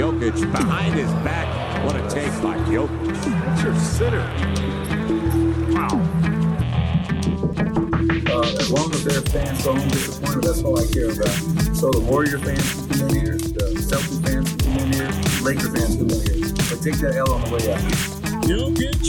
Jokic 0.00 0.50
behind 0.50 0.94
his 0.94 1.12
back. 1.22 1.84
What 1.84 1.94
a 1.94 2.00
take 2.08 2.32
by 2.42 2.56
Jokic. 2.70 3.22
That's 3.44 3.62
your 3.62 3.76
sitter. 3.76 4.24
Wow. 5.74 6.00
Uh, 8.32 8.58
as 8.58 8.70
long 8.70 8.90
as 8.94 9.04
their 9.04 9.20
fans 9.20 9.62
go 9.62 9.74
home 9.74 9.88
disappointed, 9.90 10.44
that's 10.44 10.62
all 10.62 10.78
I 10.78 10.86
care 10.86 11.10
about. 11.10 11.76
So 11.76 11.90
the 11.90 12.00
Warrior 12.00 12.38
fans 12.38 12.72
can 12.72 12.88
come 12.88 13.08
in 13.10 13.14
here, 13.14 13.36
the 13.36 13.76
Celtics 13.76 14.26
fans 14.26 14.48
can 14.48 14.58
come 14.58 14.78
in 14.78 14.92
here, 14.94 15.10
Laker 15.42 15.68
fans 15.68 15.96
come 15.96 16.08
in 16.08 16.20
here. 16.24 16.48
But 16.70 16.80
take 16.80 16.96
that 17.00 17.16
L 17.16 17.34
on 17.34 17.42
the 17.42 17.50
way 17.56 17.70
out. 17.70 17.80
Jokic. 18.48 19.04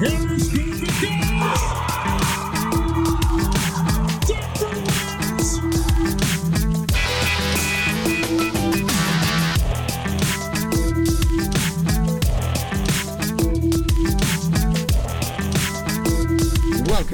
Here's 0.00 0.48
Jokic. 0.48 1.95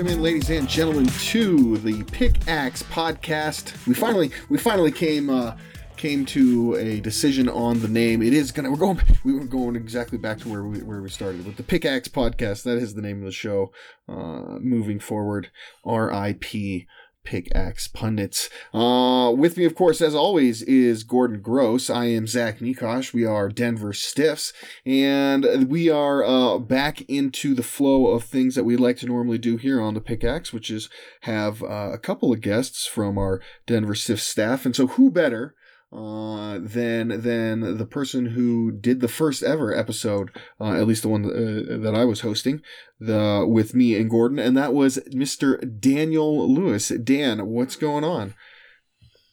Welcome 0.02 0.18
in, 0.18 0.24
ladies 0.24 0.50
and 0.50 0.68
gentlemen, 0.68 1.06
to 1.06 1.76
the 1.78 2.02
Pickaxe 2.02 2.82
Podcast. 2.82 3.86
We 3.86 3.94
finally, 3.94 4.32
we 4.48 4.58
finally 4.58 4.90
came, 4.90 5.30
uh, 5.30 5.56
came 5.96 6.26
to 6.26 6.74
a 6.74 6.98
decision 6.98 7.48
on 7.48 7.78
the 7.78 7.86
name. 7.86 8.20
It 8.20 8.32
is 8.32 8.50
gonna. 8.50 8.72
We're 8.72 8.78
going. 8.78 9.00
We 9.22 9.32
were 9.32 9.44
going 9.44 9.76
exactly 9.76 10.18
back 10.18 10.38
to 10.40 10.48
where 10.48 10.64
we 10.64 10.82
where 10.82 11.00
we 11.00 11.08
started 11.08 11.46
with 11.46 11.54
the 11.54 11.62
Pickaxe 11.62 12.08
Podcast. 12.08 12.64
That 12.64 12.78
is 12.78 12.94
the 12.94 13.00
name 13.00 13.18
of 13.18 13.26
the 13.26 13.30
show. 13.30 13.70
Uh, 14.08 14.58
moving 14.58 14.98
forward, 14.98 15.52
R.I.P. 15.84 16.88
Pickaxe 17.24 17.88
Pundits. 17.88 18.50
Uh, 18.74 19.32
with 19.36 19.56
me, 19.56 19.64
of 19.64 19.74
course, 19.74 20.00
as 20.00 20.14
always, 20.14 20.62
is 20.62 21.04
Gordon 21.04 21.40
Gross. 21.40 21.88
I 21.88 22.06
am 22.06 22.26
Zach 22.26 22.58
Nikosh. 22.58 23.12
We 23.12 23.24
are 23.24 23.48
Denver 23.48 23.92
Stiffs, 23.92 24.52
and 24.84 25.68
we 25.68 25.88
are 25.88 26.24
uh, 26.24 26.58
back 26.58 27.02
into 27.02 27.54
the 27.54 27.62
flow 27.62 28.08
of 28.08 28.24
things 28.24 28.54
that 28.54 28.64
we 28.64 28.76
like 28.76 28.96
to 28.98 29.06
normally 29.06 29.38
do 29.38 29.56
here 29.56 29.80
on 29.80 29.94
the 29.94 30.00
Pickaxe, 30.00 30.52
which 30.52 30.70
is 30.70 30.88
have 31.22 31.62
uh, 31.62 31.90
a 31.92 31.98
couple 31.98 32.32
of 32.32 32.40
guests 32.40 32.86
from 32.86 33.18
our 33.18 33.40
Denver 33.66 33.94
Stiffs 33.94 34.24
staff. 34.24 34.66
And 34.66 34.74
so, 34.74 34.88
who 34.88 35.10
better? 35.10 35.54
Uh, 35.92 36.58
than 36.58 37.08
than 37.20 37.76
the 37.76 37.84
person 37.84 38.24
who 38.24 38.72
did 38.72 39.00
the 39.00 39.08
first 39.08 39.42
ever 39.42 39.76
episode, 39.76 40.30
uh, 40.58 40.72
at 40.72 40.86
least 40.86 41.02
the 41.02 41.08
one 41.08 41.26
uh, 41.26 41.76
that 41.82 41.94
I 41.94 42.06
was 42.06 42.22
hosting, 42.22 42.62
the 42.98 43.44
with 43.46 43.74
me 43.74 43.94
and 43.96 44.08
Gordon, 44.08 44.38
and 44.38 44.56
that 44.56 44.72
was 44.72 44.96
Mr. 45.12 45.60
Daniel 45.80 46.50
Lewis. 46.50 46.88
Dan, 46.88 47.46
what's 47.46 47.76
going 47.76 48.04
on? 48.04 48.32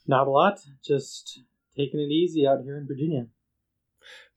Not 0.06 0.28
a 0.28 0.32
lot. 0.32 0.60
Just 0.84 1.44
taking 1.78 2.02
it 2.02 2.12
easy 2.12 2.46
out 2.46 2.60
here 2.64 2.78
in 2.78 2.88
Virginia. 2.88 3.28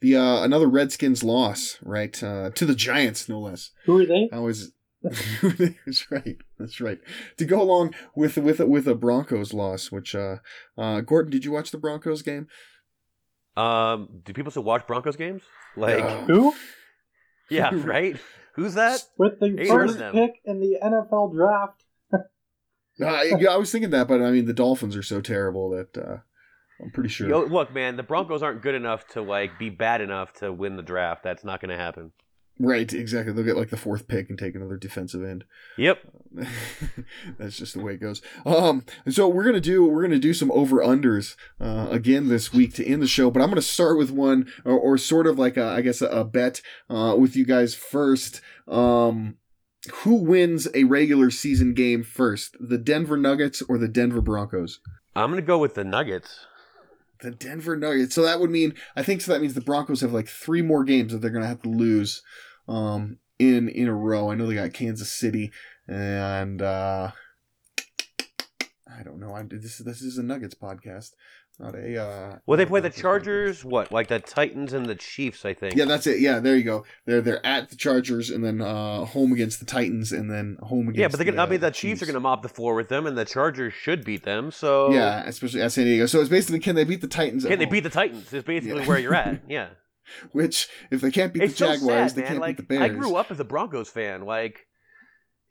The 0.00 0.16
uh, 0.16 0.44
another 0.44 0.68
Redskins 0.68 1.24
loss, 1.24 1.78
right? 1.82 2.22
Uh, 2.22 2.50
to 2.50 2.64
the 2.64 2.74
Giants, 2.74 3.28
no 3.28 3.40
less. 3.40 3.70
Who 3.86 3.98
are 3.98 4.06
they? 4.06 4.28
I 4.32 4.38
was. 4.38 4.72
that's 5.84 6.10
right. 6.10 6.36
That's 6.58 6.80
right. 6.80 6.98
To 7.38 7.44
go 7.44 7.60
along 7.60 7.94
with 8.14 8.36
with 8.36 8.60
with 8.60 8.86
a 8.86 8.94
Broncos 8.94 9.52
loss, 9.52 9.90
which 9.90 10.14
uh, 10.14 10.36
uh, 10.78 11.00
Gordon, 11.00 11.30
did 11.30 11.44
you 11.44 11.52
watch 11.52 11.70
the 11.70 11.78
Broncos 11.78 12.22
game? 12.22 12.46
Um, 13.56 14.08
do 14.24 14.32
people 14.32 14.50
still 14.50 14.62
watch 14.62 14.86
Broncos 14.86 15.16
games? 15.16 15.42
Like, 15.76 16.02
Uh, 16.02 16.24
Who? 16.24 16.54
yeah, 17.50 17.70
right? 17.72 18.16
Who's 18.54 18.74
that? 18.74 19.02
With 19.18 19.40
the 19.40 19.56
Eight 19.60 19.68
first 19.68 19.98
pick 19.98 20.40
in 20.44 20.60
the 20.60 20.78
NFL 20.82 21.34
draft. 21.34 21.84
Uh, 23.00 23.06
I, 23.06 23.32
I 23.50 23.56
was 23.56 23.72
thinking 23.72 23.90
that, 23.90 24.06
but 24.06 24.20
I 24.20 24.30
mean, 24.30 24.44
the 24.44 24.52
Dolphins 24.52 24.94
are 24.96 25.02
so 25.02 25.22
terrible 25.22 25.70
that 25.70 25.96
uh, 25.96 26.18
I'm 26.80 26.90
pretty 26.90 27.08
sure. 27.08 27.28
Yo, 27.28 27.44
look, 27.44 27.72
man, 27.72 27.96
the 27.96 28.02
Broncos 28.02 28.42
aren't 28.42 28.60
good 28.62 28.74
enough 28.74 29.06
to 29.08 29.22
like 29.22 29.58
be 29.58 29.70
bad 29.70 30.00
enough 30.02 30.34
to 30.34 30.52
win 30.52 30.76
the 30.76 30.82
draft. 30.82 31.22
That's 31.22 31.42
not 31.42 31.60
going 31.60 31.70
to 31.70 31.82
happen. 31.82 32.12
Right, 32.58 32.92
exactly. 32.92 33.32
They'll 33.32 33.44
get 33.44 33.56
like 33.56 33.70
the 33.70 33.76
fourth 33.76 34.06
pick 34.06 34.28
and 34.30 34.38
take 34.38 34.54
another 34.54 34.76
defensive 34.76 35.24
end. 35.24 35.44
Yep. 35.76 35.98
That's 37.38 37.56
just 37.56 37.74
the 37.74 37.82
way 37.82 37.94
it 37.94 38.00
goes. 38.00 38.22
Um, 38.46 38.84
so 39.08 39.28
we're 39.28 39.44
gonna 39.44 39.60
do 39.60 39.84
we're 39.84 40.02
gonna 40.02 40.18
do 40.18 40.34
some 40.34 40.52
over 40.52 40.76
unders 40.76 41.34
uh, 41.60 41.88
again 41.90 42.28
this 42.28 42.52
week 42.52 42.74
to 42.74 42.86
end 42.86 43.02
the 43.02 43.08
show. 43.08 43.30
But 43.30 43.42
I'm 43.42 43.48
gonna 43.48 43.62
start 43.62 43.98
with 43.98 44.10
one 44.10 44.48
or, 44.64 44.78
or 44.78 44.98
sort 44.98 45.26
of 45.26 45.38
like 45.38 45.56
a, 45.56 45.64
I 45.64 45.80
guess 45.80 46.02
a, 46.02 46.08
a 46.08 46.24
bet 46.24 46.62
uh, 46.88 47.16
with 47.18 47.36
you 47.36 47.44
guys 47.44 47.74
first. 47.74 48.40
Um, 48.68 49.38
who 49.90 50.14
wins 50.14 50.68
a 50.74 50.84
regular 50.84 51.30
season 51.30 51.74
game 51.74 52.04
first, 52.04 52.56
the 52.60 52.78
Denver 52.78 53.16
Nuggets 53.16 53.62
or 53.62 53.78
the 53.78 53.88
Denver 53.88 54.20
Broncos? 54.20 54.78
I'm 55.16 55.30
going 55.30 55.42
to 55.42 55.46
go 55.46 55.58
with 55.58 55.74
the 55.74 55.84
Nuggets. 55.84 56.46
The 57.22 57.30
Denver 57.30 57.76
Nuggets. 57.76 58.14
So 58.14 58.22
that 58.22 58.40
would 58.40 58.50
mean 58.50 58.74
I 58.94 59.02
think 59.02 59.20
so. 59.20 59.32
That 59.32 59.40
means 59.40 59.54
the 59.54 59.60
Broncos 59.60 60.00
have 60.02 60.12
like 60.12 60.28
three 60.28 60.62
more 60.62 60.84
games 60.84 61.12
that 61.12 61.18
they're 61.18 61.30
gonna 61.30 61.46
have 61.46 61.62
to 61.62 61.68
lose 61.68 62.22
um, 62.68 63.18
in 63.38 63.68
in 63.68 63.88
a 63.88 63.94
row. 63.94 64.30
I 64.30 64.34
know 64.34 64.46
they 64.46 64.54
got 64.54 64.72
Kansas 64.72 65.10
City 65.10 65.52
and 65.88 66.60
uh, 66.62 67.12
I 68.98 69.02
don't 69.02 69.20
know. 69.20 69.34
I'm 69.34 69.48
this 69.48 69.78
this 69.78 70.02
is 70.02 70.18
a 70.18 70.22
Nuggets 70.22 70.54
podcast, 70.54 71.12
not 71.58 71.74
a. 71.74 72.02
Uh, 72.02 72.36
Well, 72.46 72.56
they 72.58 72.66
play 72.66 72.80
the. 72.80 72.90
Chargers. 72.90 73.64
What, 73.64 73.92
like 73.92 74.08
the 74.08 74.18
Titans 74.18 74.72
and 74.72 74.86
the 74.86 74.94
Chiefs? 74.94 75.44
I 75.44 75.54
think. 75.54 75.74
Yeah, 75.76 75.84
that's 75.84 76.06
it. 76.06 76.20
Yeah, 76.20 76.40
there 76.40 76.56
you 76.56 76.64
go. 76.64 76.84
They're 77.06 77.20
they're 77.20 77.44
at 77.46 77.70
the 77.70 77.76
Chargers 77.76 78.30
and 78.30 78.44
then 78.44 78.60
uh, 78.60 79.04
home 79.04 79.32
against 79.32 79.60
the 79.60 79.66
Titans 79.66 80.12
and 80.12 80.30
then 80.30 80.56
home 80.62 80.88
against. 80.88 80.98
Yeah, 80.98 81.08
but 81.08 81.16
they're 81.18 81.26
gonna. 81.26 81.42
I 81.42 81.48
mean, 81.48 81.60
the 81.60 81.70
Chiefs 81.70 82.02
are 82.02 82.06
gonna 82.06 82.20
mop 82.20 82.42
the 82.42 82.48
floor 82.48 82.74
with 82.74 82.88
them, 82.88 83.06
and 83.06 83.16
the 83.16 83.24
Chargers 83.24 83.72
should 83.74 84.04
beat 84.04 84.24
them. 84.24 84.50
So 84.50 84.92
Yeah, 84.92 85.22
especially 85.26 85.62
at 85.62 85.72
San 85.72 85.84
Diego. 85.84 86.06
So 86.06 86.20
it's 86.20 86.28
basically 86.30 86.58
can 86.60 86.74
they 86.74 86.84
beat 86.84 87.00
the 87.00 87.06
Titans? 87.08 87.44
at 87.44 87.48
can 87.50 87.58
they 87.58 87.64
home? 87.66 87.72
beat 87.72 87.82
the 87.84 87.90
Titans? 87.90 88.32
Is 88.32 88.42
basically 88.44 88.80
Yeah. 88.80 88.86
where 88.88 88.98
you're 88.98 89.14
at. 89.14 89.42
Yeah. 89.48 89.68
Which 90.32 90.68
if 90.90 91.00
they 91.00 91.10
can't 91.10 91.32
beat 91.32 91.44
it's 91.44 91.52
the 91.58 91.66
Jaguars, 91.66 91.80
so 91.80 91.86
sad, 91.88 92.10
they 92.16 92.20
man. 92.22 92.28
can't 92.28 92.40
like 92.40 92.56
beat 92.56 92.68
the 92.68 92.74
Bears. 92.78 92.82
I 92.82 92.88
grew 92.94 93.14
up 93.16 93.30
as 93.30 93.38
a 93.40 93.44
Broncos 93.44 93.88
fan. 93.88 94.22
Like, 94.24 94.66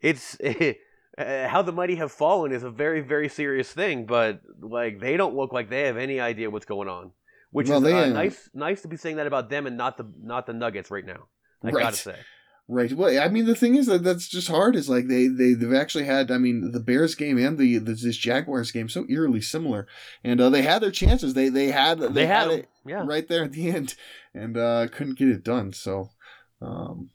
it's 0.00 0.36
uh, 1.18 1.48
how 1.48 1.62
the 1.62 1.72
mighty 1.72 1.96
have 1.96 2.12
fallen 2.12 2.52
is 2.52 2.62
a 2.62 2.70
very, 2.70 3.00
very 3.00 3.28
serious 3.28 3.70
thing. 3.72 4.06
But 4.06 4.40
like, 4.60 5.00
they 5.00 5.16
don't 5.16 5.34
look 5.36 5.52
like 5.52 5.70
they 5.70 5.82
have 5.82 5.96
any 5.96 6.20
idea 6.20 6.50
what's 6.50 6.66
going 6.66 6.88
on. 6.88 7.12
Which 7.50 7.68
Well, 7.68 7.78
is 7.78 7.84
they, 7.84 7.92
uh, 7.92 8.04
uh, 8.04 8.08
nice, 8.08 8.48
nice 8.54 8.82
to 8.82 8.88
be 8.88 8.96
saying 8.96 9.16
that 9.16 9.26
about 9.26 9.50
them 9.50 9.66
and 9.66 9.76
not 9.76 9.98
the 9.98 10.10
not 10.22 10.46
the 10.46 10.54
Nuggets 10.54 10.90
right 10.90 11.04
now. 11.04 11.26
I 11.62 11.68
Right. 11.68 11.82
gotta 11.82 11.96
say. 11.96 12.16
Right. 12.68 12.92
Well, 12.92 13.20
I 13.20 13.28
mean, 13.28 13.44
the 13.44 13.54
thing 13.56 13.74
is 13.74 13.86
that 13.86 14.04
that's 14.04 14.26
just 14.28 14.48
hard. 14.48 14.74
Is 14.76 14.88
like 14.88 15.06
they 15.08 15.26
they 15.26 15.52
they've 15.52 15.74
actually 15.74 16.04
had. 16.04 16.30
I 16.30 16.38
mean, 16.38 16.70
the 16.70 16.80
Bears 16.80 17.14
game 17.14 17.36
and 17.36 17.58
the, 17.58 17.76
the 17.78 17.92
this 17.92 18.16
Jaguars 18.16 18.70
game 18.70 18.88
so 18.88 19.04
eerily 19.10 19.42
similar, 19.42 19.86
and 20.24 20.40
uh, 20.40 20.48
they 20.48 20.62
had 20.62 20.80
their 20.80 20.90
chances. 20.92 21.34
They 21.34 21.50
they 21.50 21.66
had 21.72 21.98
they, 21.98 22.08
They, 22.08 22.26
had, 22.26 22.50
had 22.50 22.60
it 22.60 22.68
Yeah. 22.86 23.04
right 23.04 23.28
there 23.28 23.44
at 23.44 23.52
the 23.52 23.68
end, 23.68 23.96
and 24.32 24.56
uh, 24.56 24.86
couldn't 24.90 25.18
get 25.18 25.28
it 25.28 25.44
done. 25.44 25.72
So, 25.74 26.10
um, 26.62 27.10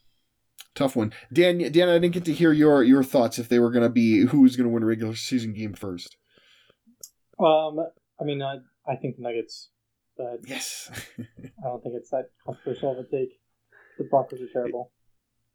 tough 0.78 0.96
one. 0.96 1.12
Dan, 1.34 1.58
Dan, 1.72 1.90
I 1.90 1.94
didn't 2.00 2.14
get 2.14 2.26
to 2.26 2.34
hear 2.34 2.54
your 2.54 2.84
your 2.84 3.04
thoughts 3.04 3.40
if 3.40 3.50
they 3.50 3.60
were 3.60 3.72
going 3.72 3.84
to 3.84 3.90
be 3.90 4.26
who 4.28 4.42
was 4.42 4.56
going 4.56 4.70
to 4.70 4.74
win 4.74 4.84
a 4.84 4.86
regular 4.86 5.16
season 5.16 5.54
game 5.54 5.74
first. 5.74 6.16
Um, 7.40 7.80
I 8.20 8.24
mean, 8.24 8.42
I, 8.42 8.58
I 8.88 8.96
think 8.96 9.18
the 9.18 9.24
Nuggets, 9.24 9.70
but 10.18 10.40
Yes, 10.46 10.90
I 11.20 11.68
don't 11.68 11.84
think 11.84 11.96
it's 11.96 12.10
that 12.12 12.30
controversial 12.46 12.92
of 12.92 13.00
a 13.00 13.04
take. 13.04 13.40
The 13.98 14.06
Broncos 14.06 14.42
are 14.42 14.48
terrible. 14.54 14.92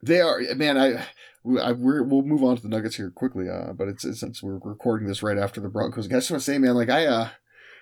they 0.03 0.21
are. 0.21 0.41
Man, 0.57 0.77
I, 0.77 1.07
I 1.61 1.73
we're, 1.73 2.03
we'll 2.03 2.23
move 2.23 2.43
on 2.43 2.57
to 2.57 2.63
the 2.63 2.69
Nuggets 2.69 2.97
here 2.97 3.11
quickly. 3.11 3.49
Uh, 3.49 3.73
but 3.73 3.89
it's, 3.89 4.05
it's 4.05 4.21
since 4.21 4.43
we're 4.43 4.59
recording 4.59 5.09
this 5.09 5.23
right 5.23 5.39
after 5.39 5.61
the 5.61 5.69
Broncos. 5.69 6.07
I 6.07 6.11
just 6.11 6.31
want 6.31 6.43
to 6.43 6.45
say, 6.45 6.59
man, 6.59 6.75
like 6.75 6.91
I 6.91 7.07
uh, 7.07 7.29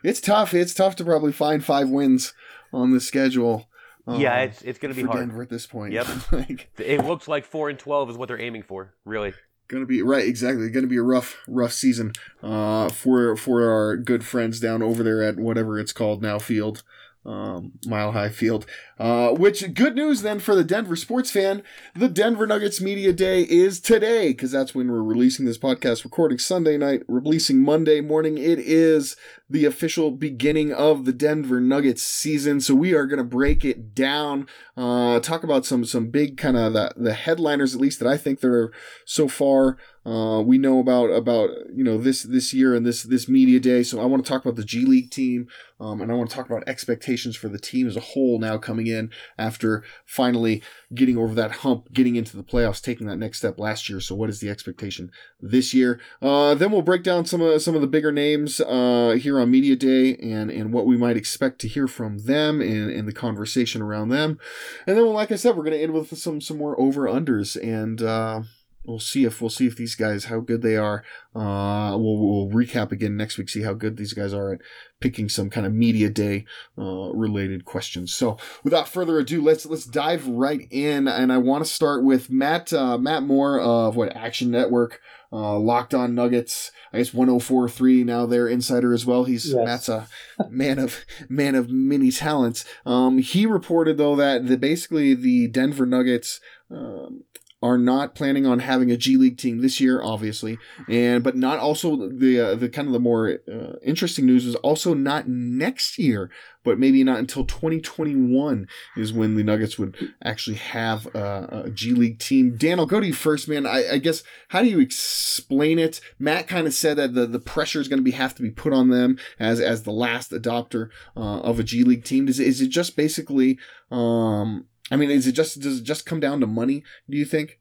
it's 0.05 0.20
tough. 0.20 0.55
It's 0.55 0.75
tough 0.75 0.97
to 0.97 1.05
probably 1.05 1.32
find 1.32 1.64
five 1.64 1.88
wins 1.88 2.35
on 2.73 2.93
the 2.93 3.00
schedule. 3.00 3.69
Yeah, 4.08 4.35
um, 4.35 4.49
it's 4.49 4.62
it's 4.62 4.79
gonna 4.79 4.94
be 4.94 5.02
for 5.02 5.08
hard. 5.08 5.20
Denver 5.20 5.43
at 5.43 5.49
this 5.49 5.67
point. 5.67 5.93
Yep. 5.93 6.06
like 6.32 6.70
It 6.79 7.05
looks 7.05 7.29
like 7.29 7.44
four 7.44 7.69
and 7.69 7.79
twelve 7.79 8.11
is 8.11 8.17
what 8.17 8.29
they're 8.29 8.41
aiming 8.41 8.62
for. 8.62 8.94
Really. 9.05 9.35
gonna 9.69 9.87
be 9.87 10.02
right, 10.02 10.26
exactly. 10.26 10.69
Gonna 10.70 10.87
be 10.87 10.97
a 10.97 11.02
rough, 11.02 11.37
rough 11.47 11.73
season 11.73 12.12
uh, 12.43 12.88
for 12.88 13.37
for 13.37 13.70
our 13.70 13.97
good 13.97 14.25
friends 14.25 14.58
down 14.61 14.82
over 14.82 15.02
there 15.02 15.23
at 15.23 15.37
whatever 15.37 15.79
it's 15.79 15.93
called 15.93 16.23
now, 16.23 16.38
Field. 16.38 16.82
um, 17.26 17.73
Mile 17.87 18.12
High 18.12 18.31
Field. 18.31 18.67
Uh, 19.00 19.31
which 19.31 19.73
good 19.73 19.94
news 19.94 20.20
then 20.20 20.38
for 20.38 20.55
the 20.55 20.62
Denver 20.62 20.94
sports 20.94 21.31
fan. 21.31 21.62
The 21.97 22.06
Denver 22.06 22.47
Nuggets 22.47 22.82
Media 22.82 23.14
Day 23.14 23.44
is 23.44 23.81
today 23.81 24.29
because 24.29 24.52
that's 24.52 24.75
when 24.75 24.93
we're 24.93 25.02
releasing 25.02 25.47
this 25.47 25.56
podcast, 25.56 26.05
recording 26.05 26.38
Sunday 26.38 26.76
night, 26.76 27.05
releasing 27.08 27.62
Monday 27.62 28.02
morning. 28.02 28.37
It 28.37 28.58
is 28.58 29.17
the 29.49 29.64
official 29.64 30.11
beginning 30.11 30.73
of 30.75 31.06
the 31.06 31.14
Denver 31.14 31.61
Nuggets 31.61 32.02
season. 32.02 32.61
So 32.61 32.75
we 32.75 32.93
are 32.93 33.06
going 33.06 33.19
to 33.19 33.25
break 33.25 33.64
it 33.64 33.94
down, 33.94 34.47
uh, 34.76 35.19
talk 35.20 35.44
about 35.44 35.64
some 35.64 35.87
some 35.87 36.08
big 36.11 36.37
kind 36.37 36.58
of 36.58 36.75
the, 36.75 36.93
the 36.94 37.14
headliners, 37.14 37.75
at 37.75 37.81
least 37.81 38.00
that 38.00 38.08
I 38.08 38.19
think 38.19 38.41
there 38.41 38.52
are 38.52 38.73
so 39.06 39.29
far. 39.29 39.79
Uh, 40.06 40.41
we 40.41 40.56
know 40.56 40.79
about 40.79 41.06
about 41.06 41.50
you 41.75 41.85
know 41.85 41.99
this 41.99 42.23
this 42.23 42.55
year 42.55 42.75
and 42.75 42.87
this 42.87 43.02
this 43.02 43.29
media 43.29 43.61
day. 43.61 43.82
So 43.82 44.00
I 44.00 44.06
want 44.06 44.25
to 44.25 44.29
talk 44.29 44.43
about 44.44 44.56
the 44.56 44.64
G 44.64 44.87
League 44.87 45.11
team, 45.11 45.49
um, 45.79 46.00
and 46.00 46.11
I 46.11 46.14
want 46.14 46.31
to 46.31 46.37
talk 46.37 46.47
about 46.47 46.67
expectations 46.67 47.37
for 47.37 47.49
the 47.49 47.58
team 47.58 47.87
as 47.87 47.97
a 47.97 48.00
whole 48.00 48.38
now 48.38 48.56
coming 48.56 48.89
in 48.90 49.10
after 49.38 49.84
finally 50.04 50.62
getting 50.94 51.16
over 51.16 51.34
that 51.34 51.52
hump, 51.52 51.92
getting 51.92 52.16
into 52.16 52.37
the 52.37 52.42
playoffs, 52.42 52.82
taking 52.82 53.06
that 53.06 53.16
next 53.16 53.38
step 53.38 53.58
last 53.58 53.88
year. 53.88 54.00
So 54.00 54.14
what 54.14 54.31
is 54.31 54.40
the 54.40 54.50
expectation 54.50 55.10
this 55.40 55.72
year? 55.72 56.00
Uh, 56.20 56.54
then 56.54 56.70
we'll 56.70 56.82
break 56.82 57.02
down 57.02 57.26
some 57.26 57.40
of 57.40 57.62
some 57.62 57.75
of 57.75 57.81
the 57.81 57.87
bigger 57.87 58.12
names 58.12 58.60
uh, 58.60 59.16
here 59.20 59.38
on 59.38 59.50
media 59.50 59.76
day 59.76 60.16
and 60.16 60.50
and 60.50 60.72
what 60.72 60.87
we 60.87 60.96
might 60.96 61.16
expect 61.16 61.60
to 61.60 61.69
hear 61.69 61.87
from 61.87 62.19
them 62.19 62.60
and, 62.60 62.90
and 62.90 63.06
the 63.06 63.12
conversation 63.12 63.82
around 63.82 64.08
them. 64.08 64.38
And 64.87 64.96
then, 64.96 65.06
like 65.06 65.32
I 65.32 65.37
said, 65.37 65.56
we're 65.56 65.64
going 65.64 65.76
to 65.76 65.82
end 65.82 65.92
with 65.92 66.16
some 66.19 66.40
some 66.40 66.58
more 66.58 66.78
over 66.81 67.06
unders 67.06 67.56
and. 67.62 68.02
Uh, 68.02 68.42
we'll 68.85 68.99
see 68.99 69.25
if 69.25 69.41
we'll 69.41 69.50
see 69.50 69.67
if 69.67 69.77
these 69.77 69.94
guys 69.94 70.25
how 70.25 70.41
good 70.41 70.62
they 70.62 70.77
are. 70.77 71.05
Uh, 71.35 71.97
we'll 71.97 72.19
we'll 72.19 72.49
recap 72.49 72.93
again 72.93 73.17
next 73.17 73.38
week, 73.38 73.49
see 73.49 73.62
how 73.62 73.75
good 73.75 73.97
these 73.97 74.12
guys 74.12 74.32
are 74.32 74.55
at 74.55 74.61
picking 75.00 75.29
some 75.29 75.49
kind 75.50 75.67
of 75.67 75.73
media 75.73 76.11
day 76.11 76.44
uh, 76.79 77.11
related 77.12 77.65
questions. 77.65 78.12
So 78.12 78.37
without 78.65 78.88
further 78.88 79.19
ado, 79.19 79.43
let's 79.43 79.67
let's 79.67 79.85
dive 79.85 80.27
right 80.27 80.67
in, 80.71 81.09
and 81.09 81.32
I 81.32 81.38
want 81.38 81.65
to 81.65 81.71
start 81.71 82.05
with 82.05 82.31
Matt 82.31 82.73
uh, 82.73 82.99
Matt 82.99 83.23
Moore 83.23 83.61
of 83.61 83.97
what 83.97 84.15
Action 84.17 84.50
Network. 84.50 85.00
Uh, 85.33 85.56
Locked 85.61 85.94
on 85.94 86.12
Nuggets, 86.12 86.73
I 86.93 86.99
guess 86.99 87.15
1043 87.15 88.03
now 88.03 88.26
their 88.26 88.49
insider 88.49 88.93
as 88.93 89.06
well. 89.06 89.23
He's 89.23 89.53
Yes. 89.53 89.65
Matt's 89.65 89.88
a 89.88 90.09
man 90.50 90.81
of 90.81 91.05
man 91.29 91.55
of 91.55 91.71
many 91.71 92.11
talents. 92.11 92.65
Um, 92.85 93.19
he 93.19 93.47
reported 93.47 93.97
though 93.97 94.17
that 94.17 94.49
the 94.49 94.56
basically 94.56 95.15
the 95.15 95.47
Denver 95.47 95.87
Nuggets 95.87 96.41
um, 96.69 97.23
are 97.62 97.77
not 97.77 98.15
planning 98.15 98.47
on 98.47 98.61
having 98.61 98.91
a 98.91 98.97
G 98.97 99.17
League 99.17 99.37
team 99.37 99.61
this 99.61 99.81
year, 99.81 100.03
obviously, 100.03 100.59
and 100.89 101.23
but 101.23 101.37
not 101.37 101.59
also 101.59 102.09
the 102.09 102.41
uh, 102.41 102.55
the 102.55 102.69
kind 102.71 102.89
of 102.89 102.93
the 102.93 103.01
more 103.01 103.39
uh, 103.53 103.75
interesting 103.83 104.25
news 104.25 104.47
is 104.47 104.55
also 104.57 104.95
not 104.95 105.29
next 105.29 105.99
year, 105.99 106.31
but 106.65 106.79
maybe 106.79 107.05
not 107.05 107.19
until 107.19 107.45
2021 107.45 108.67
is 108.97 109.12
when 109.12 109.37
the 109.37 109.43
Nuggets 109.43 109.79
would 109.79 109.95
actually 110.25 110.57
have 110.57 111.07
a, 111.15 111.65
a 111.67 111.71
G 111.71 111.93
League 111.93 112.19
team. 112.19 112.57
Dan, 112.57 112.79
I'll 112.79 112.87
go 112.87 113.01
to 113.01 113.07
you 113.07 113.12
first, 113.12 113.47
man. 113.47 113.67
I, 113.67 113.93
I 113.93 113.99
guess 113.99 114.23
how 114.49 114.62
do 114.62 114.69
you 114.69 114.81
explain 114.81 115.79
it? 115.79 116.01
Matt 116.19 116.49
kind 116.49 116.67
of 116.67 116.73
said 116.73 116.97
that 116.97 117.15
the, 117.15 117.27
the 117.27 117.39
pressure 117.39 117.81
is 117.81 117.89
going 117.89 117.99
to 117.99 118.05
be 118.05 118.12
have 118.12 118.35
to 118.37 118.43
be 118.43 118.51
put 118.51 118.73
on 118.73 118.89
them 118.89 119.19
as 119.39 119.61
as 119.61 119.83
the 119.83 119.93
last 119.93 120.31
adopter 120.31 120.89
uh, 121.15 121.41
of 121.41 121.61
a 121.61 121.62
G 121.65 121.85
League 121.85 122.05
team. 122.05 122.27
Is, 122.27 122.41
is 122.41 122.62
it 122.62 122.69
just 122.69 122.97
basically? 122.97 123.59
Um, 123.91 124.67
I 124.90 124.96
mean, 124.96 125.10
is 125.10 125.26
it 125.26 125.32
just 125.32 125.60
does 125.60 125.81
it 125.81 125.84
just 125.84 126.06
come 126.06 126.20
down 126.20 126.40
to 126.40 126.46
money? 126.46 126.82
Do 127.08 127.16
you 127.16 127.25
think? 127.25 127.60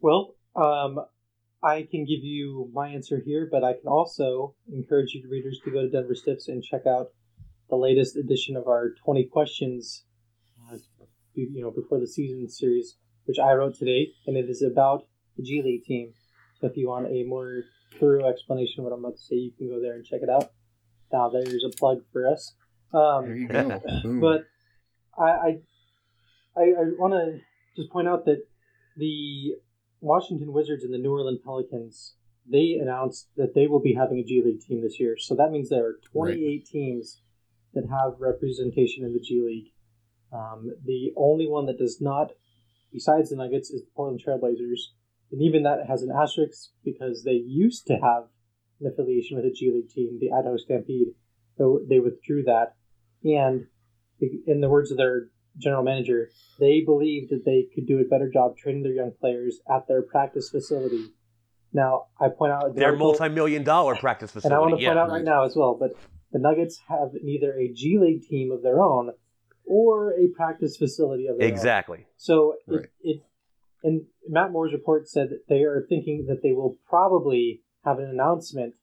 Well, 0.00 0.34
um, 0.56 0.98
I 1.62 1.86
can 1.90 2.04
give 2.04 2.24
you 2.24 2.70
my 2.72 2.88
answer 2.88 3.20
here, 3.24 3.48
but 3.50 3.62
I 3.62 3.74
can 3.74 3.86
also 3.86 4.54
encourage 4.72 5.12
you 5.14 5.28
readers 5.30 5.60
to 5.64 5.70
go 5.70 5.82
to 5.82 5.90
Denver 5.90 6.14
Stiffs 6.14 6.48
and 6.48 6.62
check 6.62 6.86
out 6.86 7.08
the 7.68 7.76
latest 7.76 8.16
edition 8.16 8.56
of 8.56 8.66
our 8.66 8.94
20 9.04 9.26
questions, 9.26 10.04
uh, 10.72 10.76
you 11.34 11.60
know, 11.62 11.70
before 11.70 12.00
the 12.00 12.06
season 12.06 12.48
series, 12.48 12.96
which 13.26 13.38
I 13.38 13.52
wrote 13.52 13.76
today, 13.76 14.08
and 14.26 14.36
it 14.36 14.48
is 14.48 14.62
about 14.62 15.06
the 15.36 15.42
G 15.42 15.62
League 15.62 15.84
team. 15.84 16.12
So 16.60 16.66
if 16.66 16.76
you 16.76 16.88
want 16.88 17.06
a 17.06 17.22
more 17.24 17.62
thorough 17.98 18.28
explanation 18.28 18.80
of 18.80 18.84
what 18.84 18.92
I'm 18.92 19.04
about 19.04 19.16
to 19.16 19.22
say, 19.22 19.36
you 19.36 19.52
can 19.56 19.68
go 19.68 19.80
there 19.80 19.94
and 19.94 20.04
check 20.04 20.20
it 20.22 20.28
out. 20.28 20.50
Now 21.12 21.28
there's 21.28 21.64
a 21.64 21.76
plug 21.76 22.02
for 22.12 22.26
us. 22.26 22.54
Um, 22.92 23.26
There 23.26 23.36
you 23.36 23.48
go. 23.48 23.82
But 24.20 24.46
I 25.18 25.30
I, 25.30 25.58
I, 26.56 26.62
I 26.62 26.84
want 26.98 27.14
to 27.14 27.40
just 27.76 27.90
point 27.90 28.08
out 28.08 28.24
that 28.26 28.44
the 28.96 29.54
Washington 30.00 30.52
Wizards 30.52 30.84
and 30.84 30.92
the 30.92 30.98
New 30.98 31.12
Orleans 31.12 31.40
Pelicans 31.44 32.14
they 32.50 32.78
announced 32.80 33.28
that 33.36 33.54
they 33.54 33.66
will 33.66 33.80
be 33.80 33.94
having 33.94 34.18
a 34.18 34.24
G 34.24 34.42
League 34.44 34.60
team 34.60 34.82
this 34.82 34.98
year. 34.98 35.16
So 35.18 35.34
that 35.36 35.50
means 35.50 35.68
there 35.68 35.86
are 35.86 36.00
28 36.12 36.66
teams 36.66 37.20
that 37.74 37.84
have 37.88 38.14
representation 38.18 39.04
in 39.04 39.12
the 39.12 39.20
G 39.20 39.42
League. 39.44 39.72
Um, 40.32 40.72
the 40.84 41.12
only 41.16 41.46
one 41.46 41.66
that 41.66 41.78
does 41.78 42.00
not, 42.00 42.32
besides 42.92 43.30
the 43.30 43.36
Nuggets, 43.36 43.70
is 43.70 43.82
the 43.82 43.90
Portland 43.94 44.22
Trailblazers, 44.24 44.90
and 45.32 45.42
even 45.42 45.62
that 45.62 45.86
has 45.88 46.02
an 46.02 46.10
asterisk 46.10 46.70
because 46.84 47.22
they 47.24 47.32
used 47.32 47.86
to 47.86 47.94
have 47.94 48.24
an 48.80 48.86
affiliation 48.86 49.36
with 49.36 49.46
a 49.46 49.52
G 49.52 49.70
League 49.72 49.90
team, 49.90 50.18
the 50.20 50.32
Idaho 50.32 50.56
Stampede, 50.56 51.14
though 51.58 51.80
they 51.88 52.00
withdrew 52.00 52.44
that. 52.44 52.74
And 53.22 53.66
in 54.46 54.60
the 54.60 54.68
words 54.68 54.90
of 54.90 54.96
their 54.96 55.28
general 55.58 55.82
manager, 55.82 56.30
they 56.58 56.82
believed 56.84 57.30
that 57.30 57.44
they 57.44 57.66
could 57.74 57.86
do 57.86 57.98
a 58.00 58.04
better 58.04 58.30
job 58.30 58.56
training 58.56 58.82
their 58.82 58.92
young 58.92 59.12
players 59.20 59.60
at 59.68 59.86
their 59.88 60.02
practice 60.02 60.50
facility. 60.50 61.06
Now, 61.72 62.06
I 62.20 62.28
point 62.28 62.52
out 62.52 62.74
Their 62.74 62.86
article- 62.88 63.06
multi-million 63.08 63.62
dollar 63.64 63.94
practice 63.96 64.30
facility. 64.32 64.54
and 64.54 64.54
I 64.54 64.60
want 64.60 64.76
to 64.78 64.82
yeah. 64.82 64.88
point 64.90 64.98
out 64.98 65.08
right. 65.08 65.14
right 65.16 65.24
now 65.24 65.44
as 65.44 65.54
well, 65.56 65.76
but 65.78 65.92
the 66.32 66.38
Nuggets 66.38 66.80
have 66.88 67.10
neither 67.22 67.52
a 67.58 67.72
G 67.72 67.98
League 67.98 68.22
team 68.22 68.50
of 68.52 68.62
their 68.62 68.80
own 68.82 69.12
or 69.64 70.12
a 70.12 70.28
practice 70.34 70.76
facility 70.76 71.26
of 71.28 71.38
their 71.38 71.46
own. 71.46 71.52
Exactly. 71.52 72.06
So 72.16 72.56
Right. 72.66 72.86
it, 73.02 73.16
it 73.16 73.22
and 73.82 74.02
Matt 74.28 74.52
Moore's 74.52 74.72
report 74.72 75.08
said 75.08 75.30
that 75.30 75.48
they 75.48 75.62
are 75.62 75.86
thinking 75.88 76.26
that 76.28 76.42
they 76.42 76.52
will 76.52 76.76
probably 76.88 77.62
have 77.84 77.98
an 77.98 78.04
announcement 78.10 78.74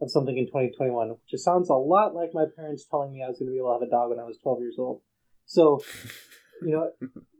of 0.00 0.10
something 0.10 0.36
in 0.38 0.46
2021, 0.46 1.08
which 1.08 1.18
sounds 1.40 1.68
a 1.68 1.74
lot 1.74 2.14
like 2.14 2.30
my 2.32 2.44
parents 2.54 2.86
telling 2.88 3.12
me 3.12 3.22
I 3.24 3.28
was 3.28 3.38
going 3.38 3.48
to 3.48 3.52
be 3.52 3.58
able 3.58 3.70
to 3.74 3.80
have 3.80 3.88
a 3.88 3.90
dog 3.90 4.10
when 4.10 4.18
I 4.20 4.24
was 4.24 4.38
12 4.42 4.60
years 4.60 4.76
old. 4.78 5.00
So, 5.50 5.82
you 6.62 6.70
know, 6.70 6.92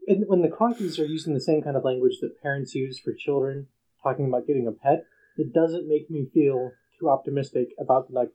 and 0.08 0.24
when 0.26 0.42
the 0.42 0.48
Kroenkes 0.48 0.98
are 0.98 1.06
using 1.06 1.32
the 1.32 1.40
same 1.40 1.62
kind 1.62 1.76
of 1.76 1.84
language 1.84 2.18
that 2.20 2.42
parents 2.42 2.74
use 2.74 2.98
for 2.98 3.12
children, 3.12 3.68
talking 4.02 4.26
about 4.26 4.48
getting 4.48 4.66
a 4.66 4.72
pet, 4.72 5.04
it 5.36 5.52
doesn't 5.52 5.88
make 5.88 6.10
me 6.10 6.28
feel 6.34 6.72
too 6.98 7.08
optimistic 7.08 7.68
about 7.78 8.08
the 8.08 8.14
Nug- 8.14 8.32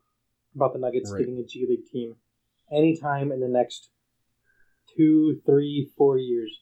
about 0.55 0.71
the 0.71 0.79
Nuggets 0.79 1.11
Right. 1.11 1.19
getting 1.19 1.39
a 1.39 1.43
G 1.43 1.65
League 1.67 1.87
team 1.91 2.15
anytime 2.71 3.33
in 3.33 3.41
the 3.41 3.49
next 3.49 3.89
two, 4.95 5.41
three, 5.45 5.91
four 5.97 6.17
years. 6.17 6.57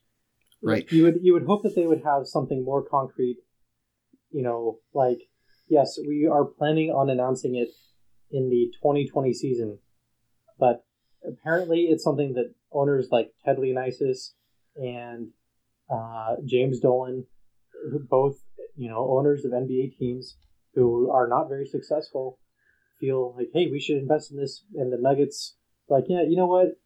Right. 0.63 0.91
You 0.91 1.03
would 1.03 1.19
you 1.21 1.33
would 1.33 1.45
hope 1.45 1.61
that 1.63 1.75
they 1.75 1.85
would 1.85 2.01
have 2.03 2.25
something 2.25 2.65
more 2.65 2.83
concrete. 2.83 3.37
You 4.31 4.41
know, 4.41 4.79
like 4.91 5.19
yes, 5.67 5.99
we 6.07 6.25
are 6.25 6.45
planning 6.45 6.89
on 6.89 7.11
announcing 7.11 7.53
it 7.53 7.69
in 8.31 8.49
the 8.49 8.71
2020 8.81 9.33
season, 9.33 9.77
but 10.57 10.83
apparently 11.23 11.81
it's 11.81 12.03
something 12.03 12.33
that 12.33 12.55
owners 12.73 13.09
like 13.11 13.31
Ted 13.45 13.57
Leonsis 13.57 14.33
and 14.75 15.29
uh, 15.89 16.35
James 16.45 16.79
Dolan, 16.79 17.25
who 17.91 17.99
both 17.99 18.37
you 18.75 18.89
know 18.89 19.07
owners 19.17 19.45
of 19.45 19.51
NBA 19.51 19.97
teams 19.97 20.37
who 20.75 21.11
are 21.11 21.27
not 21.27 21.47
very 21.49 21.65
successful, 21.67 22.39
feel 22.99 23.35
like, 23.37 23.49
hey, 23.53 23.67
we 23.71 23.79
should 23.79 23.97
invest 23.97 24.31
in 24.31 24.37
this. 24.37 24.63
And 24.75 24.91
the 24.91 24.97
Nuggets, 24.97 25.55
like, 25.87 26.05
yeah, 26.07 26.23
you 26.27 26.35
know 26.35 26.47
what, 26.47 26.79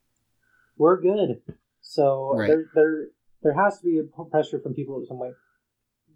we're 0.77 0.99
good. 0.99 1.41
So 1.81 2.33
Right. 2.35 2.47
there, 2.47 2.65
there, 2.75 3.07
there 3.43 3.53
has 3.53 3.79
to 3.79 3.85
be 3.85 3.99
a 3.99 4.23
pressure 4.25 4.59
from 4.59 4.73
people 4.73 4.99
in 4.99 5.05
some 5.05 5.19
way. 5.19 5.31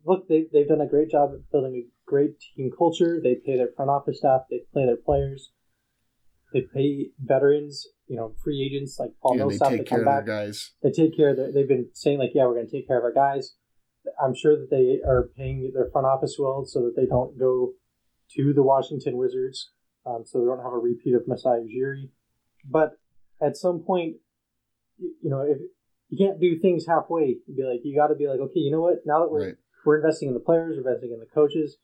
Look, 0.06 0.28
they, 0.28 0.48
they've 0.52 0.68
done 0.68 0.82
a 0.82 0.88
great 0.88 1.10
job 1.12 1.34
of 1.34 1.50
building 1.52 1.76
a 1.76 2.10
great 2.10 2.40
team 2.56 2.72
culture. 2.78 3.22
They 3.24 3.36
pay 3.36 3.56
their 3.56 3.70
front 3.76 3.90
office 3.92 4.18
staff. 4.18 4.42
They 4.50 4.64
pay 4.74 4.86
their 4.86 4.98
players. 4.98 5.52
They 6.52 6.62
pay 6.62 7.12
veterans, 7.20 7.88
you 8.12 8.18
know, 8.18 8.28
free 8.44 8.60
agents 8.68 8.98
like 9.00 9.12
Paul 9.22 9.34
yeah, 9.38 9.44
they 9.44 9.50
Millsap 9.50 9.70
to 9.72 9.78
take 9.78 9.88
come 9.88 10.04
care 10.04 10.10
of 10.20 10.26
their 10.26 10.36
guys. 10.36 10.58
they 10.84 10.92
take 10.92 11.16
care 11.16 11.30
of 11.32 11.38
their, 11.38 11.50
they've 11.54 11.68
been 11.76 11.88
saying 11.94 12.20
like 12.20 12.32
yeah 12.36 12.46
we're 12.46 12.56
going 12.60 12.68
to 12.72 12.76
take 12.78 12.88
care 12.90 12.98
of 13.02 13.06
our 13.10 13.14
guys 13.26 13.56
i'm 14.24 14.36
sure 14.36 14.56
that 14.60 14.70
they 14.70 14.88
are 15.08 15.30
paying 15.38 15.72
their 15.76 15.88
front 15.94 16.08
office 16.14 16.36
well 16.40 16.66
so 16.66 16.78
that 16.86 16.94
they 16.98 17.06
don't 17.06 17.38
go 17.40 17.54
to 18.36 18.44
the 18.58 18.64
washington 18.72 19.16
wizards 19.24 19.72
um, 20.06 20.24
so 20.26 20.40
they 20.40 20.46
don't 20.46 20.64
have 20.68 20.74
a 20.74 20.78
repeat 20.92 21.14
of 21.14 21.22
Masai 21.28 21.60
Ujiri. 21.66 22.10
but 22.78 22.90
at 23.48 23.56
some 23.56 23.78
point 23.90 24.16
you, 24.98 25.14
you 25.24 25.30
know 25.30 25.42
if 25.42 25.60
you 26.10 26.18
can't 26.18 26.40
do 26.42 26.58
things 26.60 26.86
halfway 26.88 27.38
you'd 27.48 27.56
be 27.56 27.64
like 27.64 27.82
you 27.84 27.96
got 27.96 28.08
to 28.08 28.16
be 28.16 28.28
like 28.28 28.40
okay 28.40 28.60
you 28.66 28.72
know 28.72 28.82
what 28.82 28.98
now 29.06 29.20
that 29.22 29.32
we're 29.32 29.46
Right. 29.48 29.56
we're 29.86 29.98
investing 30.02 30.28
in 30.30 30.34
the 30.34 30.40
players 30.50 30.76
we're 30.76 30.84
investing 30.90 31.12
in 31.14 31.20
the 31.20 31.32
coaches 31.34 31.78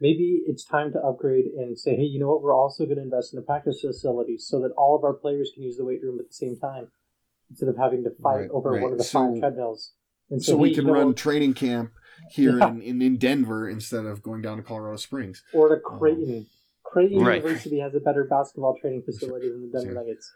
maybe 0.00 0.40
it's 0.46 0.64
time 0.64 0.92
to 0.92 0.98
upgrade 1.00 1.46
and 1.56 1.78
say 1.78 1.96
hey 1.96 2.02
you 2.04 2.18
know 2.20 2.28
what 2.28 2.42
we're 2.42 2.54
also 2.54 2.84
going 2.84 2.96
to 2.96 3.02
invest 3.02 3.32
in 3.32 3.36
the 3.40 3.44
practice 3.46 3.80
facilities 3.80 4.46
so 4.46 4.60
that 4.60 4.72
all 4.72 4.96
of 4.96 5.04
our 5.04 5.14
players 5.14 5.50
can 5.54 5.62
use 5.62 5.76
the 5.76 5.84
weight 5.84 6.02
room 6.02 6.18
at 6.20 6.28
the 6.28 6.34
same 6.34 6.56
time 6.58 6.88
instead 7.50 7.68
of 7.68 7.76
having 7.76 8.02
to 8.04 8.10
fight 8.22 8.40
Right, 8.40 8.50
over 8.50 8.70
right. 8.70 8.82
one 8.82 8.92
of 8.92 8.98
the 8.98 9.04
So- 9.04 9.30
five 9.32 9.40
treadmills. 9.40 9.92
And 10.28 10.42
So 10.42 10.56
we 10.56 10.70
hey, 10.70 10.74
can 10.74 10.86
you 10.86 10.92
know, 10.92 10.98
run 10.98 11.14
training 11.14 11.54
camp 11.54 11.92
here 12.32 12.58
Yeah. 12.58 12.70
in, 12.70 12.82
in, 12.82 13.00
in 13.02 13.16
Denver 13.16 13.68
instead 13.68 14.04
of 14.04 14.22
going 14.22 14.42
down 14.42 14.56
to 14.56 14.62
Colorado 14.64 14.96
Springs. 14.96 15.44
or 15.54 15.68
to 15.68 15.80
Creighton. 15.80 16.46
Creighton 16.82 17.20
Right. 17.24 17.36
University 17.42 17.78
has 17.78 17.94
a 17.94 18.00
better 18.00 18.24
basketball 18.24 18.76
training 18.80 19.02
facility 19.04 19.48
than 19.50 19.62
the 19.62 19.68
Denver 19.78 19.92
Sure. 19.92 19.94
Nuggets. 19.94 20.32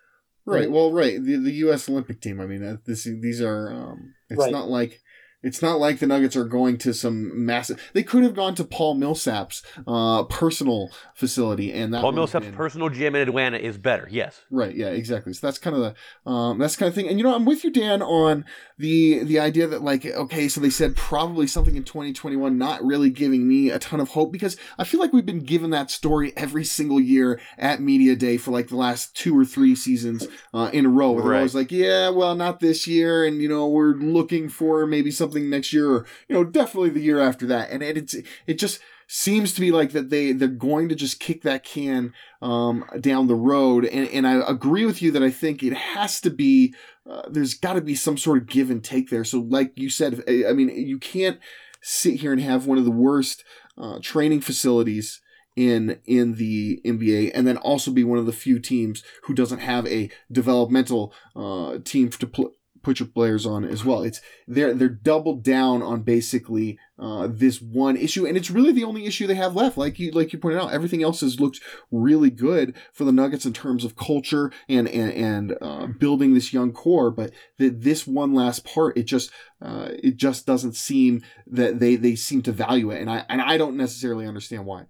Right. 0.47 0.71
Well, 0.71 0.93
right. 0.93 1.23
The 1.23 1.37
the 1.37 1.52
U.S. 1.67 1.88
Olympic 1.88 2.21
team. 2.21 2.40
I 2.40 2.47
mean, 2.47 2.79
this 2.87 3.05
these 3.05 3.43
are. 3.43 3.71
Um, 3.73 4.14
it's 4.31 4.38
Right. 4.38 4.50
not 4.52 4.69
like. 4.69 5.00
It's 5.42 5.62
not 5.62 5.78
like 5.78 5.99
the 5.99 6.06
Nuggets 6.06 6.37
are 6.37 6.44
going 6.44 6.76
to 6.78 6.92
some 6.92 7.44
massive. 7.47 7.80
They 7.94 8.02
could 8.02 8.23
have 8.23 8.35
gone 8.35 8.54
to 8.56 8.64
Paul 8.64 8.94
Millsap's 8.94 9.62
uh, 9.87 10.25
personal 10.25 10.90
facility, 11.14 11.73
and 11.73 11.94
that 11.94 12.02
Paul 12.02 12.12
Millsap's 12.12 12.47
been- 12.47 12.54
personal 12.54 12.90
gym 12.90 13.14
in 13.14 13.26
Atlanta 13.28 13.56
is 13.56 13.78
better. 13.78 14.06
Yes. 14.11 14.42
Right. 14.50 14.75
Yeah. 14.75 14.88
Exactly. 14.88 15.32
So 15.32 15.47
that's 15.47 15.59
kind 15.59 15.75
of 15.76 15.82
the 15.82 16.30
um, 16.30 16.59
that's 16.59 16.76
kind 16.76 16.88
of 16.88 16.94
thing. 16.94 17.09
And 17.09 17.18
you 17.18 17.25
know, 17.25 17.35
I'm 17.35 17.44
with 17.47 17.64
you, 17.64 17.70
Dan, 17.70 18.02
on 18.02 18.44
the 18.78 19.25
the 19.25 19.38
idea 19.40 19.66
that 19.66 19.82
like, 19.82 20.04
okay, 20.04 20.49
so 20.49 20.61
they 20.61 20.70
said 20.70 20.94
probably 20.97 21.47
something 21.47 21.75
in 21.76 21.85
2021, 21.85 22.59
not 22.59 22.85
really 22.85 23.09
giving 23.11 23.49
me 23.49 23.70
a 23.70 23.78
ton 23.78 24.00
of 24.00 24.11
hope 24.11 24.32
because 24.32 24.56
I 24.78 24.85
feel 24.85 25.00
like 25.00 25.12
we've 25.12 25.25
been 25.26 25.44
given 25.44 25.70
that 25.70 25.90
story 25.90 26.32
every 26.37 26.64
single 26.64 27.00
year 27.00 27.40
at 27.56 27.80
media 27.80 28.14
day 28.14 28.37
for 28.37 28.50
like 28.50 28.68
the 28.68 28.76
last 28.76 29.16
two 29.16 29.38
or 29.38 29.44
three 29.44 29.75
seasons 29.75 30.26
uh, 30.52 30.68
in 30.73 30.85
a 30.85 30.88
row. 30.90 31.12
Where 31.12 31.25
they're 31.25 31.35
always 31.37 31.54
like, 31.54 31.73
yeah, 31.73 32.11
well, 32.11 32.35
not 32.35 32.61
this 32.61 32.87
year, 32.87 33.25
and 33.25 33.40
you 33.40 33.49
know, 33.49 33.66
we're 33.68 33.94
looking 33.94 34.49
for 34.50 34.87
maybe 34.87 35.11
something 35.11 35.29
next 35.38 35.72
year, 35.72 35.90
or 35.90 36.06
you 36.28 36.34
know, 36.34 36.44
definitely 36.44 36.90
the 36.90 37.00
year 37.00 37.20
after 37.20 37.46
that. 37.46 37.70
And 37.70 37.82
it, 37.82 37.96
it's 37.96 38.14
it 38.46 38.54
just 38.54 38.80
seems 39.06 39.52
to 39.52 39.60
be 39.60 39.72
like 39.72 39.90
that 39.90 40.08
they 40.08 40.32
they're 40.32 40.49
going 40.49 40.88
to 40.88 40.94
just 40.94 41.20
kick 41.20 41.42
that 41.42 41.64
can 41.64 42.12
um, 42.42 42.84
down 43.00 43.26
the 43.26 43.34
road. 43.34 43.84
And, 43.84 44.08
and 44.08 44.26
I 44.26 44.34
agree 44.49 44.87
with 44.87 45.02
you 45.02 45.10
that 45.12 45.22
I 45.22 45.30
think 45.30 45.62
it 45.62 45.72
has 45.72 46.20
to 46.20 46.30
be, 46.30 46.75
uh, 47.08 47.22
there's 47.28 47.54
got 47.54 47.72
to 47.75 47.80
be 47.80 47.94
some 47.94 48.16
sort 48.16 48.38
of 48.38 48.46
give 48.46 48.70
and 48.70 48.82
take 48.82 49.10
there. 49.10 49.25
So, 49.25 49.40
like 49.40 49.72
you 49.76 49.90
said, 49.90 50.22
I 50.28 50.46
I 50.50 50.52
mean, 50.52 50.68
you 50.68 50.99
can't 50.99 51.38
sit 51.82 52.20
here 52.20 52.32
and 52.32 52.40
have 52.40 52.66
one 52.66 52.78
of 52.78 52.84
the 52.84 52.90
worst 52.90 53.44
uh, 53.76 53.99
training 54.02 54.42
facilities 54.42 55.20
in 55.56 55.99
in 56.06 56.37
the 56.37 56.80
NBA, 56.84 57.32
and 57.34 57.46
then 57.46 57.56
also 57.56 57.90
be 57.90 58.04
one 58.04 58.18
of 58.18 58.26
the 58.26 58.32
few 58.32 58.58
teams 58.58 59.02
who 59.25 59.34
doesn't 59.34 59.58
have 59.58 59.87
a 59.87 60.10
developmental 60.30 61.12
uh, 61.34 61.78
team 61.84 62.10
to 62.10 62.26
pl- 62.26 62.54
put 62.82 63.00
your 63.00 63.08
players 63.08 63.46
on 63.46 63.64
as 63.64 63.84
well. 63.84 64.02
It's 64.02 64.20
they're 64.46 64.75
they're 64.75 64.88
doubled 64.88 65.42
down 65.42 65.82
on 65.82 66.02
basically 66.02 66.78
uh, 66.99 67.28
this 67.30 67.60
one 67.60 67.96
issue, 67.96 68.26
and 68.26 68.37
it's 68.37 68.50
really 68.50 68.72
the 68.72 68.84
only 68.84 69.06
issue 69.06 69.26
they 69.26 69.34
have 69.34 69.54
left. 69.54 69.76
Like 69.76 69.99
you 69.99 70.10
like 70.12 70.32
you 70.32 70.38
pointed 70.38 70.60
out, 70.60 70.72
everything 70.72 71.02
else 71.02 71.20
has 71.20 71.40
looked 71.40 71.60
really 71.90 72.30
good 72.30 72.75
for 72.92 73.04
the 73.04 73.12
Nuggets 73.12 73.46
in 73.46 73.52
terms 73.52 73.84
of 73.84 73.96
culture 73.96 74.52
and 74.68 74.88
and, 74.88 75.12
and 75.12 75.58
uh, 75.60 75.87
building 75.87 76.34
this 76.34 76.52
young 76.52 76.72
core. 76.72 77.10
But 77.10 77.32
the, 77.58 77.68
this 77.68 78.06
one 78.06 78.34
last 78.34 78.64
part, 78.64 78.96
it 78.96 79.04
just 79.04 79.30
uh, 79.62 79.90
it 80.02 80.16
just 80.16 80.46
doesn't 80.46 80.76
seem 80.76 81.22
that 81.46 81.80
they 81.80 81.96
they 81.96 82.14
seem 82.14 82.42
to 82.42 82.52
value 82.52 82.90
it, 82.90 83.00
and 83.00 83.10
I 83.10 83.25
and 83.28 83.40
I 83.40 83.56
don't 83.58 83.76
necessarily 83.76 84.26
understand 84.26 84.66
why. 84.66 84.87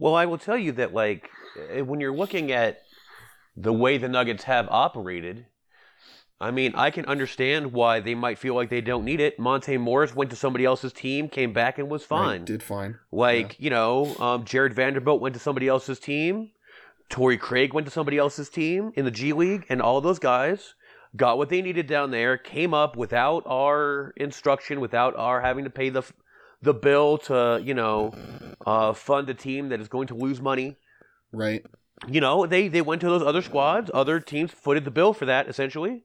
Well, 0.00 0.14
I 0.14 0.24
will 0.24 0.38
tell 0.38 0.56
you 0.56 0.72
that, 0.72 0.94
like, 0.94 1.28
eh, 1.70 1.82
when 1.82 2.00
you're 2.00 2.16
looking 2.16 2.50
at 2.50 2.78
the 3.54 3.72
way 3.72 3.98
the 3.98 4.08
Nuggets 4.08 4.44
have 4.44 4.66
operated, 4.70 5.44
I 6.40 6.50
mean, 6.50 6.72
I 6.74 6.90
can 6.90 7.04
understand 7.04 7.72
why 7.72 8.00
they 8.00 8.14
might 8.14 8.38
feel 8.38 8.54
like 8.54 8.70
they 8.70 8.80
don't 8.80 9.04
need 9.04 9.20
it. 9.20 9.38
Monte 9.38 9.76
Morris 9.76 10.14
went 10.14 10.30
to 10.30 10.36
somebody 10.36 10.64
else's 10.64 10.92
team, 10.92 11.28
came 11.28 11.52
back, 11.52 11.78
and 11.78 11.90
was 11.90 12.04
fine. 12.04 12.40
Right, 12.40 12.44
did 12.46 12.62
fine. 12.62 12.98
Like, 13.12 13.56
you 13.58 13.68
know, 13.68 14.16
um, 14.18 14.44
Jarred 14.44 14.72
Vanderbilt 14.72 15.20
went 15.20 15.34
to 15.34 15.40
somebody 15.40 15.68
else's 15.68 15.98
team. 15.98 16.50
Torrey 17.10 17.36
Craig 17.36 17.74
went 17.74 17.86
to 17.86 17.92
somebody 17.92 18.16
else's 18.16 18.48
team 18.48 18.92
in 18.94 19.04
the 19.04 19.10
G 19.10 19.32
League, 19.32 19.66
and 19.68 19.82
all 19.82 20.00
those 20.00 20.18
guys 20.18 20.74
got 21.14 21.36
what 21.36 21.48
they 21.48 21.60
needed 21.60 21.86
down 21.86 22.10
there, 22.10 22.38
came 22.38 22.72
up 22.72 22.96
without 22.96 23.42
our 23.46 24.14
instruction, 24.16 24.80
without 24.80 25.16
our 25.16 25.40
having 25.40 25.64
to 25.64 25.70
pay 25.70 25.90
the 25.90 26.02
the 26.62 26.74
bill 26.74 27.18
to, 27.18 27.60
you 27.62 27.74
know, 27.74 28.12
uh, 28.66 28.92
fund 28.92 29.28
a 29.30 29.34
team 29.34 29.70
that 29.70 29.80
is 29.80 29.88
going 29.88 30.06
to 30.06 30.14
lose 30.14 30.40
money. 30.40 30.76
Right. 31.32 31.64
You 32.08 32.20
know, 32.20 32.46
they, 32.46 32.68
they 32.68 32.82
went 32.82 33.00
to 33.00 33.08
those 33.08 33.22
other 33.22 33.42
squads, 33.42 33.90
other 33.92 34.20
teams 34.20 34.50
footed 34.52 34.84
the 34.84 34.90
bill 34.90 35.12
for 35.12 35.26
that, 35.26 35.48
essentially, 35.48 36.04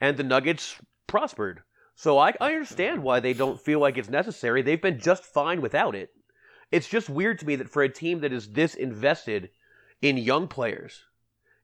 and 0.00 0.16
the 0.16 0.22
Nuggets 0.24 0.76
prospered. 1.06 1.62
So 1.94 2.18
I, 2.18 2.32
I 2.40 2.52
understand 2.52 3.02
why 3.02 3.20
they 3.20 3.32
don't 3.32 3.60
feel 3.60 3.80
like 3.80 3.98
it's 3.98 4.08
necessary. 4.08 4.62
They've 4.62 4.80
been 4.80 5.00
just 5.00 5.24
fine 5.24 5.60
without 5.60 5.94
it. 5.94 6.10
It's 6.70 6.88
just 6.88 7.08
weird 7.08 7.38
to 7.40 7.46
me 7.46 7.56
that 7.56 7.70
for 7.70 7.82
a 7.82 7.88
team 7.88 8.20
that 8.20 8.32
is 8.32 8.52
this 8.52 8.74
invested 8.74 9.50
in 10.00 10.16
young 10.16 10.46
players 10.48 11.02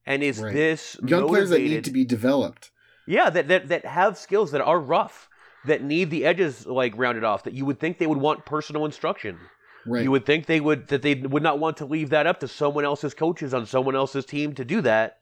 and 0.06 0.22
is 0.22 0.40
Right. 0.40 0.52
this 0.52 0.96
Young 1.06 1.28
players 1.28 1.50
that 1.50 1.60
need 1.60 1.84
to 1.84 1.90
be 1.92 2.04
developed. 2.04 2.70
yeah, 3.06 3.30
that, 3.30 3.48
that 3.48 3.68
that 3.68 3.84
have 3.84 4.18
skills 4.18 4.50
that 4.52 4.60
are 4.62 4.80
rough, 4.80 5.28
that 5.66 5.82
need 5.82 6.10
the 6.10 6.24
edges 6.24 6.66
like 6.66 6.94
rounded 6.96 7.22
off. 7.22 7.44
That 7.44 7.54
you 7.54 7.64
would 7.66 7.78
think 7.78 7.98
they 7.98 8.06
would 8.06 8.18
want 8.18 8.44
personal 8.46 8.84
instruction. 8.86 9.38
Right. 9.86 10.02
You 10.02 10.10
would 10.10 10.24
think 10.26 10.46
they 10.46 10.60
would 10.60 10.88
that 10.88 11.02
they 11.02 11.14
would 11.14 11.42
not 11.42 11.58
want 11.58 11.76
to 11.76 11.84
leave 11.84 12.10
that 12.10 12.26
up 12.26 12.40
to 12.40 12.48
someone 12.48 12.84
else's 12.86 13.14
coaches 13.14 13.52
on 13.54 13.66
someone 13.66 13.94
else's 13.94 14.24
team 14.24 14.54
to 14.54 14.64
do 14.64 14.80
that, 14.80 15.18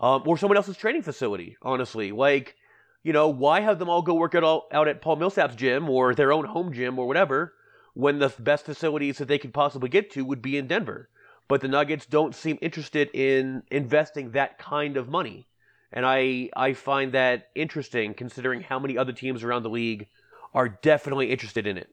um, 0.00 0.22
or 0.26 0.36
someone 0.36 0.56
else's 0.56 0.76
training 0.76 1.02
facility. 1.02 1.56
Honestly, 1.62 2.12
like 2.12 2.56
you 3.02 3.12
know, 3.12 3.28
why 3.28 3.60
have 3.60 3.78
them 3.78 3.88
all 3.88 4.02
go 4.02 4.14
work 4.14 4.34
out 4.34 4.42
all, 4.42 4.66
out 4.72 4.88
at 4.88 5.00
Paul 5.00 5.14
Millsap's 5.14 5.54
gym 5.54 5.88
or 5.88 6.12
their 6.12 6.32
own 6.32 6.44
home 6.44 6.72
gym 6.72 6.98
or 6.98 7.06
whatever, 7.06 7.54
when 7.94 8.18
the 8.18 8.34
best 8.40 8.64
facilities 8.64 9.18
that 9.18 9.28
they 9.28 9.38
could 9.38 9.54
possibly 9.54 9.88
get 9.88 10.10
to 10.10 10.24
would 10.24 10.42
be 10.42 10.56
in 10.56 10.66
Denver? 10.66 11.08
But 11.46 11.60
the 11.60 11.68
Nuggets 11.68 12.06
don't 12.06 12.34
seem 12.34 12.58
interested 12.60 13.08
in 13.14 13.62
investing 13.70 14.32
that 14.32 14.58
kind 14.58 14.96
of 14.96 15.08
money. 15.08 15.46
And 15.92 16.04
I 16.04 16.50
I 16.56 16.72
find 16.72 17.12
that 17.12 17.48
interesting 17.54 18.12
considering 18.12 18.60
how 18.62 18.80
many 18.80 18.98
other 18.98 19.12
teams 19.12 19.44
around 19.44 19.62
the 19.62 19.70
league 19.70 20.08
are 20.52 20.68
definitely 20.68 21.30
interested 21.30 21.66
in 21.66 21.78
it. 21.78 21.88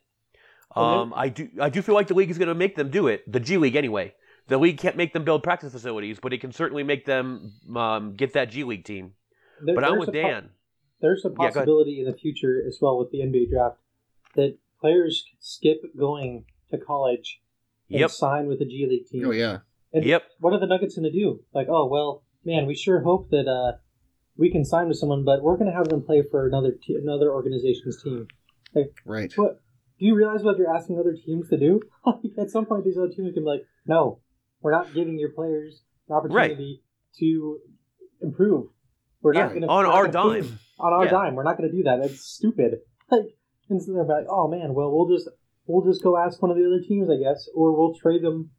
Um, 0.75 1.13
I 1.15 1.29
do 1.29 1.47
I 1.61 1.69
do 1.69 1.83
feel 1.83 1.93
like 1.93 2.07
the 2.07 2.15
league 2.15 2.31
is 2.31 2.39
going 2.39 2.47
to 2.47 2.55
make 2.55 2.75
them 2.75 2.89
do 2.89 3.07
it. 3.07 3.31
The 3.31 3.39
G 3.39 3.57
League 3.57 3.75
anyway. 3.75 4.15
The 4.47 4.57
league 4.57 4.77
can't 4.77 4.97
make 4.97 5.13
them 5.13 5.23
build 5.23 5.41
practice 5.43 5.71
facilities, 5.71 6.19
but 6.21 6.33
it 6.33 6.41
can 6.41 6.51
certainly 6.51 6.83
make 6.83 7.05
them 7.05 7.53
um, 7.75 8.13
get 8.15 8.33
that 8.33 8.51
G 8.51 8.63
League 8.63 8.83
team. 8.85 9.13
There- 9.63 9.73
But 9.75 9.83
I'm 9.85 9.97
with 9.99 10.09
a 10.09 10.11
po- 10.11 10.21
Dan. 10.21 10.49
there's 11.01 11.23
a 11.25 11.29
go 11.29 11.43
ahead. 11.43 11.53
possibility 11.53 11.99
in 11.99 12.05
the 12.05 12.17
future 12.17 12.61
as 12.67 12.77
well 12.81 12.97
with 12.99 13.11
the 13.11 13.19
NBA 13.19 13.49
draft 13.49 13.77
that 14.35 14.57
players 14.81 15.23
skip 15.39 15.81
going 15.97 16.45
to 16.71 16.77
college 16.77 17.41
and 17.89 17.99
Yep. 18.01 18.09
sign 18.11 18.47
with 18.47 18.59
a 18.61 18.65
G 18.65 18.85
League 18.89 19.07
team. 19.07 19.25
oh 19.27 19.31
yeah. 19.31 19.59
And 19.93 20.03
Yep. 20.03 20.23
What 20.39 20.53
are 20.53 20.59
the 20.59 20.65
Nuggets 20.67 20.95
going 20.95 21.09
to 21.11 21.17
do? 21.17 21.41
Like, 21.53 21.67
oh 21.69 21.85
well, 21.87 22.23
man, 22.43 22.65
we 22.65 22.75
sure 22.75 23.01
hope 23.01 23.29
that 23.29 23.47
uh, 23.47 23.77
we 24.35 24.51
can 24.51 24.65
sign 24.65 24.87
with 24.89 24.97
someone, 24.97 25.23
but 25.23 25.41
we're 25.43 25.55
going 25.57 25.69
to 25.71 25.77
have 25.77 25.87
them 25.87 26.01
play 26.01 26.21
for 26.23 26.47
another 26.47 26.71
te- 26.71 26.95
another 27.01 27.31
organization's 27.31 28.01
team. 28.03 28.27
Right. 29.05 29.31
What? 29.37 29.61
Do 29.99 30.05
you 30.07 30.15
realize 30.15 30.43
what 30.43 30.57
you're 30.57 30.75
asking 30.75 30.99
other 30.99 31.13
teams 31.15 31.47
to 31.49 31.57
do? 31.57 31.79
At 32.37 32.49
some 32.49 32.65
point, 32.65 32.83
these 32.83 32.97
other 32.97 33.07
teams 33.09 33.33
can 33.33 33.43
be 33.43 33.49
like, 33.49 33.65
no, 33.85 34.19
we're 34.63 34.71
not 34.71 34.93
giving 34.93 35.19
your 35.19 35.29
players 35.29 35.83
an 36.09 36.15
opportunity 36.15 36.81
to 37.19 37.59
improve. 38.21 38.67
We're 39.21 39.33
Yeah, 39.35 39.41
not 39.41 39.49
going 39.49 39.61
to 39.61 39.67
on 39.67 39.85
our 39.85 40.07
dime. 40.07 40.57
On 40.79 40.93
our 40.93 41.05
Yeah. 41.05 41.11
dime, 41.11 41.35
we're 41.35 41.43
not 41.43 41.57
going 41.57 41.69
to 41.69 41.75
do 41.75 41.83
that. 41.83 41.97
That's 42.01 42.19
stupid. 42.21 42.79
Like, 43.11 43.35
and 43.69 43.81
so 43.83 43.93
they're 43.93 44.05
like, 44.05 44.25
oh 44.29 44.47
man, 44.47 44.73
well 44.73 44.89
we'll 44.91 45.07
just 45.15 45.29
we'll 45.67 45.85
just 45.85 46.01
go 46.03 46.17
ask 46.17 46.41
one 46.41 46.49
of 46.51 46.57
the 46.57 46.65
other 46.65 46.81
teams, 46.87 47.09
I 47.11 47.17
guess, 47.21 47.47
or 47.53 47.77
we'll 47.77 47.93
trade 47.93 48.23
them. 48.23 48.51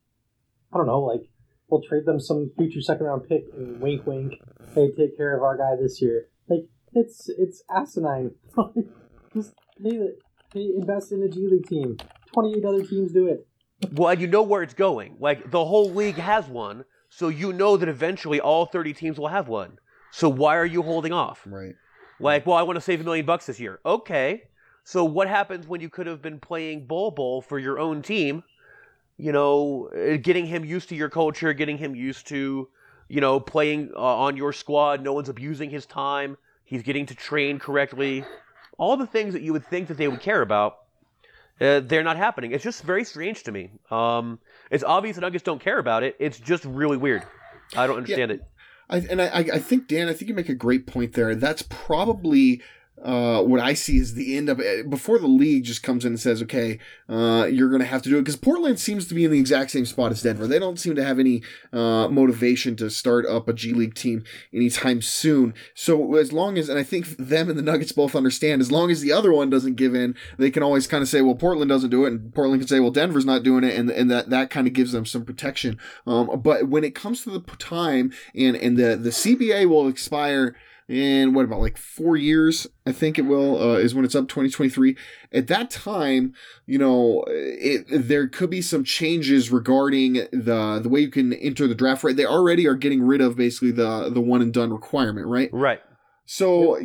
I 0.72 0.76
don't 0.76 0.86
know, 0.86 1.00
like 1.00 1.22
we'll 1.68 1.82
trade 1.82 2.04
them 2.06 2.20
some 2.20 2.52
future 2.56 2.80
second 2.80 3.06
round 3.06 3.22
pick. 3.28 3.44
And 3.56 3.80
wink, 3.80 4.06
wink. 4.06 4.34
Hey, 4.74 4.90
take 4.96 5.16
care 5.16 5.34
of 5.36 5.42
our 5.42 5.56
guy 5.56 5.80
this 5.80 6.00
year. 6.00 6.28
Like 6.48 6.68
it's 6.92 7.28
it's 7.36 7.64
asinine. 7.74 8.32
just 9.34 9.54
pay 9.82 9.96
the 9.96 10.16
pay, 10.52 10.70
invest 10.78 11.10
in 11.10 11.22
a 11.22 11.28
G 11.28 11.48
League 11.50 11.66
team. 11.66 11.96
Twenty 12.32 12.54
eight 12.58 12.64
other 12.64 12.84
teams 12.84 13.12
do 13.12 13.26
it. 13.26 13.48
Well, 13.92 14.10
and 14.10 14.20
you 14.20 14.26
know 14.26 14.42
where 14.42 14.62
it's 14.62 14.74
going. 14.74 15.16
Like 15.20 15.50
the 15.50 15.64
whole 15.64 15.90
league 15.90 16.16
has 16.16 16.46
one, 16.46 16.84
so 17.08 17.28
you 17.28 17.52
know 17.52 17.76
that 17.76 17.88
eventually 17.88 18.40
all 18.40 18.66
30 18.66 18.92
teams 18.92 19.18
will 19.18 19.28
have 19.28 19.48
one. 19.48 19.78
So 20.10 20.28
why 20.28 20.56
are 20.56 20.66
you 20.66 20.82
holding 20.82 21.12
off? 21.12 21.42
Right. 21.46 21.74
Like, 22.20 22.46
well, 22.46 22.56
I 22.56 22.62
want 22.62 22.76
to 22.76 22.80
save 22.80 23.00
a 23.00 23.04
million 23.04 23.26
bucks 23.26 23.46
this 23.46 23.58
year. 23.58 23.80
Okay. 23.84 24.44
So 24.84 25.04
what 25.04 25.28
happens 25.28 25.66
when 25.66 25.80
you 25.80 25.88
could 25.88 26.06
have 26.06 26.22
been 26.22 26.38
playing 26.38 26.86
Bol 26.86 27.10
Bol 27.10 27.40
for 27.42 27.58
your 27.58 27.78
own 27.78 28.02
team? 28.02 28.44
You 29.16 29.32
know, 29.32 29.90
uh, 29.96 30.16
getting 30.18 30.46
him 30.46 30.64
used 30.64 30.88
to 30.90 30.94
your 30.94 31.08
culture, 31.08 31.52
getting 31.52 31.78
him 31.78 31.94
used 31.94 32.26
to, 32.28 32.68
you 33.08 33.20
know, 33.20 33.40
playing 33.40 33.90
uh, 33.94 33.98
on 33.98 34.36
your 34.36 34.52
squad. 34.52 35.02
No 35.02 35.12
one's 35.12 35.28
abusing 35.28 35.70
his 35.70 35.86
time. 35.86 36.36
He's 36.64 36.82
getting 36.82 37.06
to 37.06 37.14
train 37.14 37.58
correctly. 37.58 38.24
All 38.76 38.96
the 38.96 39.06
things 39.06 39.32
that 39.34 39.42
you 39.42 39.52
would 39.52 39.66
think 39.66 39.88
that 39.88 39.96
they 39.96 40.08
would 40.08 40.20
care 40.20 40.42
about, 40.42 40.78
uh, 41.60 41.80
they're 41.80 42.02
not 42.02 42.16
happening. 42.16 42.52
It's 42.52 42.64
just 42.64 42.82
very 42.82 43.04
strange 43.04 43.44
to 43.44 43.52
me. 43.52 43.70
Um, 43.90 44.38
it's 44.70 44.84
obvious 44.84 45.16
the 45.16 45.22
Nuggets 45.22 45.44
don't 45.44 45.60
care 45.60 45.78
about 45.78 46.02
it. 46.02 46.16
It's 46.18 46.38
just 46.38 46.64
really 46.64 46.96
weird. 46.96 47.22
I 47.76 47.86
don't 47.86 47.96
understand 47.96 48.30
it. 48.30 48.42
I, 48.88 48.98
and 48.98 49.22
I 49.22 49.46
I 49.54 49.58
think 49.58 49.88
Dan, 49.88 50.08
I 50.08 50.12
think 50.12 50.28
you 50.28 50.34
make 50.34 50.48
a 50.48 50.54
great 50.54 50.86
point 50.86 51.14
there. 51.14 51.34
That's 51.34 51.62
probably 51.62 52.60
uh, 53.02 53.42
what 53.42 53.60
I 53.60 53.74
see 53.74 53.98
is 53.98 54.14
the 54.14 54.36
end 54.36 54.48
of 54.48 54.60
it 54.60 54.88
before 54.88 55.18
the 55.18 55.26
league 55.26 55.64
just 55.64 55.82
comes 55.82 56.04
in 56.04 56.12
and 56.12 56.20
says, 56.20 56.42
okay, 56.42 56.78
uh, 57.08 57.46
you're 57.50 57.68
going 57.68 57.80
to 57.80 57.86
have 57.86 58.02
to 58.02 58.08
do 58.08 58.16
it. 58.16 58.20
Because 58.20 58.36
Portland 58.36 58.78
seems 58.78 59.06
to 59.08 59.14
be 59.14 59.24
in 59.24 59.30
the 59.30 59.38
exact 59.38 59.72
same 59.72 59.84
spot 59.84 60.12
as 60.12 60.22
Denver. 60.22 60.46
They 60.46 60.58
don't 60.58 60.78
seem 60.78 60.94
to 60.94 61.04
have 61.04 61.18
any 61.18 61.42
uh, 61.72 62.08
motivation 62.08 62.76
to 62.76 62.88
start 62.88 63.26
up 63.26 63.48
a 63.48 63.52
G 63.52 63.72
League 63.72 63.94
team 63.94 64.24
anytime 64.52 65.02
soon. 65.02 65.54
So 65.74 66.14
as 66.14 66.32
long 66.32 66.56
as, 66.56 66.68
and 66.68 66.78
I 66.78 66.84
think 66.84 67.16
them 67.16 67.50
and 67.50 67.58
the 67.58 67.62
Nuggets 67.62 67.92
both 67.92 68.14
understand, 68.14 68.62
as 68.62 68.70
long 68.70 68.90
as 68.90 69.00
the 69.00 69.12
other 69.12 69.32
one 69.32 69.50
doesn't 69.50 69.74
give 69.74 69.94
in, 69.94 70.14
they 70.38 70.50
can 70.50 70.62
always 70.62 70.86
kind 70.86 71.02
of 71.02 71.08
say, 71.08 71.20
well, 71.20 71.34
Portland 71.34 71.68
doesn't 71.68 71.90
do 71.90 72.04
it. 72.04 72.12
And 72.12 72.34
Portland 72.34 72.60
can 72.60 72.68
say, 72.68 72.80
well, 72.80 72.90
Denver's 72.90 73.26
not 73.26 73.42
doing 73.42 73.64
it. 73.64 73.76
And, 73.76 73.90
and 73.90 74.10
that, 74.10 74.30
that 74.30 74.50
kind 74.50 74.66
of 74.66 74.72
gives 74.72 74.92
them 74.92 75.04
some 75.04 75.24
protection. 75.24 75.78
Um, 76.06 76.40
but 76.42 76.68
when 76.68 76.84
it 76.84 76.94
comes 76.94 77.22
to 77.24 77.30
the 77.30 77.40
time 77.56 78.12
and, 78.34 78.56
and 78.56 78.76
the, 78.76 78.96
the 78.96 79.10
CBA 79.10 79.68
will 79.68 79.88
expire 79.88 80.54
in 80.88 81.32
what 81.32 81.44
about 81.44 81.60
like 81.60 81.78
four 81.78 82.16
years 82.16 82.66
i 82.86 82.92
think 82.92 83.18
it 83.18 83.22
will 83.22 83.60
uh, 83.60 83.76
is 83.76 83.94
when 83.94 84.04
it's 84.04 84.14
up 84.14 84.28
2023 84.28 84.96
at 85.32 85.46
that 85.46 85.70
time 85.70 86.34
you 86.66 86.78
know 86.78 87.24
it, 87.28 87.84
there 87.88 88.28
could 88.28 88.50
be 88.50 88.60
some 88.60 88.84
changes 88.84 89.50
regarding 89.50 90.14
the 90.30 90.80
the 90.82 90.88
way 90.88 91.00
you 91.00 91.10
can 91.10 91.32
enter 91.34 91.66
the 91.66 91.74
draft 91.74 92.04
right? 92.04 92.16
They 92.16 92.26
already 92.26 92.66
are 92.66 92.74
getting 92.74 93.02
rid 93.02 93.22
of 93.22 93.36
basically 93.36 93.70
the 93.70 94.10
the 94.10 94.20
one 94.20 94.42
and 94.42 94.52
done 94.52 94.72
requirement 94.72 95.26
right? 95.26 95.48
Right. 95.52 95.80
so 96.26 96.78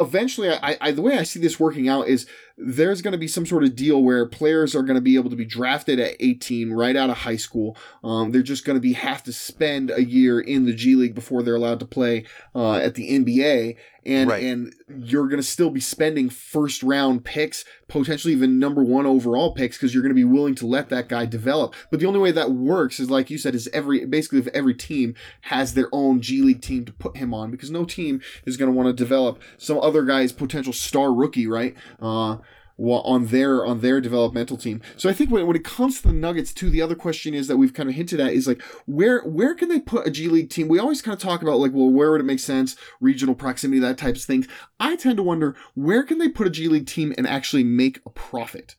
eventually 0.00 0.50
I, 0.50 0.76
I 0.80 0.90
the 0.90 1.02
way 1.02 1.16
i 1.16 1.22
see 1.22 1.40
this 1.40 1.58
working 1.58 1.88
out 1.88 2.08
is 2.08 2.26
there's 2.56 3.02
going 3.02 3.12
to 3.12 3.18
be 3.18 3.28
some 3.28 3.46
sort 3.46 3.64
of 3.64 3.74
deal 3.74 4.02
where 4.02 4.26
players 4.26 4.74
are 4.74 4.82
going 4.82 4.94
to 4.96 5.00
be 5.00 5.16
able 5.16 5.30
to 5.30 5.36
be 5.36 5.44
drafted 5.44 5.98
at 5.98 6.16
18 6.20 6.72
right 6.72 6.96
out 6.96 7.10
of 7.10 7.18
high 7.18 7.36
school. 7.36 7.76
Um, 8.04 8.30
they're 8.32 8.42
just 8.42 8.64
going 8.64 8.76
to 8.76 8.80
be 8.80 8.92
have 8.92 9.22
to 9.24 9.32
spend 9.32 9.90
a 9.90 10.04
year 10.04 10.40
in 10.40 10.66
the 10.66 10.74
g 10.74 10.94
league 10.94 11.14
before 11.14 11.42
they're 11.42 11.56
allowed 11.56 11.80
to 11.80 11.86
play 11.86 12.24
uh, 12.54 12.74
at 12.76 12.94
the 12.94 13.10
nba 13.18 13.76
and 14.04 14.30
Right. 14.30 14.42
and 14.42 14.74
you're 14.88 15.28
going 15.28 15.40
to 15.40 15.46
still 15.46 15.70
be 15.70 15.78
spending 15.80 16.28
first 16.28 16.82
round 16.82 17.24
picks 17.24 17.64
potentially 17.88 18.32
even 18.32 18.58
number 18.58 18.82
one 18.82 19.06
overall 19.06 19.54
picks 19.54 19.76
because 19.76 19.94
you're 19.94 20.02
going 20.02 20.10
to 20.10 20.14
be 20.14 20.24
willing 20.24 20.54
to 20.56 20.66
let 20.66 20.88
that 20.88 21.08
guy 21.08 21.24
develop. 21.26 21.74
But 21.90 22.00
the 22.00 22.06
only 22.06 22.18
way 22.18 22.32
that 22.32 22.50
works 22.50 22.98
is 22.98 23.10
like 23.10 23.30
you 23.30 23.38
said 23.38 23.54
is 23.54 23.68
every 23.72 24.04
basically 24.06 24.40
if 24.40 24.48
every 24.48 24.74
team 24.74 25.14
has 25.42 25.74
their 25.74 25.88
own 25.92 26.20
g 26.20 26.42
league 26.42 26.62
team 26.62 26.84
to 26.86 26.92
put 26.92 27.16
him 27.16 27.32
on 27.32 27.50
because 27.50 27.70
no 27.70 27.84
team 27.84 28.20
is 28.44 28.56
going 28.56 28.70
to 28.70 28.76
want 28.76 28.88
to 28.88 28.92
develop 28.92 29.40
some 29.56 29.78
other 29.78 30.02
guy's 30.04 30.32
potential 30.32 30.72
star 30.72 31.12
rookie 31.12 31.46
right? 31.46 31.74
Uh 32.00 32.38
on 32.78 33.26
their 33.26 33.64
on 33.64 33.80
their 33.80 34.00
developmental 34.00 34.56
team. 34.56 34.80
So 34.96 35.08
I 35.08 35.12
think 35.12 35.30
when, 35.30 35.46
when 35.46 35.56
it 35.56 35.64
comes 35.64 36.00
to 36.00 36.08
the 36.08 36.14
Nuggets 36.14 36.52
too, 36.52 36.70
the 36.70 36.82
other 36.82 36.94
question 36.94 37.34
is 37.34 37.48
that 37.48 37.56
we've 37.56 37.74
kind 37.74 37.88
of 37.88 37.94
hinted 37.94 38.20
at 38.20 38.32
is 38.32 38.46
like 38.46 38.62
where 38.86 39.22
where 39.22 39.54
can 39.54 39.68
they 39.68 39.80
put 39.80 40.06
a 40.06 40.10
G 40.10 40.28
League 40.28 40.50
team? 40.50 40.68
We 40.68 40.78
always 40.78 41.02
kind 41.02 41.14
of 41.14 41.20
talk 41.20 41.42
about 41.42 41.58
like 41.58 41.72
well 41.72 41.90
where 41.90 42.10
would 42.10 42.20
it 42.20 42.24
make 42.24 42.40
sense, 42.40 42.76
regional 43.00 43.34
proximity, 43.34 43.80
that 43.80 43.98
types 43.98 44.20
of 44.20 44.26
things. 44.26 44.48
I 44.80 44.96
tend 44.96 45.16
to 45.16 45.22
wonder 45.22 45.56
where 45.74 46.02
can 46.02 46.18
they 46.18 46.28
put 46.28 46.46
a 46.46 46.50
G 46.50 46.68
League 46.68 46.86
team 46.86 47.14
and 47.16 47.26
actually 47.26 47.64
make 47.64 48.00
a 48.06 48.10
profit. 48.10 48.76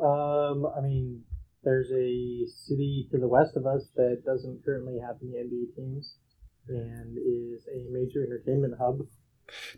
Um, 0.00 0.66
I 0.76 0.80
mean, 0.80 1.22
there's 1.62 1.90
a 1.92 2.46
city 2.66 3.08
to 3.12 3.18
the 3.18 3.28
west 3.28 3.56
of 3.56 3.66
us 3.66 3.86
that 3.94 4.22
doesn't 4.26 4.64
currently 4.64 4.98
have 4.98 5.16
any 5.22 5.32
NBA 5.32 5.76
teams 5.76 6.16
and 6.68 7.16
is 7.18 7.66
a 7.68 7.86
major 7.90 8.24
entertainment 8.24 8.74
hub. 8.78 8.98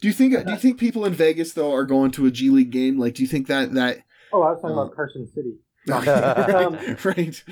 Do 0.01 0.09
you 0.09 0.15
think 0.15 0.33
do 0.45 0.53
you 0.53 0.59
think 0.59 0.79
people 0.79 1.05
in 1.05 1.13
Vegas 1.15 1.53
though 1.53 1.73
are 1.73 1.85
going 1.85 2.11
to 2.13 2.27
a 2.27 2.31
G 2.31 2.51
League 2.51 2.71
game? 2.71 2.99
Like 2.99 3.15
do 3.15 3.23
you 3.23 3.29
think 3.29 3.47
that 3.49 3.73
that 3.75 3.99
Oh, 4.33 4.43
I 4.43 4.51
was 4.53 4.61
talking 4.63 4.77
Uh, 4.77 4.83
about 4.83 4.97
Carson 4.97 5.29
City. 5.29 5.55
right, 5.87 7.05
right. 7.05 7.45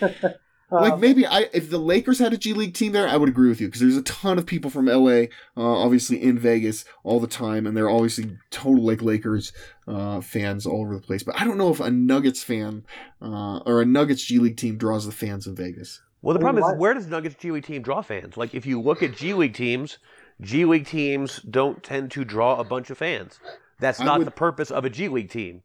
like 0.70 0.92
Um, 0.92 1.00
maybe 1.00 1.26
I 1.26 1.48
if 1.54 1.70
the 1.70 1.78
Lakers 1.78 2.18
had 2.18 2.32
a 2.32 2.36
G 2.36 2.52
League 2.52 2.74
team 2.74 2.92
there, 2.92 3.08
I 3.08 3.16
would 3.16 3.28
agree 3.28 3.48
with 3.48 3.60
you 3.60 3.68
because 3.68 3.80
there's 3.80 3.96
a 3.96 4.02
ton 4.02 4.38
of 4.38 4.44
people 4.46 4.70
from 4.70 4.86
LA, 4.86 5.22
uh, 5.56 5.82
obviously 5.84 6.22
in 6.22 6.38
Vegas 6.38 6.84
all 7.04 7.18
the 7.20 7.26
time, 7.26 7.66
and 7.66 7.74
they're 7.76 7.88
obviously 7.90 8.36
total 8.50 8.84
like 8.84 9.00
Lakers 9.02 9.52
uh, 9.86 10.20
fans 10.20 10.66
all 10.66 10.82
over 10.82 10.94
the 10.94 11.00
place. 11.00 11.22
But 11.22 11.40
I 11.40 11.44
don't 11.44 11.56
know 11.56 11.70
if 11.70 11.80
a 11.80 11.90
Nuggets 11.90 12.42
fan 12.42 12.84
uh, 13.22 13.58
or 13.64 13.80
a 13.80 13.86
Nuggets 13.86 14.22
G 14.22 14.38
League 14.38 14.58
team 14.58 14.76
draws 14.76 15.06
the 15.06 15.12
fans 15.12 15.46
in 15.46 15.54
Vegas. 15.56 16.02
Well, 16.20 16.34
the 16.34 16.40
I 16.40 16.52
mean, 16.52 16.56
problem 16.60 16.74
is 16.74 16.80
where 16.80 16.94
does 16.94 17.06
Nuggets 17.06 17.36
G 17.36 17.50
League 17.52 17.64
team 17.64 17.80
draw 17.80 18.02
fans? 18.02 18.36
Like 18.36 18.54
if 18.54 18.66
you 18.66 18.80
look 18.82 19.02
at 19.02 19.16
G 19.16 19.32
League 19.32 19.54
teams, 19.54 19.96
G 20.40 20.64
League 20.64 20.86
teams 20.86 21.40
don't 21.42 21.82
tend 21.82 22.10
to 22.12 22.24
draw 22.24 22.58
a 22.58 22.64
bunch 22.64 22.90
of 22.90 22.98
fans. 22.98 23.38
That's 23.80 24.00
not 24.00 24.18
would- 24.18 24.26
the 24.26 24.32
purpose 24.32 24.70
of 24.70 24.84
a 24.84 24.90
G 24.90 25.08
League 25.08 25.30
team. 25.30 25.62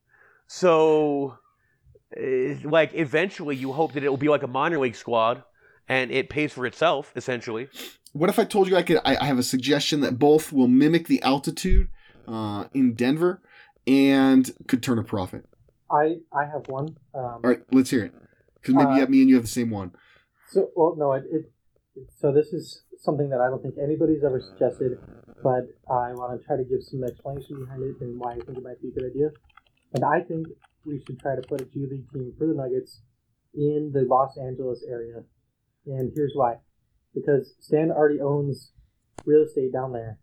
So, 0.48 1.38
eh, 2.16 2.56
like 2.64 2.92
eventually, 2.94 3.56
you 3.56 3.72
hope 3.72 3.94
that 3.94 4.04
it 4.04 4.10
will 4.10 4.18
be 4.18 4.30
like 4.30 4.44
a 4.44 4.48
minor 4.48 4.80
league 4.80 4.96
squad, 4.96 5.44
and 5.88 6.12
it 6.12 6.30
pays 6.30 6.54
for 6.54 6.66
itself 6.66 7.12
essentially. 7.16 7.70
What 8.14 8.30
if 8.30 8.38
I 8.38 8.44
told 8.44 8.68
you 8.68 8.76
I 8.76 8.84
could? 8.84 8.98
I, 9.06 9.16
I 9.18 9.26
have 9.26 9.40
a 9.40 9.44
suggestion 9.44 10.02
that 10.02 10.20
both 10.20 10.52
will 10.54 10.68
mimic 10.68 11.08
the 11.08 11.22
altitude 11.24 11.88
uh, 12.28 12.66
in 12.74 12.94
Denver 12.94 13.42
and 13.88 14.50
could 14.68 14.84
turn 14.84 15.00
a 15.00 15.04
profit. 15.04 15.46
I 15.92 16.18
I 16.32 16.46
have 16.46 16.68
one. 16.68 16.96
Um, 17.14 17.24
All 17.24 17.40
right, 17.44 17.62
let's 17.72 17.90
hear 17.90 18.06
it. 18.06 18.14
Because 18.56 18.76
maybe 18.76 18.92
Uh, 18.92 18.94
you 18.96 19.00
have 19.02 19.10
me 19.10 19.22
and 19.22 19.30
you 19.30 19.36
have 19.36 19.44
the 19.44 19.50
same 19.50 19.70
one. 19.70 19.92
So, 20.52 20.70
well, 20.76 20.96
no, 20.98 21.14
it, 21.14 21.24
it. 21.32 21.52
So 22.10 22.32
this 22.32 22.48
is 22.48 22.84
something 23.00 23.30
that 23.30 23.40
I 23.40 23.50
don't 23.50 23.62
think 23.62 23.76
anybody's 23.82 24.24
ever 24.24 24.42
suggested, 24.42 24.98
but 25.44 25.68
I 25.90 26.14
want 26.14 26.40
to 26.40 26.46
try 26.46 26.58
to 26.58 26.64
give 26.64 26.82
some 26.82 27.04
explanation 27.04 27.60
behind 27.60 27.84
it 27.84 27.96
and 28.02 28.20
why 28.20 28.32
I 28.32 28.40
think 28.40 28.58
it 28.58 28.64
might 28.64 28.82
be 28.82 28.90
a 28.90 28.92
good 28.92 29.12
idea. 29.12 29.30
And 29.94 30.04
I 30.04 30.22
think 30.22 30.48
we 30.86 31.04
should 31.06 31.20
try 31.20 31.36
to 31.36 31.42
put 31.42 31.62
a 31.62 31.66
G 31.66 31.86
League 31.90 32.10
team 32.12 32.34
for 32.38 32.48
the 32.48 32.54
Nuggets 32.54 33.02
in 33.54 33.92
the 33.94 34.02
Los 34.02 34.38
Angeles 34.38 34.84
area. 34.90 35.24
And 35.86 36.12
here's 36.16 36.34
why: 36.34 36.56
because 37.14 37.54
Stan 37.60 37.92
already 37.92 38.22
owns 38.22 38.72
real 39.26 39.44
estate 39.44 39.72
down 39.72 39.94
there, 39.94 40.18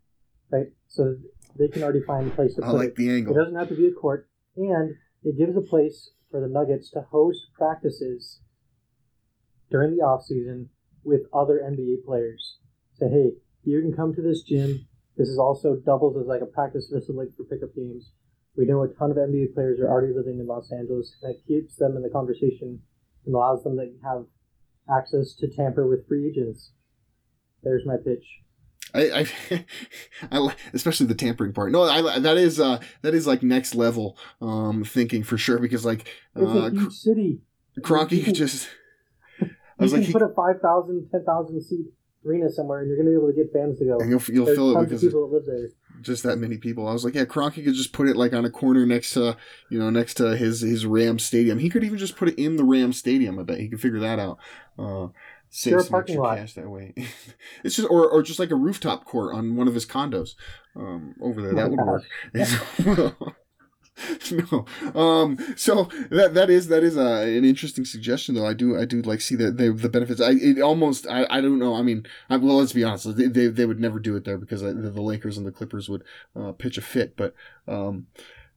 right? 0.51 0.67
So 0.87 1.15
they 1.57 1.69
can 1.69 1.83
already 1.83 2.01
find 2.05 2.27
a 2.27 2.35
place 2.35 2.55
to 2.55 2.63
I 2.63 2.67
put 2.67 2.75
like 2.75 2.89
it. 2.89 2.95
the 2.97 3.17
It 3.17 3.33
doesn't 3.33 3.55
have 3.55 3.69
to 3.69 3.75
be 3.75 3.87
a 3.87 3.91
court, 3.91 4.27
and 4.57 4.95
it 5.23 5.37
gives 5.37 5.55
a 5.55 5.61
place 5.61 6.11
for 6.29 6.41
the 6.41 6.47
Nuggets 6.47 6.89
to 6.91 7.01
host 7.11 7.39
practices 7.57 8.41
during 9.69 9.95
the 9.95 10.03
off 10.03 10.25
season 10.25 10.69
with 11.03 11.21
other 11.33 11.61
NBA 11.63 12.05
players. 12.05 12.57
Say, 12.93 13.09
hey, 13.09 13.31
you 13.63 13.81
can 13.81 13.93
come 13.93 14.13
to 14.15 14.21
this 14.21 14.43
gym. 14.43 14.87
This 15.17 15.27
is 15.27 15.37
also 15.37 15.75
doubles 15.75 16.17
as 16.17 16.27
like 16.27 16.41
a 16.41 16.45
practice 16.45 16.89
facility 16.91 17.31
for 17.35 17.43
pickup 17.43 17.75
games. 17.75 18.11
We 18.55 18.65
know 18.65 18.83
a 18.83 18.87
ton 18.87 19.11
of 19.11 19.17
NBA 19.17 19.53
players 19.53 19.79
are 19.79 19.89
already 19.89 20.13
living 20.13 20.39
in 20.39 20.47
Los 20.47 20.71
Angeles. 20.71 21.15
and 21.21 21.29
That 21.29 21.41
keeps 21.47 21.75
them 21.75 21.95
in 21.95 22.03
the 22.03 22.09
conversation 22.09 22.81
and 23.25 23.35
allows 23.35 23.63
them 23.63 23.77
to 23.77 23.91
have 24.03 24.25
access 24.89 25.33
to 25.35 25.47
tamper 25.47 25.87
with 25.87 26.07
free 26.07 26.27
agents. 26.27 26.71
There's 27.63 27.85
my 27.85 27.95
pitch. 28.03 28.25
I, 28.93 29.25
I, 29.51 29.65
I 30.31 30.55
especially 30.73 31.05
the 31.05 31.15
tampering 31.15 31.53
part. 31.53 31.71
No, 31.71 31.83
I, 31.83 32.19
that 32.19 32.37
is 32.37 32.59
uh 32.59 32.79
that 33.03 33.13
is 33.13 33.25
like 33.25 33.41
next 33.43 33.75
level 33.75 34.17
um 34.41 34.83
thinking 34.83 35.23
for 35.23 35.37
sure 35.37 35.59
because 35.59 35.85
like 35.85 36.07
uh, 36.35 36.69
city. 36.89 37.39
Could 38.23 38.35
just. 38.35 38.67
I 39.81 39.85
You 39.85 39.91
was 39.91 39.93
can 39.93 40.03
he, 40.03 40.13
put 40.13 40.21
a 40.21 40.29
5,000, 40.29 41.09
10,000 41.11 41.61
seat 41.61 41.85
arena 42.25 42.49
somewhere 42.51 42.79
and 42.81 42.87
you're 42.87 42.97
going 42.97 43.07
to 43.07 43.11
be 43.11 43.15
able 43.23 43.33
to 43.33 43.35
get 43.35 43.51
fans 43.51 43.79
to 43.79 43.85
go. 43.85 43.97
and 43.99 44.09
you'll 44.09 44.21
you'll 44.29 44.45
There's 44.45 44.57
fill 44.57 44.77
it 44.77 44.83
because 44.85 45.01
people 45.01 45.27
that 45.27 45.35
live 45.35 45.45
there. 45.47 45.69
just 46.01 46.21
that 46.23 46.37
many 46.37 46.57
people. 46.57 46.87
I 46.87 46.93
was 46.93 47.03
like, 47.03 47.15
yeah, 47.15 47.25
Kroenke 47.25 47.63
could 47.63 47.73
just 47.73 47.93
put 47.93 48.07
it 48.07 48.15
like 48.15 48.31
on 48.33 48.45
a 48.45 48.49
corner 48.51 48.85
next 48.85 49.13
to 49.13 49.35
you 49.69 49.79
know 49.79 49.89
next 49.89 50.15
to 50.15 50.35
his 50.37 50.61
his 50.61 50.85
Ram 50.85 51.17
Stadium. 51.19 51.57
He 51.59 51.69
could 51.69 51.83
even 51.83 51.97
just 51.97 52.15
put 52.15 52.29
it 52.29 52.37
in 52.37 52.57
the 52.57 52.63
Ram 52.63 52.93
Stadium. 52.93 53.39
I 53.39 53.43
bet 53.43 53.59
he 53.59 53.67
could 53.69 53.81
figure 53.81 53.99
that 54.01 54.19
out. 54.19 54.37
Uh, 54.77 55.07
save 55.49 55.71
Sure, 55.71 55.79
some 55.81 55.89
parking 55.89 56.13
extra 56.15 56.23
lot. 56.23 56.37
cash 56.37 56.53
that 56.53 56.69
way. 56.69 56.93
it's 57.63 57.75
just 57.75 57.89
or 57.89 58.07
or 58.07 58.21
just 58.21 58.37
like 58.39 58.51
a 58.51 58.55
rooftop 58.55 59.05
court 59.05 59.33
on 59.35 59.55
one 59.55 59.67
of 59.67 59.73
his 59.73 59.85
condos 59.87 60.35
um 60.75 61.15
over 61.21 61.41
there. 61.41 61.55
That 61.55 61.71
would 61.71 61.79
work. 61.79 62.03
no. 64.31 64.65
Um 64.95 65.37
so 65.55 65.89
that 66.09 66.33
that 66.33 66.49
is 66.49 66.67
that 66.69 66.83
is 66.83 66.97
uh, 66.97 67.23
an 67.27 67.43
interesting 67.45 67.85
suggestion 67.85 68.35
though. 68.35 68.45
I 68.45 68.53
do 68.53 68.79
i 68.79 68.85
do 68.85 69.01
like 69.01 69.21
see 69.21 69.35
that 69.35 69.57
they 69.57 69.69
the 69.69 69.89
benefits. 69.89 70.21
I 70.21 70.31
it 70.31 70.59
almost 70.61 71.07
i 71.07 71.25
i 71.29 71.41
don't 71.41 71.59
know. 71.59 71.75
I 71.75 71.81
mean 71.81 72.05
I, 72.29 72.37
well 72.37 72.57
let's 72.57 72.73
be 72.73 72.83
honest. 72.83 73.15
They, 73.15 73.27
they, 73.27 73.47
they 73.47 73.65
would 73.65 73.79
never 73.79 73.99
do 73.99 74.15
it 74.15 74.23
there 74.25 74.37
because 74.37 74.63
uh, 74.63 74.67
the, 74.67 74.89
the 74.89 75.01
lakers 75.01 75.37
and 75.37 75.45
the 75.45 75.51
clippers 75.51 75.89
would 75.89 76.03
uh, 76.35 76.53
pitch 76.53 76.77
a 76.77 76.81
fit. 76.81 77.15
But 77.15 77.35
um 77.67 78.07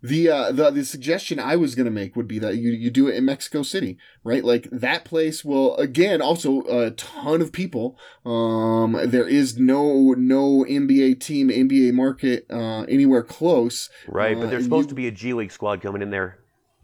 the, 0.04 0.28
uh, 0.28 0.52
the 0.52 0.70
the 0.70 0.84
suggestion 0.84 1.40
I 1.40 1.56
was 1.56 1.74
gonna 1.74 1.90
make 1.90 2.14
would 2.14 2.28
be 2.28 2.38
that 2.38 2.56
you, 2.56 2.70
you 2.70 2.90
do 2.90 3.08
it 3.08 3.14
in 3.16 3.24
Mexico 3.24 3.62
City, 3.62 3.96
right? 4.22 4.44
Like 4.44 4.68
that 4.70 5.04
place 5.04 5.44
will 5.44 5.74
again 5.78 6.20
also 6.20 6.60
a 6.68 6.90
ton 6.90 7.40
of 7.40 7.52
people. 7.52 7.98
Um, 8.26 8.92
there 9.04 9.26
is 9.26 9.58
no 9.58 10.12
no 10.16 10.64
NBA 10.68 11.20
team 11.20 11.48
NBA 11.48 11.92
market 11.94 12.46
uh, 12.50 12.82
anywhere 12.82 13.22
close. 13.22 13.88
Right, 14.06 14.36
Uh, 14.36 14.40
but 14.40 14.50
there's 14.50 14.64
and 14.64 14.64
supposed 14.64 14.86
you- 14.86 14.90
to 14.90 14.94
be 14.94 15.06
a 15.08 15.10
G 15.10 15.32
League 15.32 15.50
squad 15.52 15.80
coming 15.80 16.02
in 16.02 16.10
there. 16.10 16.38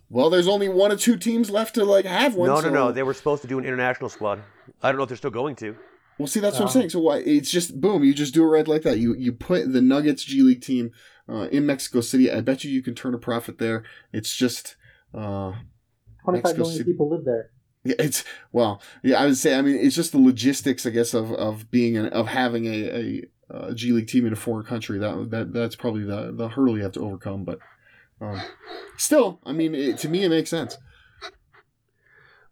Well, 0.08 0.28
there's 0.30 0.48
only 0.48 0.68
one 0.68 0.90
or 0.90 0.96
two 0.96 1.16
teams 1.16 1.50
left 1.50 1.74
to 1.76 1.84
like 1.84 2.04
have 2.06 2.34
one. 2.34 2.48
No, 2.48 2.60
so- 2.60 2.68
no, 2.70 2.86
no. 2.86 2.92
They 2.92 3.02
were 3.02 3.14
supposed 3.14 3.42
to 3.42 3.48
do 3.48 3.58
an 3.58 3.64
international 3.64 4.08
squad. 4.08 4.40
I 4.82 4.88
don't 4.90 4.96
know 4.96 5.02
if 5.04 5.08
they're 5.10 5.16
still 5.16 5.30
going 5.30 5.56
to. 5.56 5.76
Well, 6.20 6.26
see, 6.26 6.40
that's 6.40 6.56
what 6.58 6.62
I'm 6.62 6.68
Oh. 6.68 6.72
saying. 6.72 6.90
So 6.90 7.00
why? 7.00 7.18
It's 7.18 7.50
just 7.50 7.80
boom. 7.80 8.04
You 8.04 8.12
just 8.14 8.34
do 8.34 8.42
it 8.42 8.46
right 8.46 8.68
like 8.68 8.82
that. 8.82 8.98
You 8.98 9.14
you 9.14 9.32
put 9.32 9.72
the 9.72 9.80
Nuggets 9.80 10.22
G 10.22 10.42
League 10.42 10.60
team 10.62 10.90
uh, 11.28 11.48
in 11.50 11.66
Mexico 11.66 12.00
City. 12.00 12.30
I 12.30 12.40
bet 12.42 12.62
you 12.62 12.70
you 12.70 12.82
can 12.82 12.94
turn 12.94 13.14
a 13.14 13.18
profit 13.18 13.58
there. 13.58 13.82
It's 14.12 14.36
just. 14.36 14.76
Uh, 15.14 15.52
25 16.24 16.32
Mexico 16.44 16.58
million 16.58 16.76
City. 16.78 16.92
people 16.92 17.10
live 17.10 17.24
there. 17.24 17.50
Yeah, 17.82 17.94
it's 17.98 18.24
well, 18.52 18.82
yeah. 19.02 19.18
I 19.22 19.24
would 19.24 19.38
say, 19.38 19.56
I 19.56 19.62
mean, 19.62 19.76
it's 19.76 19.96
just 19.96 20.12
the 20.12 20.18
logistics, 20.18 20.84
I 20.84 20.90
guess, 20.90 21.14
of 21.14 21.32
of 21.32 21.70
being 21.70 21.96
an, 21.96 22.06
of 22.08 22.26
having 22.28 22.66
a, 22.66 22.84
a 22.90 23.22
a 23.70 23.74
G 23.74 23.92
League 23.92 24.06
team 24.06 24.26
in 24.26 24.32
a 24.34 24.36
foreign 24.36 24.66
country. 24.66 24.98
That 24.98 25.30
that 25.30 25.52
that's 25.54 25.76
probably 25.76 26.04
the 26.04 26.30
the 26.36 26.48
hurdle 26.50 26.76
you 26.76 26.82
have 26.82 26.92
to 26.92 27.00
overcome. 27.00 27.44
But 27.44 27.58
um, 28.20 28.38
still, 28.98 29.40
I 29.46 29.52
mean, 29.52 29.74
it, 29.74 29.96
to 29.98 30.08
me, 30.10 30.24
it 30.24 30.28
makes 30.28 30.50
sense. 30.50 30.76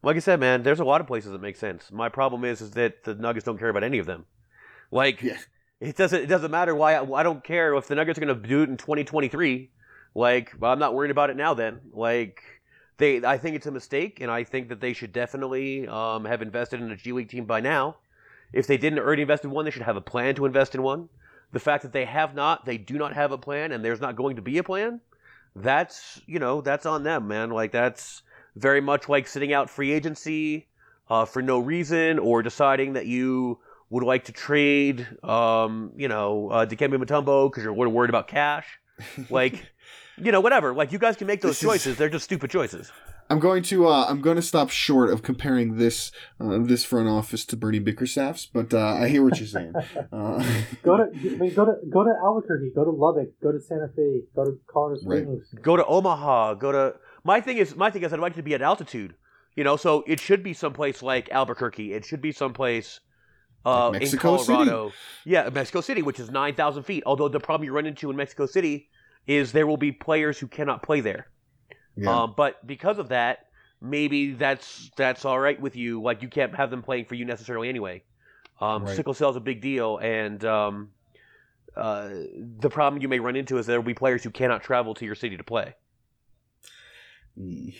Like 0.02 0.16
I 0.16 0.20
said, 0.20 0.38
man, 0.40 0.62
there's 0.62 0.80
a 0.80 0.84
lot 0.84 1.00
of 1.00 1.06
places 1.06 1.32
that 1.32 1.40
make 1.40 1.56
sense. 1.56 1.90
My 1.90 2.08
problem 2.08 2.44
is 2.44 2.60
is 2.60 2.72
that 2.72 3.04
the 3.04 3.14
Nuggets 3.14 3.44
don't 3.44 3.58
care 3.58 3.68
about 3.68 3.82
any 3.84 3.98
of 3.98 4.06
them. 4.06 4.26
Like 4.90 5.22
Yeah. 5.22 5.38
it 5.80 5.96
doesn't 5.96 6.22
it 6.22 6.26
doesn't 6.26 6.50
matter 6.50 6.74
why 6.74 6.94
I, 6.94 7.12
I 7.20 7.22
don't 7.22 7.42
care 7.42 7.74
if 7.74 7.88
the 7.88 7.94
Nuggets 7.94 8.18
are 8.18 8.24
going 8.24 8.40
to 8.42 8.48
do 8.48 8.62
it 8.62 8.68
in 8.68 8.76
2023. 8.76 9.70
Like 10.14 10.52
I'm 10.62 10.78
not 10.78 10.94
worried 10.94 11.10
about 11.10 11.30
it 11.30 11.36
now. 11.36 11.54
Then 11.54 11.80
like 11.92 12.42
they 12.98 13.24
I 13.24 13.38
think 13.38 13.56
it's 13.56 13.66
a 13.66 13.70
mistake, 13.70 14.20
and 14.20 14.30
I 14.30 14.44
think 14.44 14.68
that 14.68 14.80
they 14.80 14.92
should 14.92 15.12
definitely 15.12 15.86
um, 15.88 16.24
have 16.24 16.42
invested 16.42 16.80
in 16.80 16.90
a 16.90 16.96
G 16.96 17.12
League 17.12 17.28
team 17.28 17.44
by 17.44 17.60
now. 17.60 17.96
If 18.52 18.66
they 18.66 18.78
didn't 18.78 18.98
already 19.00 19.22
invest 19.22 19.44
in 19.44 19.50
one, 19.50 19.64
they 19.64 19.70
should 19.70 19.82
have 19.82 19.96
a 19.96 20.00
plan 20.00 20.34
to 20.36 20.46
invest 20.46 20.74
in 20.74 20.82
one. 20.82 21.08
The 21.52 21.60
fact 21.60 21.82
that 21.82 21.92
they 21.92 22.04
have 22.06 22.34
not, 22.34 22.64
they 22.64 22.78
do 22.78 22.94
not 22.98 23.14
have 23.14 23.30
a 23.32 23.38
plan, 23.38 23.72
and 23.72 23.84
there's 23.84 24.00
not 24.00 24.16
going 24.16 24.36
to 24.36 24.42
be 24.42 24.58
a 24.58 24.62
plan. 24.62 25.00
That's 25.54 26.20
you 26.26 26.38
know 26.38 26.60
that's 26.60 26.86
on 26.86 27.02
them, 27.02 27.28
man. 27.28 27.50
Like 27.50 27.72
that's 27.72 28.22
very 28.56 28.80
much 28.80 29.08
like 29.08 29.26
sitting 29.26 29.52
out 29.52 29.70
free 29.70 29.92
agency 29.92 30.68
uh, 31.10 31.24
for 31.24 31.42
no 31.42 31.58
reason, 31.58 32.18
or 32.18 32.42
deciding 32.42 32.92
that 32.94 33.06
you 33.06 33.58
would 33.90 34.04
like 34.04 34.24
to 34.24 34.32
trade, 34.32 35.06
um, 35.24 35.92
you 35.96 36.08
know, 36.08 36.50
uh, 36.50 36.66
Dikembe 36.66 37.02
Mutombo 37.02 37.50
because 37.50 37.64
you're 37.64 37.72
worried 37.72 38.10
about 38.10 38.28
cash. 38.28 38.66
Like, 39.30 39.64
you 40.18 40.30
know, 40.32 40.40
whatever. 40.40 40.74
Like 40.74 40.92
you 40.92 40.98
guys 40.98 41.16
can 41.16 41.26
make 41.26 41.40
those 41.40 41.52
This 41.52 41.62
is- 41.62 41.68
choices. 41.68 41.96
They're 41.96 42.10
just 42.10 42.24
stupid 42.24 42.50
choices. 42.50 42.92
I'm 43.30 43.40
going 43.40 43.62
to 43.64 43.86
uh, 43.86 44.06
I'm 44.08 44.22
going 44.22 44.36
to 44.36 44.42
stop 44.42 44.70
short 44.70 45.10
of 45.10 45.22
comparing 45.22 45.76
this 45.76 46.12
uh, 46.40 46.58
this 46.62 46.82
front 46.82 47.08
office 47.10 47.44
to 47.46 47.58
Bernie 47.58 47.78
Bickerstaff's, 47.78 48.46
but 48.46 48.72
uh, 48.72 48.78
I 49.02 49.08
hear 49.08 49.22
what 49.22 49.38
you're 49.38 49.46
saying. 49.46 49.74
Uh, 50.12 50.42
Go 50.82 50.96
to 50.96 51.02
I 51.14 51.36
mean, 51.36 51.52
go 51.54 51.66
to 51.66 51.74
go 51.90 52.04
to 52.04 52.10
Albuquerque, 52.24 52.70
go 52.74 52.84
to 52.84 52.90
Lubbock, 52.90 53.38
go 53.42 53.52
to 53.52 53.60
Santa 53.60 53.88
Fe, 53.94 54.22
go 54.34 54.44
to 54.46 54.58
Colorado 54.66 55.00
Right. 55.04 55.22
Springs. 55.24 55.46
Go 55.60 55.76
to 55.76 55.84
Omaha. 55.84 56.54
Go 56.54 56.72
to 56.72 56.94
my 57.24 57.40
thing 57.40 57.58
is 57.58 57.74
my 57.76 57.90
thing 57.90 58.02
is 58.02 58.12
I'd 58.12 58.20
like 58.20 58.34
to 58.36 58.42
be 58.42 58.54
at 58.54 58.62
altitude. 58.62 59.14
You 59.56 59.64
know, 59.64 59.76
so 59.76 60.04
it 60.06 60.20
should 60.20 60.42
be 60.42 60.52
someplace 60.54 61.02
like 61.02 61.30
Albuquerque. 61.30 61.92
It 61.92 62.04
should 62.04 62.20
be 62.20 62.30
someplace 62.30 63.00
uh, 63.66 63.88
Like 63.88 63.94
in 63.96 64.00
Mexico 64.00 64.36
City. 64.36 64.52
Colorado. 64.52 64.92
Yeah, 65.24 65.48
Mexico 65.52 65.80
City, 65.80 66.02
which 66.02 66.20
is 66.20 66.30
nine 66.30 66.54
thousand 66.54 66.84
feet. 66.84 67.02
Although 67.06 67.28
the 67.28 67.40
problem 67.40 67.64
you 67.66 67.72
run 67.72 67.86
into 67.86 68.08
in 68.10 68.16
Mexico 68.16 68.46
City 68.46 68.88
is 69.26 69.50
there 69.52 69.66
will 69.66 69.76
be 69.76 69.90
players 69.92 70.38
who 70.38 70.46
cannot 70.46 70.82
play 70.82 71.00
there. 71.00 71.26
yeah. 71.96 72.22
Um, 72.22 72.34
but 72.36 72.64
because 72.66 72.98
of 72.98 73.08
that, 73.08 73.46
maybe 73.80 74.32
that's 74.32 74.90
that's 74.96 75.24
all 75.24 75.38
right 75.40 75.60
with 75.60 75.74
you. 75.76 76.00
Like 76.00 76.22
you 76.22 76.28
can't 76.28 76.54
have 76.54 76.70
them 76.70 76.82
playing 76.82 77.06
for 77.06 77.14
you 77.16 77.24
necessarily 77.24 77.68
anyway. 77.68 78.04
Um, 78.60 78.84
Right. 78.84 78.96
Sickle 78.96 79.14
cell 79.14 79.30
is 79.30 79.36
a 79.36 79.40
big 79.40 79.60
deal, 79.60 79.98
and 79.98 80.44
um, 80.44 80.90
uh, 81.76 82.10
the 82.60 82.70
problem 82.70 83.02
you 83.02 83.08
may 83.08 83.18
run 83.20 83.36
into 83.36 83.58
is 83.58 83.66
there 83.66 83.78
will 83.80 83.86
be 83.86 83.94
players 83.94 84.22
who 84.24 84.30
cannot 84.30 84.62
travel 84.62 84.94
to 84.94 85.04
your 85.04 85.14
city 85.14 85.36
to 85.36 85.44
play. 85.44 85.74
Yeah, 87.38 87.70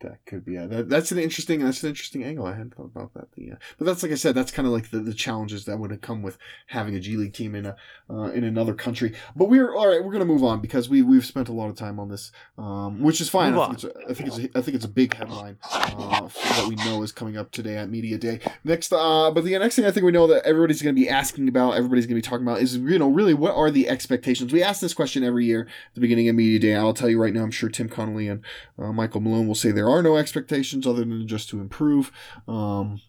That 0.00 0.18
could 0.26 0.44
be 0.44 0.52
yeah. 0.52 0.66
That, 0.66 0.90
that's 0.90 1.10
an 1.10 1.18
interesting 1.18 1.64
that's 1.64 1.82
an 1.82 1.88
interesting 1.88 2.22
angle. 2.22 2.44
I 2.44 2.52
hadn't 2.52 2.74
thought 2.74 2.90
about 2.94 3.14
that. 3.14 3.32
The, 3.32 3.52
uh, 3.52 3.56
but 3.78 3.86
that's 3.86 4.02
like 4.02 4.12
I 4.12 4.16
said, 4.16 4.34
that's 4.34 4.52
kind 4.52 4.66
of 4.66 4.72
like 4.74 4.90
the, 4.90 4.98
the 4.98 5.14
challenges 5.14 5.64
that 5.64 5.78
would 5.78 5.90
have 5.90 6.02
come 6.02 6.22
with 6.22 6.36
having 6.66 6.94
a 6.94 7.00
G 7.00 7.16
League 7.16 7.32
team 7.32 7.54
in 7.54 7.64
a 7.64 7.76
uh, 8.10 8.30
in 8.30 8.44
another 8.44 8.74
country. 8.74 9.14
But 9.34 9.46
we're 9.48 9.74
all 9.74 9.88
right. 9.88 10.04
We're 10.04 10.12
gonna 10.12 10.26
move 10.26 10.44
on 10.44 10.60
because 10.60 10.90
we 10.90 11.00
we've 11.00 11.24
spent 11.24 11.48
a 11.48 11.52
lot 11.52 11.70
of 11.70 11.76
time 11.76 11.98
on 11.98 12.10
this, 12.10 12.30
um, 12.58 13.00
which 13.00 13.22
is 13.22 13.30
fine. 13.30 13.54
I 13.54 13.66
think, 13.66 13.74
it's 13.74 13.84
a, 13.84 13.92
I 14.10 14.14
think 14.14 14.28
it's 14.28 14.38
a, 14.38 14.58
I 14.58 14.62
think 14.62 14.74
it's 14.74 14.84
a 14.84 14.88
big 14.88 15.14
headline 15.14 15.56
uh, 15.72 16.28
that 16.28 16.66
we 16.68 16.74
know 16.76 17.02
is 17.02 17.10
coming 17.10 17.38
up 17.38 17.50
today 17.50 17.78
at 17.78 17.88
Media 17.88 18.18
Day. 18.18 18.40
Next, 18.64 18.92
uh, 18.92 19.30
but 19.30 19.44
the 19.44 19.58
next 19.58 19.76
thing 19.76 19.86
I 19.86 19.90
think 19.92 20.04
we 20.04 20.12
know 20.12 20.26
that 20.26 20.44
everybody's 20.44 20.82
gonna 20.82 20.92
be 20.92 21.08
asking 21.08 21.48
about, 21.48 21.72
everybody's 21.72 22.04
gonna 22.04 22.16
be 22.16 22.22
talking 22.22 22.46
about 22.46 22.60
is 22.60 22.76
you 22.76 22.98
know 22.98 23.08
really 23.08 23.32
what 23.32 23.54
are 23.54 23.70
the 23.70 23.88
expectations? 23.88 24.52
We 24.52 24.62
ask 24.62 24.82
this 24.82 24.92
question 24.92 25.24
every 25.24 25.46
year 25.46 25.62
at 25.62 25.94
the 25.94 26.02
beginning 26.02 26.28
of 26.28 26.36
Media 26.36 26.58
Day. 26.58 26.74
I'll 26.74 26.92
tell 26.92 27.08
you 27.08 27.20
right 27.20 27.32
now. 27.32 27.44
I'm 27.44 27.50
sure 27.50 27.70
Tim 27.70 27.88
Connolly 27.88 28.28
and 28.28 28.42
uh, 28.78 28.92
Michael 28.92 29.22
Malone 29.22 29.46
will 29.46 29.54
say 29.54 29.70
there 29.86 29.94
are 29.94 30.02
no 30.02 30.16
expectations 30.16 30.86
other 30.86 31.04
than 31.04 31.26
just 31.28 31.48
to 31.50 31.60
improve. 31.60 32.10
Um, 32.48 33.00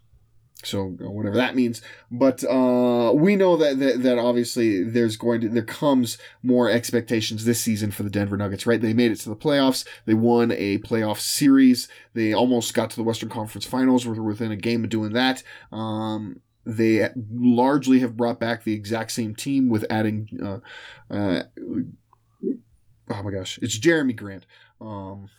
so 0.63 0.85
whatever 0.99 1.35
that 1.35 1.55
means, 1.55 1.81
but 2.11 2.43
uh, 2.43 3.11
we 3.13 3.35
know 3.35 3.57
that, 3.57 3.79
that 3.79 4.01
that 4.03 4.17
obviously 4.17 4.83
there's 4.83 5.15
going 5.15 5.41
to 5.41 5.49
there 5.49 5.63
comes 5.63 6.17
more 6.41 6.69
expectations 6.69 7.45
this 7.45 7.61
season 7.61 7.91
for 7.91 8.03
the 8.03 8.09
Denver 8.09 8.37
Nuggets. 8.37 8.65
Right? 8.65 8.81
They 8.81 8.93
made 8.93 9.11
it 9.11 9.17
to 9.21 9.29
the 9.29 9.35
playoffs. 9.35 9.85
They 10.05 10.15
won 10.15 10.51
a 10.51 10.79
playoff 10.79 11.19
series. 11.19 11.87
They 12.13 12.33
almost 12.33 12.73
got 12.73 12.89
to 12.91 12.95
the 12.95 13.03
Western 13.03 13.29
Conference 13.29 13.65
Finals. 13.65 14.05
Were 14.05 14.21
within 14.21 14.51
a 14.51 14.55
game 14.55 14.83
of 14.83 14.89
doing 14.89 15.13
that. 15.13 15.43
Um, 15.71 16.41
they 16.65 17.07
largely 17.31 17.99
have 17.99 18.17
brought 18.17 18.39
back 18.39 18.63
the 18.63 18.73
exact 18.73 19.11
same 19.11 19.35
team 19.35 19.69
with 19.69 19.85
adding. 19.89 20.27
Uh, 20.43 21.13
uh, 21.13 21.43
oh 23.09 23.23
my 23.23 23.31
gosh, 23.31 23.59
it's 23.61 23.77
Jerami 23.77 24.15
Grant. 24.15 24.45
Um, 24.81 25.29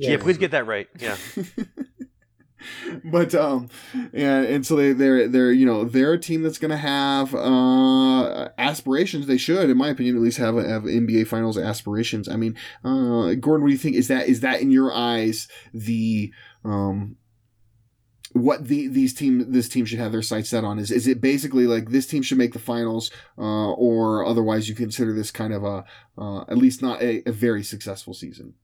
Yeah, 0.00 0.10
Yeah, 0.10 0.16
please 0.18 0.38
get 0.38 0.50
that 0.52 0.66
right. 0.66 0.88
Yeah. 0.98 1.16
but 3.04 3.34
um 3.34 3.68
and 4.12 4.46
and 4.46 4.66
so 4.66 4.76
they 4.76 4.92
they're 4.92 5.28
they're 5.28 5.52
you 5.52 5.66
know 5.66 5.84
they're 5.84 6.14
a 6.14 6.18
team 6.18 6.42
that's 6.42 6.58
going 6.58 6.70
to 6.70 6.76
have 6.76 7.34
uh 7.34 8.48
aspirations. 8.58 9.26
They 9.26 9.36
should 9.36 9.70
in 9.70 9.76
my 9.76 9.88
opinion 9.88 10.16
at 10.16 10.22
least 10.22 10.38
have 10.38 10.56
have 10.56 10.84
NBA 10.84 11.26
finals 11.26 11.58
aspirations. 11.58 12.28
I 12.28 12.36
mean 12.36 12.56
uh 12.84 13.34
gordon 13.34 13.62
what 13.62 13.68
do 13.68 13.72
you 13.72 13.78
think? 13.78 13.96
Is 13.96 14.08
that 14.08 14.28
is 14.28 14.40
that 14.40 14.60
in 14.60 14.70
your 14.70 14.92
eyes 14.92 15.48
the 15.72 16.32
um 16.64 17.16
what 18.32 18.66
the 18.66 18.88
these 18.88 19.14
team 19.14 19.52
this 19.52 19.68
team 19.68 19.84
should 19.84 20.00
have 20.00 20.12
their 20.12 20.22
sights 20.22 20.50
set 20.50 20.64
on? 20.64 20.78
Is 20.78 20.90
is 20.90 21.06
it 21.06 21.20
basically 21.20 21.66
like 21.66 21.90
this 21.90 22.06
team 22.06 22.22
should 22.22 22.38
make 22.38 22.52
the 22.52 22.58
finals 22.58 23.10
uh 23.38 23.72
or 23.72 24.24
otherwise 24.24 24.68
you 24.68 24.74
consider 24.74 25.12
this 25.12 25.30
kind 25.30 25.52
of 25.52 25.64
a 25.64 25.84
uh 26.18 26.42
at 26.42 26.56
least 26.56 26.82
not 26.82 27.02
a, 27.02 27.28
a 27.28 27.32
very 27.32 27.62
successful 27.62 28.14
season 28.14 28.54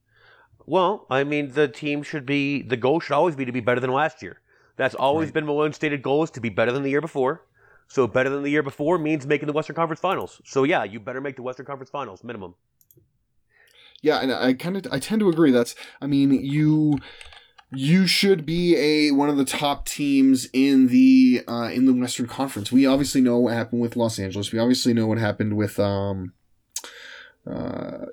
Well, 0.71 1.05
I 1.11 1.25
mean, 1.25 1.53
the 1.55 1.67
team 1.67 2.05
should 2.05 2.25
be 2.25 2.63
the 2.63 2.77
goal 2.77 3.01
should 3.01 3.15
always 3.15 3.35
be 3.35 3.45
to 3.45 3.51
be 3.51 3.59
better 3.59 3.81
than 3.81 3.91
last 3.91 4.23
year. 4.23 4.39
That's 4.77 4.95
always 4.95 5.27
Right. 5.27 5.35
been 5.35 5.47
Malone's 5.47 5.75
stated 5.75 6.01
goal 6.01 6.23
is 6.23 6.31
to 6.31 6.41
be 6.41 6.49
better 6.49 6.71
than 6.71 6.85
the 6.85 6.91
year 6.91 7.01
before. 7.01 7.43
So 7.89 8.07
better 8.07 8.31
than 8.31 8.45
the 8.45 8.51
year 8.51 8.63
before 8.63 8.97
means 8.97 9.27
making 9.27 9.49
the 9.49 9.53
Western 9.53 9.75
Conference 9.75 9.99
Finals. 10.01 10.41
So 10.45 10.63
yeah, 10.63 10.85
you 10.85 11.01
better 11.01 11.21
make 11.21 11.35
the 11.35 11.43
Western 11.43 11.67
Conference 11.67 11.91
Finals 11.91 12.23
minimum. 12.23 12.55
Yeah, 14.01 14.21
and 14.21 14.33
I 14.33 14.55
kind 14.55 14.77
of 14.77 14.87
I 14.93 15.01
tend 15.01 15.19
to 15.21 15.29
agree. 15.29 15.51
That's 15.51 15.75
I 16.01 16.07
mean 16.07 16.33
you 16.33 16.99
you 17.73 18.07
should 18.07 18.47
be 18.47 18.77
a 18.77 19.11
one 19.11 19.29
of 19.29 19.37
the 19.39 19.45
top 19.45 19.87
teams 19.87 20.49
in 20.53 20.87
the 20.87 21.43
uh, 21.49 21.71
in 21.75 21.87
the 21.87 21.93
Western 21.93 22.29
Conference. 22.29 22.71
We 22.71 22.87
obviously 22.87 23.21
know 23.21 23.39
what 23.41 23.55
happened 23.55 23.81
with 23.83 23.97
Los 23.97 24.21
Angeles. 24.21 24.53
We 24.53 24.61
obviously 24.61 24.95
know 24.95 25.09
what 25.09 25.19
happened 25.19 25.57
with 25.57 25.81
um 25.81 26.33
uh 27.45 28.07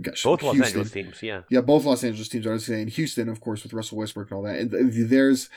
gosh, 0.00 0.22
Both 0.22 0.42
Los 0.42 0.54
Houston. 0.54 0.80
Angeles 0.80 0.90
teams, 0.90 1.22
yeah. 1.22 1.42
Yeah, 1.50 1.60
both 1.60 1.84
Los 1.84 2.04
Angeles 2.04 2.28
teams. 2.28 2.46
I 2.46 2.52
was 2.52 2.64
saying 2.64 2.88
Houston, 2.88 3.28
of 3.28 3.40
course, 3.40 3.62
with 3.62 3.72
Russell 3.72 3.98
Westbrook 3.98 4.30
and 4.30 4.36
all 4.36 4.42
that. 4.44 4.58
And 4.58 5.10
there's 5.10 5.50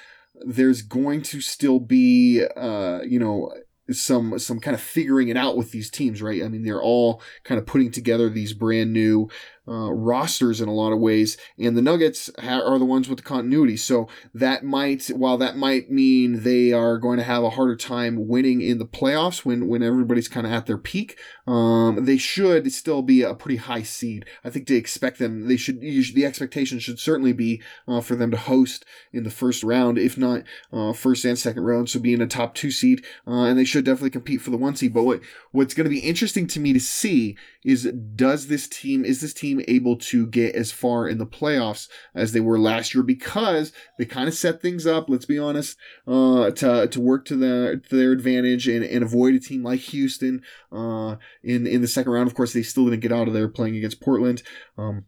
there's 0.45 0.82
going 0.82 1.21
to 1.21 1.39
still 1.39 1.80
be 1.80 2.43
uh 2.58 3.00
you 3.08 3.19
know 3.19 3.54
some 3.91 4.38
some 4.39 4.60
kind 4.60 4.74
of 4.74 4.82
figuring 4.82 5.30
it 5.30 5.38
out 5.38 5.56
with 5.58 5.71
these 5.71 5.89
teams, 5.89 6.21
right? 6.21 6.43
I 6.43 6.48
mean, 6.48 6.63
they're 6.63 6.82
all 6.82 7.21
kind 7.43 7.60
of 7.60 7.67
putting 7.67 7.91
together 7.91 8.30
these 8.30 8.54
brand 8.54 8.91
new 8.91 9.30
uh, 9.67 9.91
rosters 9.91 10.62
in 10.62 10.67
a 10.67 10.73
lot 10.73 10.91
of 10.91 10.99
ways, 10.99 11.38
and 11.58 11.78
the 11.78 11.82
Nuggets 11.82 12.30
ha- 12.39 12.62
are 12.62 12.80
the 12.80 12.86
ones 12.86 13.10
with 13.10 13.17
the 13.17 13.23
continuity. 13.23 13.78
So 13.78 14.08
that 14.34 14.63
might, 14.63 15.08
while 15.08 15.38
that 15.38 15.58
might 15.58 15.89
mean 15.89 16.43
they 16.43 16.71
are 16.71 16.97
going 16.97 17.17
to 17.17 17.23
have 17.23 17.43
a 17.43 17.51
harder 17.51 17.75
time 17.75 18.28
winning 18.28 18.62
in 18.62 18.78
the 18.78 18.86
playoffs 18.86 19.45
when 19.45 19.67
when 19.67 19.84
everybody's 19.84 20.28
kind 20.28 20.45
of 20.45 20.54
at 20.54 20.65
their 20.65 20.78
peak, 20.78 21.17
um, 21.47 22.06
they 22.06 22.17
should 22.17 22.71
still 22.71 23.01
be 23.01 23.21
a 23.21 23.34
pretty 23.34 23.58
high 23.58 23.84
seed. 23.84 24.25
I 24.43 24.49
think 24.49 24.67
to 24.67 24.75
expect 24.75 25.19
them, 25.19 25.47
they 25.47 25.58
should 25.58 25.82
the 25.82 26.25
expectation 26.25 26.80
should 26.80 26.99
certainly 26.99 27.34
be 27.34 27.62
uh, 27.88 28.01
for 28.01 28.15
them 28.15 28.32
to 28.32 28.38
host 28.38 28.86
in 29.12 29.23
the 29.23 29.30
first 29.30 29.63
round, 29.63 29.97
if 29.97 30.17
not 30.17 30.43
uh, 30.71 30.93
first 30.93 31.25
and 31.25 31.38
second 31.38 31.63
round. 31.63 31.89
So 31.89 31.99
be 31.99 32.13
in 32.13 32.21
a 32.21 32.28
top 32.28 32.56
two 32.56 32.71
seed, 32.71 33.06
uh, 33.28 33.43
and 33.43 33.58
they 33.58 33.65
should 33.65 33.86
definitely 33.86 34.10
compete 34.12 34.41
for 34.41 34.51
the 34.51 34.58
one 34.58 34.75
seed. 34.75 34.93
But 34.93 35.04
what 35.04 35.21
what's 35.51 35.73
going 35.73 35.86
to 35.86 35.89
be 35.89 35.99
interesting 35.99 36.47
to 36.47 36.60
me 36.60 36.73
to 36.73 36.80
see 36.80 37.38
is 37.63 37.91
does 38.15 38.47
this 38.47 38.67
team 38.67 39.04
is 39.04 39.21
this 39.21 39.34
team 39.34 39.55
able 39.68 39.98
to 39.98 40.28
get 40.28 40.56
as 40.56 40.72
far 40.72 41.08
in 41.08 41.18
the 41.18 41.26
playoffs 41.26 41.88
as 42.13 42.32
they 42.32 42.39
were 42.39 42.60
last 42.60 42.94
year 42.94 43.04
because 43.04 43.72
they 43.98 44.06
kind 44.06 44.28
of 44.28 44.34
set 44.34 44.62
things 44.62 44.86
up. 44.86 45.10
Let's 45.10 45.26
be 45.26 45.39
honest, 45.39 45.78
uh, 46.08 46.52
to 46.52 46.88
to 46.88 47.02
work 47.02 47.26
to 47.26 47.36
their 47.36 47.78
to 47.78 47.96
their 47.96 48.12
advantage 48.12 48.68
and, 48.68 48.84
and 48.84 49.04
avoid 49.04 49.36
a 49.36 49.39
team 49.39 49.63
like 49.63 49.80
Houston. 49.82 50.41
Uh, 50.72 51.15
in 51.44 51.68
in 51.68 51.82
the 51.82 51.88
second 51.88 52.12
round. 52.12 52.28
Of 52.28 52.36
course, 52.36 52.54
they 52.54 52.63
still 52.63 52.86
didn't 52.86 53.02
get 53.02 53.12
out 53.12 53.28
of 53.28 53.34
there 53.34 53.48
playing 53.48 53.76
against 53.76 54.02
Portland. 54.02 54.44
Um, 54.78 55.06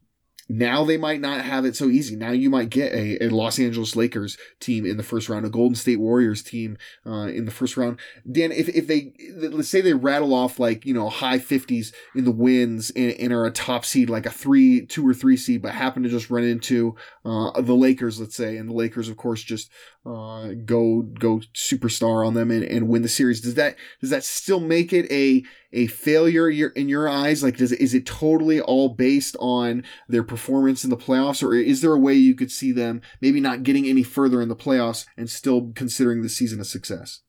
now 0.50 0.86
they 0.86 0.98
might 0.98 1.22
not 1.22 1.42
have 1.42 1.66
it 1.66 1.76
so 1.76 1.86
easy. 1.86 2.16
Now 2.16 2.32
you 2.32 2.50
might 2.50 2.70
get 2.70 2.94
a, 2.94 3.26
a 3.26 3.30
Los 3.30 3.60
Angeles 3.60 3.96
Lakers 3.96 4.38
team 4.60 4.86
in 4.86 4.98
the 4.98 5.04
first 5.04 5.30
round, 5.30 5.46
a 5.46 5.50
Golden 5.50 5.76
State 5.76 6.00
Warriors 6.00 6.42
team 6.42 6.78
uh, 7.06 7.28
in 7.28 7.46
the 7.46 7.52
first 7.52 7.78
round. 7.78 8.00
Dan, 8.30 8.52
if, 8.52 8.70
if 8.70 8.88
they 8.88 9.14
let's 9.36 9.70
say 9.70 9.82
they 9.82 9.94
rattle 9.94 10.34
off 10.34 10.60
like 10.60 10.86
you 10.86 10.94
know 10.94 11.10
high 11.10 11.40
fifties 11.40 11.94
in 12.16 12.24
the 12.24 12.32
wins 12.32 12.92
and, 12.92 13.14
and 13.14 13.34
are 13.34 13.46
a 13.46 13.52
top 13.52 13.86
seed, 13.86 14.10
like 14.10 14.26
a 14.26 14.32
three, 14.32 14.86
two 14.86 15.08
or 15.08 15.14
three 15.14 15.38
seed, 15.38 15.62
but 15.62 15.74
happen 15.74 16.04
to 16.04 16.10
just 16.10 16.30
run 16.30 16.44
into 16.44 16.96
uh, 17.26 17.60
the 17.62 17.76
Lakers, 17.76 18.20
let's 18.20 18.36
say, 18.36 18.58
and 18.58 18.70
the 18.70 18.74
Lakers, 18.74 19.10
of 19.10 19.18
course, 19.18 19.44
just 19.44 19.70
uh, 20.08 20.54
go 20.66 21.02
go 21.02 21.42
superstar 21.54 22.26
on 22.26 22.34
them 22.34 22.50
and, 22.50 22.64
and 22.64 22.88
win 22.88 23.02
the 23.02 23.10
series. 23.10 23.42
Does 23.42 23.56
that 23.56 23.76
does 24.00 24.10
that 24.10 24.24
still 24.24 24.62
make 24.62 24.94
it 24.94 25.12
a 25.12 25.44
a 25.74 25.88
failure 25.88 26.48
in 26.50 26.88
your 26.88 27.10
eyes? 27.10 27.44
Like, 27.44 27.58
does 27.58 27.74
is 27.74 27.94
it 27.94 28.06
totally 28.06 28.62
all 28.62 28.90
based 28.90 29.36
on 29.40 29.84
their 30.08 30.24
performance 30.24 30.86
in 30.86 30.90
the 30.90 30.98
playoffs, 30.98 31.44
or 31.44 31.54
is 31.54 31.82
there 31.82 31.92
a 31.92 32.00
way 32.00 32.14
you 32.14 32.36
could 32.36 32.52
see 32.52 32.72
them 32.72 33.02
maybe 33.20 33.42
not 33.42 33.64
getting 33.64 33.86
any 33.86 34.04
further 34.04 34.42
in 34.42 34.48
the 34.48 34.56
playoffs 34.56 35.06
and 35.18 35.30
still 35.30 35.74
considering 35.76 36.22
the 36.22 36.30
season 36.30 36.62
a 36.62 36.66
success? 36.66 37.22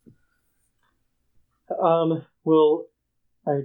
Um. 1.83 2.25
Well, 2.45 2.87
I 3.47 3.62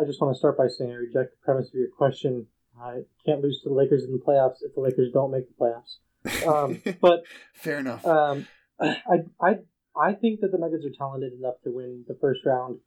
I 0.00 0.04
just 0.06 0.22
want 0.22 0.34
to 0.34 0.38
start 0.38 0.56
by 0.56 0.68
saying 0.68 0.90
I 0.90 0.94
reject 0.94 1.32
the 1.32 1.44
premise 1.44 1.68
of 1.68 1.74
your 1.74 1.88
question. 1.88 2.46
I 2.80 3.02
can't 3.26 3.42
lose 3.42 3.60
to 3.62 3.68
the 3.68 3.74
Lakers 3.74 4.04
in 4.04 4.12
the 4.12 4.18
playoffs 4.18 4.56
if 4.62 4.74
the 4.74 4.80
Lakers 4.80 5.12
don't 5.12 5.30
make 5.30 5.46
the 5.46 5.54
playoffs. 5.54 5.98
Um, 6.46 6.82
but 7.00 7.24
fair 7.54 7.78
enough. 7.78 8.04
Um, 8.06 8.46
I 8.80 9.24
I 9.40 9.54
I 9.96 10.12
think 10.12 10.40
that 10.40 10.50
the 10.52 10.58
Nuggets 10.58 10.84
are 10.84 10.96
talented 10.96 11.32
enough 11.32 11.56
to 11.64 11.70
win 11.70 12.04
the 12.08 12.16
first 12.20 12.40
round 12.44 12.78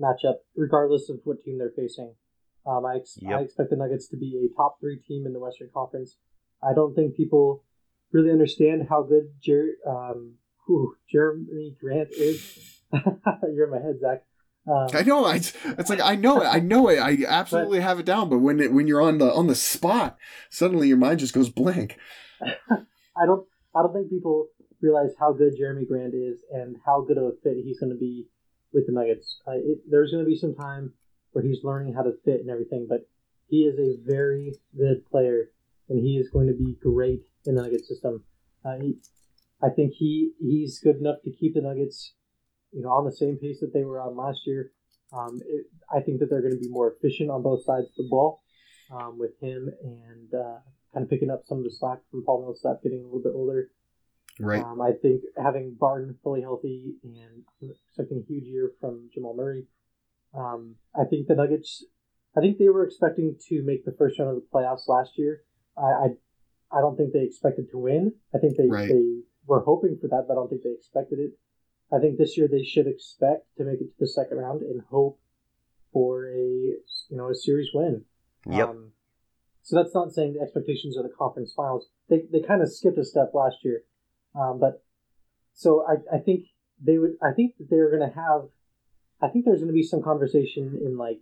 matchup, 0.00 0.36
regardless 0.56 1.08
of 1.08 1.20
what 1.24 1.42
team 1.42 1.58
they're 1.58 1.72
facing. 1.76 2.14
Um, 2.66 2.86
I, 2.86 2.96
ex- 2.96 3.18
yep. 3.20 3.38
I 3.38 3.42
expect 3.42 3.70
the 3.70 3.76
Nuggets 3.76 4.08
to 4.08 4.16
be 4.16 4.48
a 4.48 4.56
top 4.56 4.78
three 4.80 4.98
team 4.98 5.26
in 5.26 5.32
the 5.32 5.40
Western 5.40 5.68
Conference. 5.74 6.16
I 6.62 6.74
don't 6.74 6.94
think 6.94 7.16
people 7.16 7.64
really 8.12 8.30
understand 8.30 8.86
how 8.88 9.02
good 9.02 9.32
Jer- 9.42 9.76
um, 9.88 10.34
whew, 10.66 10.96
Jerami 11.12 11.76
Grant 11.80 12.10
is. 12.12 12.80
You're 12.92 13.66
in 13.66 13.70
my 13.70 13.80
head, 13.80 13.98
Zach. 14.00 14.22
Um, 14.68 14.88
I 14.94 15.02
know. 15.02 15.24
I, 15.24 15.36
it's 15.36 15.90
like 15.90 16.00
I 16.00 16.14
know 16.14 16.40
it. 16.40 16.46
I 16.46 16.60
know 16.60 16.88
it. 16.88 16.98
I 16.98 17.18
absolutely 17.26 17.78
but, 17.78 17.84
have 17.84 17.98
it 17.98 18.06
down. 18.06 18.28
But 18.28 18.38
when 18.38 18.60
it, 18.60 18.72
when 18.72 18.86
you're 18.86 19.02
on 19.02 19.18
the 19.18 19.32
on 19.32 19.48
the 19.48 19.56
spot, 19.56 20.16
suddenly 20.50 20.86
your 20.86 20.98
mind 20.98 21.18
just 21.18 21.34
goes 21.34 21.48
blank. 21.48 21.98
I 23.16 23.26
don't. 23.26 23.46
I 23.74 23.82
don't 23.82 23.92
think 23.94 24.10
people 24.10 24.48
realize 24.82 25.14
how 25.18 25.32
good 25.32 25.54
Jerami 25.58 25.86
Grant 25.86 26.14
is 26.14 26.44
and 26.52 26.76
how 26.84 27.00
good 27.06 27.16
of 27.16 27.24
a 27.24 27.32
fit 27.42 27.56
he's 27.64 27.80
going 27.80 27.92
to 27.92 27.98
be 27.98 28.26
with 28.72 28.86
the 28.86 28.92
Nuggets. 28.92 29.40
Uh, 29.46 29.52
it, 29.52 29.78
there's 29.88 30.10
going 30.10 30.24
to 30.24 30.28
be 30.28 30.36
some 30.36 30.54
time 30.54 30.92
where 31.32 31.44
he's 31.44 31.64
learning 31.64 31.94
how 31.94 32.02
to 32.02 32.12
fit 32.24 32.40
and 32.40 32.50
everything, 32.50 32.86
but 32.88 33.08
he 33.48 33.64
is 33.64 33.78
a 33.78 33.98
very 34.04 34.54
good 34.76 35.06
player, 35.10 35.50
and 35.88 35.98
he 35.98 36.16
is 36.16 36.28
going 36.30 36.48
to 36.48 36.54
be 36.54 36.76
great 36.82 37.22
in 37.46 37.54
the 37.54 37.62
Nuggets 37.62 37.88
system. 37.88 38.24
Uh, 38.64 38.76
he, 38.80 38.98
I 39.62 39.68
think 39.70 39.92
he 39.94 40.32
he's 40.40 40.80
good 40.80 40.96
enough 40.96 41.22
to 41.24 41.30
keep 41.30 41.54
the 41.54 41.62
Nuggets, 41.62 42.14
you 42.72 42.82
know, 42.82 42.90
on 42.90 43.04
the 43.04 43.12
same 43.12 43.38
pace 43.38 43.60
that 43.60 43.72
they 43.72 43.84
were 43.84 44.00
on 44.00 44.16
last 44.16 44.40
year. 44.46 44.72
Um, 45.12 45.40
it, 45.46 45.66
I 45.94 46.00
think 46.00 46.20
that 46.20 46.30
they're 46.30 46.40
going 46.40 46.54
to 46.54 46.60
be 46.60 46.70
more 46.70 46.92
efficient 46.92 47.30
on 47.30 47.42
both 47.42 47.64
sides 47.64 47.86
of 47.86 47.96
the 47.96 48.08
ball 48.08 48.42
um, 48.90 49.18
with 49.18 49.38
him 49.40 49.70
and 49.82 50.32
uh, 50.34 50.58
kind 50.92 51.04
of 51.04 51.10
picking 51.10 51.30
up 51.30 51.42
some 51.46 51.58
of 51.58 51.64
the 51.64 51.70
slack 51.70 51.98
from 52.10 52.24
Paul 52.24 52.42
Millsap 52.42 52.82
getting 52.82 53.00
a 53.00 53.04
little 53.04 53.22
bit 53.22 53.32
older. 53.34 53.70
Right. 54.38 54.62
Um, 54.62 54.80
I 54.80 54.92
think 54.92 55.22
having 55.42 55.76
Barton 55.78 56.16
fully 56.22 56.40
healthy 56.40 56.94
and 57.04 57.44
expecting 57.60 58.18
a 58.18 58.26
huge 58.26 58.44
year 58.44 58.72
from 58.80 59.10
Jamal 59.12 59.36
Murray. 59.36 59.64
Um, 60.34 60.76
I 60.94 61.04
think 61.04 61.28
the 61.28 61.34
Nuggets. 61.34 61.84
I 62.36 62.40
think 62.40 62.58
they 62.58 62.70
were 62.70 62.86
expecting 62.86 63.36
to 63.48 63.62
make 63.62 63.84
the 63.84 63.92
first 63.92 64.18
round 64.18 64.30
of 64.30 64.36
the 64.36 64.48
playoffs 64.52 64.88
last 64.88 65.18
year. 65.18 65.42
I, 65.76 65.82
I, 65.82 66.06
I 66.78 66.80
don't 66.80 66.96
think 66.96 67.12
they 67.12 67.24
expected 67.24 67.70
to 67.70 67.78
win. 67.78 68.14
I 68.34 68.38
think 68.38 68.56
they 68.56 68.68
right. 68.68 68.88
they 68.88 69.20
were 69.46 69.60
hoping 69.60 69.98
for 70.00 70.08
that, 70.08 70.24
but 70.26 70.32
I 70.32 70.36
don't 70.36 70.48
think 70.48 70.62
they 70.62 70.70
expected 70.70 71.18
it. 71.18 71.32
I 71.94 71.98
think 71.98 72.16
this 72.16 72.38
year 72.38 72.48
they 72.48 72.64
should 72.64 72.86
expect 72.86 73.44
to 73.58 73.64
make 73.64 73.80
it 73.80 73.84
to 73.84 73.94
the 74.00 74.06
second 74.06 74.38
round 74.38 74.62
and 74.62 74.80
hope 74.88 75.20
for 75.92 76.26
a 76.26 76.38
you 76.38 76.78
know 77.10 77.28
a 77.28 77.34
series 77.34 77.68
win. 77.74 78.04
Yep. 78.50 78.68
Um, 78.68 78.92
so 79.62 79.76
that's 79.76 79.94
not 79.94 80.12
saying 80.12 80.34
the 80.34 80.40
expectations 80.40 80.96
are 80.96 81.02
the 81.02 81.14
conference 81.16 81.52
finals. 81.56 81.86
They 82.08 82.22
they 82.30 82.40
kind 82.40 82.62
of 82.62 82.72
skipped 82.72 82.98
a 82.98 83.04
step 83.04 83.30
last 83.34 83.56
year. 83.62 83.82
Um, 84.34 84.58
but 84.60 84.82
so 85.54 85.84
I, 85.86 86.16
I 86.16 86.18
think 86.18 86.46
they 86.82 86.98
would 86.98 87.12
I 87.22 87.32
think 87.32 87.56
that 87.58 87.68
they're 87.70 87.90
going 87.90 88.08
to 88.08 88.14
have 88.14 88.48
I 89.22 89.28
think 89.28 89.44
there's 89.44 89.60
going 89.60 89.68
to 89.68 89.74
be 89.74 89.84
some 89.84 90.02
conversation 90.02 90.80
in 90.84 90.96
like 90.96 91.20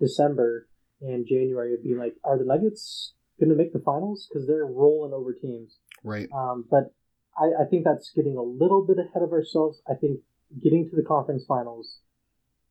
December 0.00 0.66
and 1.00 1.26
January 1.26 1.74
of 1.74 1.82
being 1.82 1.98
like, 1.98 2.14
are 2.24 2.36
the 2.36 2.44
Nuggets 2.44 3.14
going 3.38 3.50
to 3.50 3.56
make 3.56 3.72
the 3.72 3.78
finals 3.78 4.26
because 4.28 4.46
they're 4.46 4.66
rolling 4.66 5.12
over 5.12 5.32
teams, 5.32 5.78
right? 6.02 6.28
Um, 6.34 6.64
but 6.70 6.92
I, 7.38 7.62
I 7.62 7.64
think 7.70 7.84
that's 7.84 8.10
getting 8.14 8.36
a 8.36 8.42
little 8.42 8.84
bit 8.84 8.98
ahead 8.98 9.22
of 9.22 9.32
ourselves. 9.32 9.80
I 9.88 9.94
think 9.94 10.20
getting 10.62 10.88
to 10.90 10.96
the 10.96 11.02
conference 11.02 11.44
finals 11.46 12.00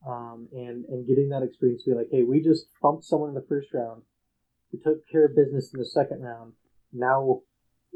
um, 0.07 0.47
and 0.51 0.85
and 0.85 1.07
getting 1.07 1.29
that 1.29 1.43
experience, 1.43 1.83
to 1.83 1.91
be 1.91 1.95
like, 1.95 2.09
hey, 2.11 2.23
we 2.23 2.41
just 2.41 2.67
thumped 2.81 3.05
someone 3.05 3.29
in 3.29 3.35
the 3.35 3.45
first 3.47 3.69
round, 3.73 4.03
we 4.71 4.79
took 4.79 5.07
care 5.09 5.25
of 5.25 5.35
business 5.35 5.73
in 5.73 5.79
the 5.79 5.85
second 5.85 6.21
round. 6.21 6.53
Now 6.93 7.41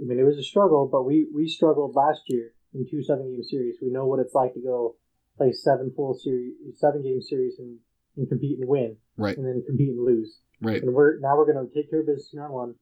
I 0.02 0.06
mean, 0.06 0.20
it 0.20 0.24
was 0.24 0.38
a 0.38 0.44
struggle, 0.44 0.90
but 0.92 1.04
we, 1.04 1.28
we 1.34 1.48
struggled 1.48 1.96
last 1.96 2.22
year 2.28 2.52
in 2.74 2.86
two 2.90 3.02
seven 3.04 3.32
game 3.32 3.44
series. 3.44 3.78
We 3.82 3.92
know 3.92 4.06
what 4.06 4.20
it's 4.20 4.34
like 4.34 4.54
to 4.54 4.62
go 4.62 4.96
play 5.38 5.52
seven 5.54 5.92
full 5.96 6.14
series, 6.14 6.54
seven 6.76 7.02
game 7.02 7.22
series, 7.22 7.56
and, 7.60 7.80
and 8.18 8.28
compete 8.28 8.60
and 8.60 8.68
win, 8.68 8.98
right? 9.18 9.38
And 9.38 9.46
then 9.46 9.64
compete 9.66 9.90
and 9.90 10.06
lose, 10.06 10.40
right? 10.62 10.82
And 10.82 10.94
we're 10.94 11.20
now 11.20 11.38
we're 11.38 11.52
going 11.52 11.66
to 11.66 11.74
take 11.74 11.90
care 11.90 12.02
of 12.02 12.08
business 12.08 12.30
in 12.34 12.40
round 12.40 12.54
one. 12.54 12.76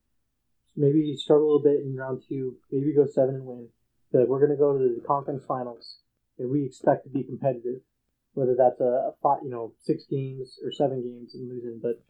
Maybe 0.76 1.16
struggle 1.16 1.46
a 1.46 1.50
little 1.58 1.64
bit 1.64 1.86
in 1.86 1.96
round 1.96 2.24
two. 2.28 2.58
Maybe 2.72 2.96
go 2.96 3.06
seven 3.06 3.36
and 3.36 3.46
win. 3.46 3.70
But 4.12 4.28
we're 4.28 4.40
going 4.40 4.52
to 4.52 4.58
go 4.58 4.78
to 4.78 4.96
the 4.96 5.06
conference 5.06 5.44
finals, 5.48 5.98
and 6.38 6.50
we 6.50 6.66
expect 6.66 7.04
to 7.06 7.10
be 7.10 7.24
competitive. 7.24 7.82
Whether 8.34 8.56
that's 8.58 8.82
a, 8.82 8.84
a 8.84 9.12
five, 9.22 9.40
you 9.44 9.52
know, 9.52 9.74
six 9.84 10.06
games 10.10 10.58
or 10.64 10.72
seven 10.72 11.04
games 11.04 11.36
and 11.36 11.48
losing, 11.48 11.80
but 11.82 12.02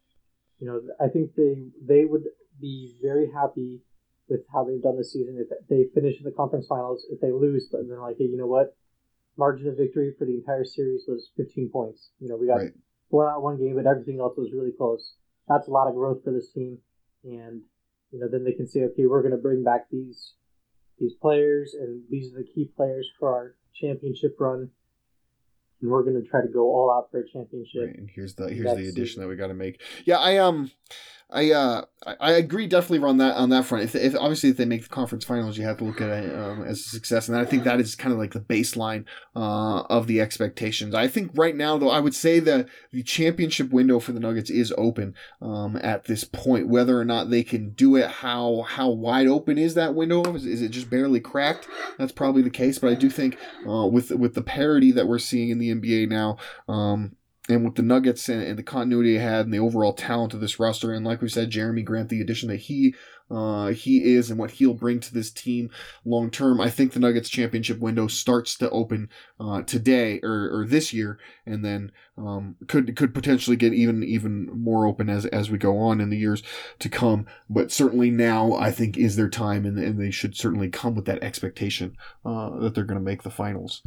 you 0.58 0.66
know, 0.66 0.80
I 1.00 1.08
think 1.08 1.34
they 1.36 1.68
they 1.82 2.04
would 2.04 2.24
be 2.60 2.96
very 3.02 3.30
happy 3.32 3.82
with 4.28 4.40
how 4.52 4.64
they've 4.64 4.82
done 4.82 4.96
this 4.96 5.12
season. 5.12 5.36
If 5.38 5.68
they 5.68 5.84
finish 5.94 6.18
in 6.18 6.24
the 6.24 6.30
conference 6.30 6.66
finals, 6.66 7.04
if 7.10 7.20
they 7.20 7.32
lose, 7.32 7.68
but 7.70 7.86
they're 7.86 8.00
like, 8.00 8.16
hey, 8.18 8.24
you 8.24 8.38
know 8.38 8.46
what? 8.46 8.76
Margin 9.36 9.68
of 9.68 9.76
victory 9.76 10.14
for 10.18 10.24
the 10.24 10.34
entire 10.34 10.64
series 10.64 11.04
was 11.08 11.30
15 11.36 11.70
points. 11.70 12.10
You 12.20 12.28
know, 12.28 12.36
we 12.36 12.46
got 12.46 12.56
right. 12.56 12.72
blown 13.10 13.28
out 13.28 13.42
one 13.42 13.58
game, 13.58 13.74
but 13.74 13.86
everything 13.86 14.20
else 14.20 14.34
was 14.36 14.52
really 14.52 14.72
close. 14.72 15.14
That's 15.48 15.68
a 15.68 15.72
lot 15.72 15.88
of 15.88 15.94
growth 15.94 16.22
for 16.24 16.32
this 16.32 16.50
team, 16.52 16.78
and 17.24 17.62
you 18.10 18.20
know, 18.20 18.28
then 18.30 18.44
they 18.44 18.52
can 18.52 18.68
say, 18.68 18.84
okay, 18.84 19.06
we're 19.06 19.22
going 19.22 19.32
to 19.32 19.38
bring 19.42 19.64
back 19.64 19.90
these 19.90 20.34
these 20.98 21.14
players, 21.20 21.74
and 21.78 22.04
these 22.08 22.32
are 22.32 22.38
the 22.38 22.48
key 22.54 22.70
players 22.76 23.08
for 23.18 23.34
our 23.34 23.56
championship 23.74 24.36
run 24.38 24.70
and 25.84 25.92
we're 25.92 26.02
going 26.02 26.20
to 26.20 26.26
try 26.26 26.40
to 26.40 26.48
go 26.48 26.62
all 26.62 26.90
out 26.90 27.10
for 27.10 27.20
a 27.20 27.28
championship. 27.28 27.82
Right, 27.82 27.98
and 27.98 28.10
here's 28.10 28.34
the 28.34 28.48
here's 28.48 28.74
the 28.76 28.88
addition 28.88 29.20
that 29.20 29.28
we 29.28 29.36
got 29.36 29.48
to 29.48 29.54
make. 29.54 29.82
Yeah, 30.06 30.16
I 30.16 30.38
um, 30.38 30.70
I 31.34 31.50
uh, 31.50 31.84
I 32.20 32.32
agree 32.32 32.68
definitely 32.68 33.06
on 33.06 33.16
that 33.16 33.34
on 33.34 33.50
that 33.50 33.64
front. 33.64 33.84
If, 33.84 33.96
if 33.96 34.14
obviously 34.14 34.50
if 34.50 34.56
they 34.56 34.64
make 34.64 34.84
the 34.84 34.88
conference 34.88 35.24
finals, 35.24 35.58
you 35.58 35.64
have 35.64 35.78
to 35.78 35.84
look 35.84 36.00
at 36.00 36.10
it 36.10 36.34
um, 36.38 36.62
as 36.62 36.78
a 36.78 36.82
success, 36.84 37.28
and 37.28 37.36
I 37.36 37.44
think 37.44 37.64
that 37.64 37.80
is 37.80 37.96
kind 37.96 38.12
of 38.12 38.20
like 38.20 38.32
the 38.32 38.40
baseline 38.40 39.04
uh, 39.34 39.80
of 39.90 40.06
the 40.06 40.20
expectations. 40.20 40.94
I 40.94 41.08
think 41.08 41.32
right 41.34 41.56
now, 41.56 41.76
though, 41.76 41.90
I 41.90 41.98
would 41.98 42.14
say 42.14 42.38
that 42.38 42.68
the 42.92 43.02
championship 43.02 43.70
window 43.70 43.98
for 43.98 44.12
the 44.12 44.20
Nuggets 44.20 44.48
is 44.48 44.72
open 44.78 45.14
um, 45.42 45.76
at 45.82 46.04
this 46.04 46.22
point. 46.22 46.68
Whether 46.68 47.00
or 47.00 47.04
not 47.04 47.30
they 47.30 47.42
can 47.42 47.70
do 47.70 47.96
it, 47.96 48.08
how 48.08 48.62
how 48.68 48.90
wide 48.90 49.26
open 49.26 49.58
is 49.58 49.74
that 49.74 49.96
window? 49.96 50.22
Is, 50.34 50.46
is 50.46 50.62
it 50.62 50.68
just 50.68 50.88
barely 50.88 51.18
cracked? 51.20 51.66
That's 51.98 52.12
probably 52.12 52.42
the 52.42 52.50
case, 52.50 52.78
but 52.78 52.90
I 52.92 52.94
do 52.94 53.10
think 53.10 53.38
uh, 53.68 53.86
with 53.86 54.12
with 54.12 54.34
the 54.34 54.42
parity 54.42 54.92
that 54.92 55.08
we're 55.08 55.18
seeing 55.18 55.50
in 55.50 55.58
the 55.58 55.74
NBA 55.74 56.08
now. 56.08 56.36
Um, 56.68 57.16
and 57.48 57.64
with 57.64 57.74
the 57.74 57.82
Nuggets 57.82 58.28
and, 58.28 58.42
and, 58.42 58.58
the 58.58 58.62
continuity 58.62 59.16
it 59.16 59.20
had 59.20 59.44
and 59.44 59.52
the 59.52 59.58
overall 59.58 59.92
talent 59.92 60.32
of 60.32 60.40
this 60.40 60.58
roster, 60.58 60.92
and 60.92 61.04
like 61.04 61.20
we 61.20 61.28
said, 61.28 61.50
Jerami 61.50 61.84
Grant, 61.84 62.08
the 62.08 62.20
addition 62.20 62.48
that 62.48 62.56
he 62.56 62.94
uh, 63.30 63.68
he 63.68 64.14
is 64.14 64.30
and 64.30 64.38
what 64.38 64.52
he'll 64.52 64.74
bring 64.74 65.00
to 65.00 65.12
this 65.12 65.30
team 65.30 65.70
long 66.04 66.30
term, 66.30 66.60
I 66.60 66.68
think 66.68 66.92
the 66.92 67.00
Nuggets 67.00 67.28
championship 67.28 67.78
window 67.80 68.06
starts 68.06 68.56
to 68.58 68.70
open 68.70 69.08
uh, 69.40 69.62
today 69.62 70.20
or, 70.22 70.60
or 70.60 70.66
this 70.66 70.92
year, 70.92 71.18
and 71.46 71.64
then 71.64 71.92
um, 72.18 72.56
could 72.66 72.96
could 72.96 73.14
potentially 73.14 73.56
get 73.56 73.74
even 73.74 74.02
even 74.02 74.46
more 74.46 74.86
open 74.86 75.08
as 75.08 75.26
as 75.26 75.50
we 75.50 75.58
go 75.58 75.78
on 75.78 76.00
in 76.00 76.10
the 76.10 76.18
years 76.18 76.42
to 76.78 76.88
come. 76.88 77.26
But 77.48 77.72
certainly 77.72 78.10
now, 78.10 78.54
I 78.54 78.70
think 78.70 78.96
is 78.96 79.16
their 79.16 79.30
time, 79.30 79.64
and, 79.66 79.78
and 79.78 80.00
they 80.00 80.10
should 80.10 80.36
certainly 80.36 80.68
come 80.68 80.94
with 80.94 81.06
that 81.06 81.22
expectation 81.22 81.96
uh, 82.24 82.58
that 82.58 82.74
they're 82.74 82.84
going 82.84 83.00
to 83.00 83.04
make 83.04 83.22
the 83.22 83.30
finals. 83.30 83.82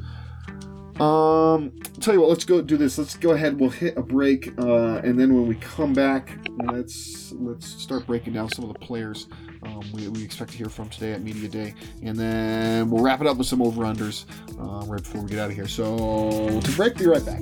Um, 1.00 1.72
tell 2.00 2.14
you 2.14 2.22
what, 2.22 2.30
let's 2.30 2.46
go 2.46 2.62
do 2.62 2.78
this. 2.78 2.98
Let's 2.98 3.16
go 3.16 3.32
ahead. 3.32 3.60
We'll 3.60 3.70
hit 3.70 3.98
a 3.98 4.02
break, 4.02 4.58
uh, 4.60 5.02
and 5.04 5.20
then 5.20 5.34
when 5.34 5.48
we 5.48 5.56
come 5.56 5.94
back, 5.94 6.38
let's 6.66 7.34
let's 7.34 7.68
start 7.68 8.08
breaking 8.08 8.34
down 8.34 8.50
some 8.50 8.66
of 8.66 8.74
the 8.74 8.80
players 8.80 9.28
um, 9.64 9.82
we, 9.94 10.08
we 10.08 10.24
expect 10.24 10.52
to 10.52 10.58
hear 10.58 10.70
from 10.70 10.90
today 10.90 11.14
at 11.14 11.22
media 11.22 11.50
day, 11.50 11.74
and 12.04 12.18
then 12.18 12.90
we'll 12.90 13.04
wrap 13.04 13.22
it 13.22 13.28
up 13.28 13.38
with 13.38 13.48
some 13.48 13.62
over 13.62 13.84
unders 13.84 14.26
uh, 14.60 14.86
right 14.86 15.02
before 15.02 15.22
we 15.22 15.30
get 15.30 15.40
out 15.40 15.50
of 15.50 15.56
here. 15.56 15.68
So 15.68 16.60
to 16.60 16.72
break, 16.76 16.98
be 16.98 17.06
right 17.08 17.26
back. 17.26 17.42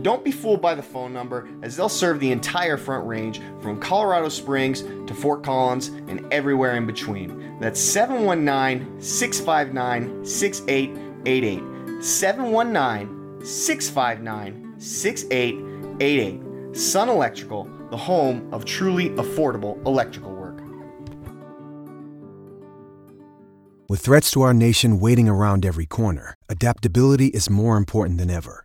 Don't 0.00 0.24
be 0.24 0.32
fooled 0.32 0.62
by 0.62 0.74
the 0.74 0.82
phone 0.82 1.12
number, 1.12 1.46
as 1.62 1.76
they'll 1.76 1.88
serve 1.88 2.18
the 2.18 2.32
entire 2.32 2.78
Front 2.78 3.06
Range 3.06 3.40
from 3.60 3.78
Colorado 3.78 4.30
Springs 4.30 4.82
to 4.82 5.14
Fort 5.14 5.42
Collins 5.42 5.88
and 5.88 6.26
everywhere 6.32 6.76
in 6.76 6.86
between. 6.86 7.58
That's 7.60 7.78
719 7.78 9.00
659 9.02 10.24
6888. 10.24 12.02
719 12.02 13.44
659 13.44 14.74
6888. 14.80 16.76
Sun 16.76 17.08
Electrical, 17.10 17.70
the 17.90 17.96
home 17.96 18.48
of 18.52 18.64
truly 18.64 19.10
affordable 19.10 19.84
electrical 19.84 20.32
work. 20.34 20.58
With 23.90 24.00
threats 24.00 24.30
to 24.30 24.40
our 24.40 24.54
nation 24.54 25.00
waiting 25.00 25.28
around 25.28 25.66
every 25.66 25.84
corner, 25.84 26.34
adaptability 26.48 27.26
is 27.26 27.50
more 27.50 27.76
important 27.76 28.16
than 28.16 28.30
ever. 28.30 28.64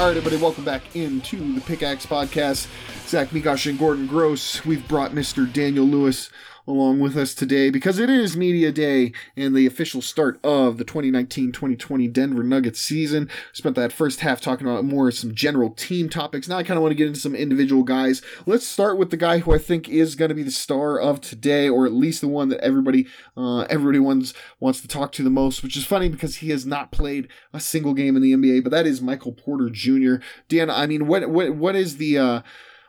All 0.00 0.06
right, 0.06 0.16
everybody, 0.16 0.42
welcome 0.42 0.64
back 0.64 0.96
into 0.96 1.56
the 1.56 1.60
Pickaxe 1.60 2.06
Podcast. 2.06 2.68
Zach 3.06 3.28
Mikash 3.28 3.68
and 3.68 3.78
Gordon 3.78 4.06
Gross. 4.06 4.64
We've 4.64 4.88
brought 4.88 5.10
Mr. 5.10 5.52
Daniel 5.52 5.84
Lewis 5.84 6.30
along 6.66 7.00
with 7.00 7.16
us 7.16 7.34
today 7.34 7.70
because 7.70 7.98
it 7.98 8.10
is 8.10 8.36
Media 8.36 8.72
Day 8.72 9.12
and 9.36 9.54
the 9.54 9.66
official 9.66 10.02
start 10.02 10.38
of 10.44 10.78
the 10.78 10.84
2019-2020 10.84 12.12
Denver 12.12 12.42
Nuggets 12.42 12.80
season. 12.80 13.28
Spent 13.52 13.76
that 13.76 13.92
first 13.92 14.20
half 14.20 14.40
talking 14.40 14.66
about 14.66 14.84
more 14.84 15.10
some 15.10 15.34
general 15.34 15.70
team 15.70 16.08
topics. 16.08 16.48
Now 16.48 16.58
I 16.58 16.62
kind 16.62 16.76
of 16.76 16.82
want 16.82 16.92
to 16.92 16.96
get 16.96 17.08
into 17.08 17.20
some 17.20 17.34
individual 17.34 17.82
guys. 17.82 18.22
Let's 18.46 18.66
start 18.66 18.98
with 18.98 19.10
the 19.10 19.16
guy 19.16 19.38
who 19.38 19.54
I 19.54 19.58
think 19.58 19.88
is 19.88 20.14
going 20.14 20.28
to 20.28 20.34
be 20.34 20.42
the 20.42 20.50
star 20.50 20.98
of 20.98 21.20
today, 21.20 21.68
or 21.68 21.86
at 21.86 21.92
least 21.92 22.20
the 22.20 22.28
one 22.28 22.48
that 22.48 22.60
everybody 22.60 23.06
uh, 23.36 23.60
everybody 23.62 23.98
wants 23.98 24.34
wants 24.58 24.80
to 24.80 24.88
talk 24.88 25.12
to 25.12 25.22
the 25.22 25.30
most. 25.30 25.62
Which 25.62 25.76
is 25.76 25.86
funny 25.86 26.08
because 26.08 26.36
he 26.36 26.50
has 26.50 26.66
not 26.66 26.92
played 26.92 27.28
a 27.52 27.60
single 27.60 27.94
game 27.94 28.16
in 28.16 28.22
the 28.22 28.32
NBA, 28.32 28.62
but 28.62 28.70
that 28.70 28.86
is 28.86 29.02
Michael 29.02 29.32
Porter 29.32 29.70
Jr. 29.70 30.16
Dan, 30.48 30.70
I 30.70 30.86
mean, 30.86 31.06
what 31.06 31.28
what 31.30 31.54
what 31.54 31.76
is 31.76 31.96
the 31.96 32.18
uh, 32.18 32.42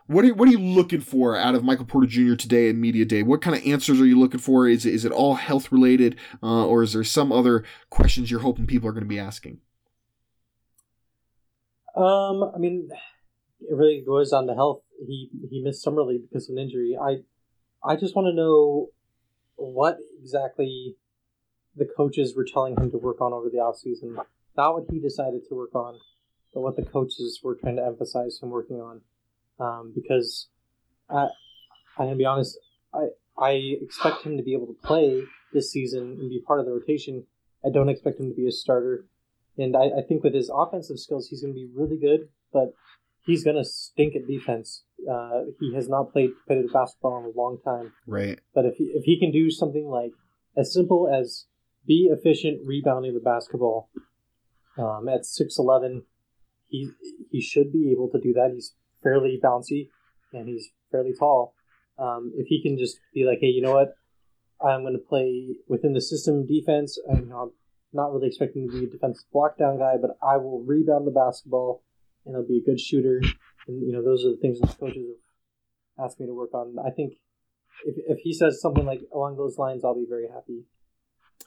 what 0.08 0.26
are, 0.26 0.34
what 0.34 0.48
are 0.48 0.52
you 0.52 0.60
looking 0.60 1.02
for 1.02 1.38
out 1.38 1.56
of 1.56 1.64
Michael 1.64 1.86
Porter 1.86 2.08
Jr. 2.08 2.36
today 2.36 2.70
in 2.70 2.82
Media 2.82 3.06
Day? 3.06 3.24
What 3.24 3.42
kind 3.42 3.56
of 3.56 3.66
answers 3.66 4.00
are 4.02 4.06
you 4.06 4.20
looking 4.20 4.40
for? 4.40 4.68
Is 4.68 4.86
it, 4.86 4.94
is 4.94 5.06
it 5.06 5.12
all 5.12 5.36
health 5.36 5.72
related, 5.72 6.18
uh, 6.44 6.66
or 6.66 6.84
is 6.84 6.94
there 6.94 7.04
some 7.04 7.32
other 7.32 7.64
questions 7.90 8.30
you're 8.30 8.42
hoping 8.42 8.68
people 8.68 8.90
are 8.90 8.94
going 8.94 9.04
to 9.04 9.10
be 9.10 9.20
asking? 9.20 9.60
Um, 11.96 12.52
I 12.56 12.58
mean, 12.58 12.90
it 13.62 13.76
really 13.76 14.04
goes 14.06 14.34
on 14.34 14.48
to 14.48 14.54
health. 14.54 14.82
He 15.06 15.30
he 15.50 15.62
missed 15.62 15.84
summer 15.84 16.04
league 16.04 16.22
because 16.30 16.50
of 16.50 16.56
an 16.56 16.62
injury. 16.62 16.98
I 17.00 17.18
I 17.84 17.96
just 17.96 18.16
want 18.16 18.28
to 18.28 18.34
know 18.34 18.88
what 19.56 19.98
exactly 20.22 20.96
the 21.76 21.86
coaches 21.86 22.34
were 22.36 22.46
telling 22.46 22.76
him 22.78 22.92
to 22.92 22.98
work 22.98 23.22
on 23.22 23.34
over 23.34 23.50
the 23.50 23.58
offseason. 23.58 24.16
Not 24.58 24.74
what 24.74 24.86
he 24.90 25.00
decided 25.00 25.42
to 25.48 25.56
work 25.56 25.74
on, 25.76 26.00
but 26.54 26.62
what 26.62 26.76
the 26.76 26.84
coaches 26.84 27.40
were 27.44 27.56
trying 27.56 27.78
to 27.78 27.86
emphasize 27.86 28.40
him 28.42 28.50
working 28.50 28.78
on 28.78 29.02
um, 29.62 29.92
because 29.94 30.48
I, 31.10 31.28
I'm 31.98 32.06
gonna 32.08 32.16
be 32.16 32.26
honest, 32.26 32.58
I 32.94 33.08
I 33.38 33.52
expect 33.82 34.24
him 34.24 34.38
to 34.38 34.44
be 34.44 34.54
able 34.54 34.68
to 34.68 34.78
play 34.84 35.24
this 35.54 35.72
season 35.72 36.18
and 36.20 36.30
be 36.30 36.42
part 36.46 36.60
of 36.60 36.66
the 36.66 36.72
rotation. 36.72 37.26
I 37.66 37.70
don't 37.70 37.90
expect 37.90 38.20
him 38.20 38.30
to 38.30 38.36
be 38.36 38.48
a 38.48 38.52
starter, 38.52 39.06
and 39.58 39.76
I, 39.76 39.86
I 40.00 40.02
think 40.08 40.24
with 40.24 40.34
his 40.34 40.50
offensive 40.54 41.00
skills, 41.00 41.28
he's 41.30 41.42
gonna 41.42 41.54
be 41.54 41.70
really 41.76 41.98
good, 41.98 42.30
but 42.52 42.74
he's 43.26 43.44
gonna 43.44 43.64
stink 43.66 44.16
at 44.16 44.28
defense. 44.28 44.84
Uh, 45.10 45.42
he 45.60 45.74
has 45.76 45.88
not 45.90 46.12
played 46.14 46.32
competitive 46.40 46.74
basketball 46.74 47.20
in 47.20 47.26
a 47.34 47.38
long 47.38 47.58
time, 47.64 47.94
Right. 48.08 48.40
but 48.54 48.66
if 48.66 48.76
he, 48.76 48.86
if 48.96 49.04
he 49.06 49.20
can 49.20 49.32
do 49.32 49.50
something 49.50 49.86
like 49.88 50.12
as 50.58 50.74
simple 50.74 51.10
as 51.12 51.46
be 51.88 52.10
efficient 52.12 52.62
rebounding 52.66 53.14
the 53.16 53.20
basketball 53.20 53.90
um, 54.78 55.08
at 55.10 55.26
six 55.26 55.58
eleven, 55.58 56.04
he 56.68 56.90
he 57.32 57.42
should 57.42 57.72
be 57.72 57.92
able 57.92 58.10
to 58.10 58.20
do 58.20 58.34
that. 58.34 58.52
He's 58.54 58.74
fairly 59.04 59.40
bouncy 59.44 59.90
and 60.34 60.48
he's 60.48 60.70
fairly 60.92 61.14
tall. 61.18 61.54
Um, 61.98 62.32
if 62.36 62.48
he 62.48 62.62
can 62.62 62.78
just 62.78 63.00
be 63.14 63.26
like, 63.26 63.40
hey, 63.42 63.48
you 63.48 63.62
know 63.62 63.74
what, 63.74 63.96
I'm 64.64 64.82
going 64.82 64.94
to 64.94 65.00
play 65.00 65.56
within 65.68 65.94
the 65.94 66.02
system 66.02 66.46
defense. 66.46 66.98
I'm 67.10 67.30
not 67.94 68.14
really 68.14 68.28
expecting 68.28 68.70
to 68.70 68.80
be 68.80 68.86
a 68.86 68.90
defensive 68.90 69.26
block 69.32 69.58
down 69.58 69.80
guy, 69.80 69.96
but 70.02 70.12
I 70.22 70.38
will 70.38 70.64
rebound 70.64 71.06
the 71.06 71.12
basketball 71.12 71.84
and 72.26 72.36
I'll 72.36 72.48
be 72.48 72.62
a 72.64 72.70
good 72.70 72.80
shooter. 72.80 73.22
And 73.68 73.86
you 73.86 73.94
know, 73.94 74.04
those 74.04 74.26
are 74.26 74.30
the 74.30 74.42
things 74.42 74.60
that 74.60 74.80
coaches 74.80 75.06
have 75.98 76.06
asked 76.06 76.20
me 76.20 76.28
to 76.28 76.34
work 76.34 76.54
on. 76.54 76.76
I 76.86 76.92
think 76.92 77.14
if 77.86 77.96
if 78.08 78.20
he 78.20 78.34
says 78.34 78.62
something 78.62 78.86
like 78.86 79.02
along 79.14 79.38
those 79.38 79.58
lines, 79.58 79.84
I'll 79.84 79.96
be 79.96 80.08
very 80.08 80.28
happy. 80.34 80.66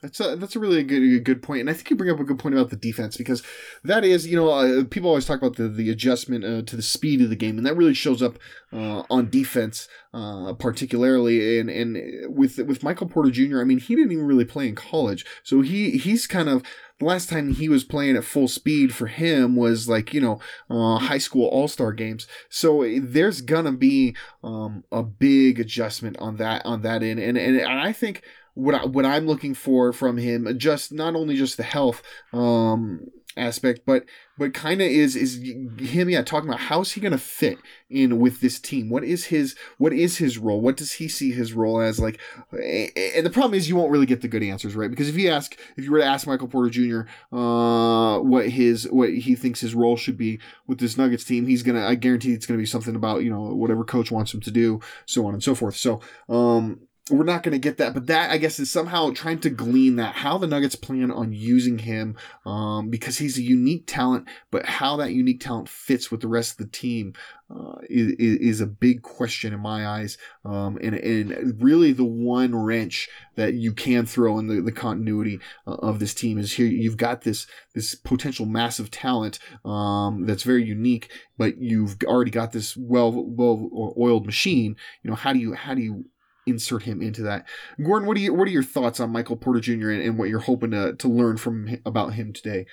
That's 0.01 0.19
a, 0.19 0.35
that's 0.35 0.55
a 0.55 0.59
really 0.59 0.83
good 0.83 1.23
good 1.23 1.41
point, 1.41 1.61
and 1.61 1.69
I 1.69 1.73
think 1.73 1.89
you 1.89 1.95
bring 1.95 2.11
up 2.11 2.19
a 2.19 2.23
good 2.23 2.39
point 2.39 2.55
about 2.55 2.69
the 2.69 2.75
defense 2.75 3.17
because 3.17 3.41
that 3.83 4.03
is, 4.03 4.27
you 4.27 4.35
know, 4.35 4.49
uh, 4.49 4.83
people 4.83 5.09
always 5.09 5.25
talk 5.25 5.41
about 5.41 5.55
the 5.55 5.67
the 5.67 5.89
adjustment 5.89 6.43
uh, 6.43 6.61
to 6.63 6.75
the 6.75 6.81
speed 6.81 7.21
of 7.21 7.29
the 7.29 7.35
game, 7.35 7.57
and 7.57 7.65
that 7.65 7.77
really 7.77 7.93
shows 7.93 8.21
up 8.21 8.37
uh, 8.73 9.03
on 9.09 9.29
defense, 9.29 9.87
uh, 10.13 10.53
particularly. 10.53 11.59
And 11.59 11.69
and 11.69 12.35
with 12.35 12.57
with 12.59 12.83
Michael 12.83 13.07
Porter 13.07 13.31
Jr., 13.31 13.61
I 13.61 13.63
mean, 13.63 13.79
he 13.79 13.95
didn't 13.95 14.11
even 14.11 14.25
really 14.25 14.45
play 14.45 14.67
in 14.67 14.75
college, 14.75 15.25
so 15.43 15.61
he 15.61 15.91
he's 15.91 16.27
kind 16.27 16.49
of 16.49 16.63
the 16.99 17.05
last 17.05 17.29
time 17.29 17.53
he 17.53 17.67
was 17.67 17.83
playing 17.83 18.15
at 18.15 18.23
full 18.23 18.47
speed 18.47 18.93
for 18.93 19.07
him 19.07 19.55
was 19.55 19.89
like 19.89 20.13
you 20.13 20.21
know 20.21 20.39
uh, 20.69 20.97
high 20.97 21.17
school 21.17 21.47
all 21.47 21.67
star 21.67 21.93
games. 21.93 22.27
So 22.49 22.85
there's 22.99 23.41
gonna 23.41 23.73
be 23.73 24.15
um, 24.43 24.83
a 24.91 25.03
big 25.03 25.59
adjustment 25.59 26.17
on 26.19 26.37
that 26.37 26.65
on 26.65 26.81
that 26.81 27.03
end, 27.03 27.19
and 27.19 27.37
and, 27.37 27.57
and 27.57 27.79
I 27.81 27.91
think 27.91 28.23
what 28.55 28.75
I, 28.75 28.85
what 28.85 29.05
I'm 29.05 29.27
looking 29.27 29.53
for 29.53 29.93
from 29.93 30.17
him, 30.17 30.47
just 30.57 30.91
not 30.91 31.15
only 31.15 31.35
just 31.35 31.57
the 31.57 31.63
health 31.63 32.01
um, 32.33 33.11
aspect, 33.37 33.81
but 33.85 34.05
but 34.37 34.53
kind 34.53 34.81
of 34.81 34.87
is 34.87 35.15
is 35.15 35.35
him 35.79 36.09
yeah 36.09 36.21
talking 36.21 36.49
about 36.49 36.61
how's 36.61 36.93
he 36.93 37.01
gonna 37.01 37.17
fit 37.17 37.57
in 37.89 38.19
with 38.19 38.39
this 38.39 38.59
team? 38.59 38.89
What 38.89 39.03
is 39.03 39.25
his 39.25 39.55
what 39.77 39.91
is 39.91 40.17
his 40.17 40.37
role? 40.37 40.61
What 40.61 40.77
does 40.77 40.93
he 40.93 41.09
see 41.09 41.33
his 41.33 41.53
role 41.53 41.81
as? 41.81 41.99
Like, 41.99 42.19
and 42.51 43.25
the 43.25 43.29
problem 43.29 43.53
is 43.53 43.67
you 43.67 43.75
won't 43.75 43.91
really 43.91 44.05
get 44.05 44.21
the 44.21 44.27
good 44.29 44.43
answers, 44.43 44.75
right? 44.75 44.89
Because 44.89 45.09
if 45.09 45.17
you 45.17 45.29
ask 45.29 45.57
if 45.75 45.83
you 45.83 45.91
were 45.91 45.99
to 45.99 46.05
ask 46.05 46.25
Michael 46.25 46.47
Porter 46.47 46.69
Jr. 46.69 47.01
Uh, 47.35 48.19
what 48.19 48.49
his 48.49 48.89
what 48.89 49.09
he 49.09 49.35
thinks 49.35 49.59
his 49.59 49.75
role 49.75 49.97
should 49.97 50.17
be 50.17 50.39
with 50.65 50.79
this 50.79 50.97
Nuggets 50.97 51.25
team, 51.25 51.45
he's 51.45 51.63
gonna 51.63 51.85
I 51.85 51.95
guarantee 51.95 52.33
it's 52.33 52.45
gonna 52.45 52.57
be 52.57 52.65
something 52.65 52.95
about 52.95 53.23
you 53.23 53.29
know 53.29 53.53
whatever 53.53 53.83
coach 53.83 54.11
wants 54.11 54.33
him 54.33 54.41
to 54.41 54.51
do, 54.51 54.79
so 55.05 55.25
on 55.27 55.33
and 55.33 55.43
so 55.43 55.55
forth. 55.55 55.75
So 55.75 55.99
um 56.29 56.84
we're 57.11 57.23
not 57.23 57.43
going 57.43 57.51
to 57.51 57.59
get 57.59 57.77
that, 57.77 57.93
but 57.93 58.07
that 58.07 58.31
I 58.31 58.37
guess 58.37 58.59
is 58.59 58.71
somehow 58.71 59.11
trying 59.11 59.39
to 59.41 59.51
glean 59.51 59.97
that 59.97 60.15
how 60.15 60.39
the 60.39 60.47
Nuggets 60.47 60.75
plan 60.75 61.11
on 61.11 61.33
using 61.33 61.77
him, 61.77 62.17
um, 62.47 62.89
because 62.89 63.19
he's 63.19 63.37
a 63.37 63.43
unique 63.43 63.83
talent, 63.85 64.27
but 64.49 64.65
how 64.65 64.97
that 64.97 65.11
unique 65.11 65.39
talent 65.39 65.69
fits 65.69 66.09
with 66.09 66.21
the 66.21 66.27
rest 66.27 66.53
of 66.53 66.57
the 66.57 66.71
team 66.71 67.13
uh, 67.51 67.75
is, 67.91 68.13
is 68.17 68.61
a 68.61 68.65
big 68.65 69.03
question 69.03 69.53
in 69.53 69.59
my 69.59 69.85
eyes, 69.85 70.17
um, 70.45 70.79
and 70.81 70.95
and 70.95 71.61
really 71.61 71.91
the 71.91 72.03
one 72.03 72.55
wrench 72.55 73.07
that 73.35 73.53
you 73.53 73.71
can 73.71 74.07
throw 74.07 74.39
in 74.39 74.47
the, 74.47 74.59
the 74.61 74.71
continuity 74.71 75.39
uh, 75.67 75.75
of 75.75 75.99
this 75.99 76.15
team 76.15 76.39
is 76.39 76.53
here. 76.53 76.65
You've 76.65 76.97
got 76.97 77.21
this 77.21 77.45
this 77.75 77.93
potential 77.93 78.47
massive 78.47 78.89
talent 78.89 79.37
um, 79.63 80.25
that's 80.25 80.41
very 80.41 80.63
unique, 80.63 81.11
but 81.37 81.59
you've 81.59 81.97
already 82.05 82.31
got 82.31 82.51
this 82.51 82.75
well 82.75 83.11
well 83.13 83.93
oiled 83.95 84.25
machine. 84.25 84.75
You 85.03 85.11
know 85.11 85.15
how 85.15 85.31
do 85.31 85.37
you 85.37 85.53
how 85.53 85.75
do 85.75 85.81
you 85.81 86.05
insert 86.45 86.83
him 86.83 87.01
into 87.01 87.23
that. 87.23 87.45
Gordon, 87.83 88.07
what 88.07 88.17
are 88.17 88.19
you, 88.19 88.33
what 88.33 88.47
are 88.47 88.51
your 88.51 88.63
thoughts 88.63 88.99
on 88.99 89.11
Michael 89.11 89.37
Porter 89.37 89.59
Jr. 89.59 89.89
and, 89.91 90.01
and 90.01 90.17
what 90.17 90.29
you're 90.29 90.39
hoping 90.39 90.71
to, 90.71 90.93
to 90.93 91.07
learn 91.07 91.37
from 91.37 91.77
about 91.85 92.13
him 92.13 92.33
today? 92.33 92.65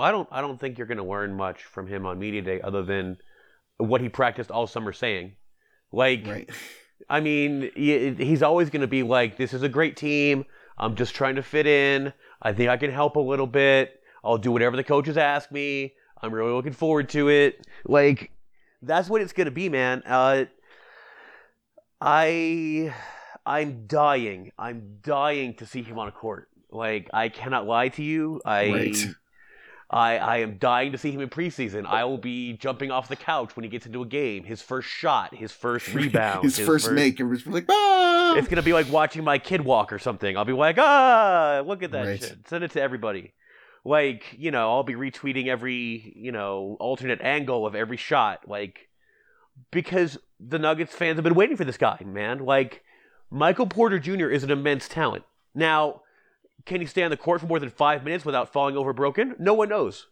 I 0.00 0.10
don't 0.10 0.28
I 0.32 0.40
don't 0.40 0.58
think 0.58 0.78
you're 0.78 0.86
going 0.86 0.98
to 0.98 1.04
learn 1.04 1.34
much 1.34 1.64
from 1.64 1.86
him 1.86 2.06
on 2.06 2.18
media 2.18 2.42
day 2.42 2.60
other 2.60 2.82
than 2.82 3.18
what 3.76 4.00
he 4.00 4.08
practiced 4.08 4.50
all 4.50 4.66
summer 4.66 4.92
saying. 4.92 5.36
Like, 5.92 6.26
right. 6.26 6.50
I 7.08 7.20
mean, 7.20 7.70
he's 7.74 8.42
always 8.42 8.70
going 8.70 8.80
to 8.80 8.86
be 8.86 9.02
like, 9.02 9.36
"This 9.36 9.52
is 9.52 9.62
a 9.62 9.68
great 9.68 9.96
team. 9.96 10.44
I'm 10.78 10.96
just 10.96 11.14
trying 11.14 11.36
to 11.36 11.42
fit 11.42 11.66
in. 11.66 12.12
I 12.40 12.52
think 12.52 12.70
I 12.70 12.76
can 12.76 12.90
help 12.90 13.16
a 13.16 13.20
little 13.20 13.46
bit. 13.46 14.00
I'll 14.24 14.38
do 14.38 14.50
whatever 14.50 14.76
the 14.76 14.84
coaches 14.84 15.16
ask 15.16 15.52
me. 15.52 15.92
I'm 16.22 16.32
really 16.32 16.52
looking 16.52 16.72
forward 16.72 17.10
to 17.10 17.28
it." 17.28 17.66
Like, 17.84 18.30
that's 18.80 19.10
what 19.10 19.20
it's 19.20 19.32
going 19.32 19.44
to 19.44 19.50
be, 19.50 19.68
man. 19.68 20.02
Uh, 20.06 20.46
I 22.00 22.94
I'm 23.44 23.86
dying. 23.86 24.52
I'm 24.58 24.98
dying 25.02 25.54
to 25.54 25.66
see 25.66 25.82
him 25.82 25.98
on 25.98 26.08
a 26.08 26.12
court. 26.12 26.48
Like 26.70 27.08
I 27.12 27.28
cannot 27.28 27.66
lie 27.66 27.88
to 27.90 28.02
you. 28.02 28.40
I 28.44 28.70
right. 28.70 29.06
I 29.88 30.18
I 30.18 30.36
am 30.38 30.58
dying 30.58 30.92
to 30.92 30.98
see 30.98 31.12
him 31.12 31.20
in 31.20 31.28
preseason. 31.28 31.86
I 31.86 32.04
will 32.04 32.18
be 32.18 32.54
jumping 32.54 32.90
off 32.90 33.08
the 33.08 33.16
couch 33.16 33.54
when 33.56 33.62
he 33.62 33.70
gets 33.70 33.86
into 33.86 34.02
a 34.02 34.06
game. 34.06 34.44
His 34.44 34.60
first 34.60 34.88
shot, 34.88 35.34
his 35.34 35.52
first 35.52 35.88
rebound, 35.94 36.44
his, 36.44 36.56
his, 36.56 36.66
first, 36.66 36.86
first 36.86 36.94
make. 36.94 37.20
It 37.20 37.24
was 37.24 37.46
like 37.46 37.66
ah! 37.68 38.34
It's 38.36 38.48
gonna 38.48 38.62
be 38.62 38.72
like 38.72 38.90
watching 38.90 39.24
my 39.24 39.38
kid 39.38 39.62
walk 39.62 39.92
or 39.92 39.98
something. 39.98 40.36
I'll 40.36 40.44
be 40.44 40.52
like, 40.52 40.76
ah, 40.78 41.62
look 41.64 41.82
at 41.82 41.92
that 41.92 42.06
right. 42.06 42.20
shit. 42.20 42.48
Send 42.48 42.64
it 42.64 42.72
to 42.72 42.82
everybody. 42.82 43.32
Like 43.84 44.34
you 44.36 44.50
know, 44.50 44.72
I'll 44.72 44.82
be 44.82 44.94
retweeting 44.94 45.46
every 45.46 46.12
you 46.16 46.32
know 46.32 46.76
alternate 46.80 47.20
angle 47.20 47.64
of 47.64 47.76
every 47.76 47.96
shot. 47.96 48.48
Like 48.48 48.85
because 49.70 50.18
the 50.40 50.58
Nuggets 50.58 50.94
fans 50.94 51.16
have 51.16 51.24
been 51.24 51.34
waiting 51.34 51.56
for 51.56 51.64
this 51.64 51.76
guy, 51.76 52.00
man. 52.04 52.40
Like, 52.40 52.82
Michael 53.30 53.66
Porter 53.66 53.98
Jr. 53.98 54.28
is 54.28 54.44
an 54.44 54.50
immense 54.50 54.88
talent. 54.88 55.24
Now, 55.54 56.02
can 56.64 56.80
he 56.80 56.86
stay 56.86 57.02
on 57.02 57.10
the 57.10 57.16
court 57.16 57.40
for 57.40 57.46
more 57.46 57.58
than 57.58 57.70
five 57.70 58.04
minutes 58.04 58.24
without 58.24 58.52
falling 58.52 58.76
over 58.76 58.92
broken? 58.92 59.34
No 59.38 59.54
one 59.54 59.68
knows. 59.68 60.06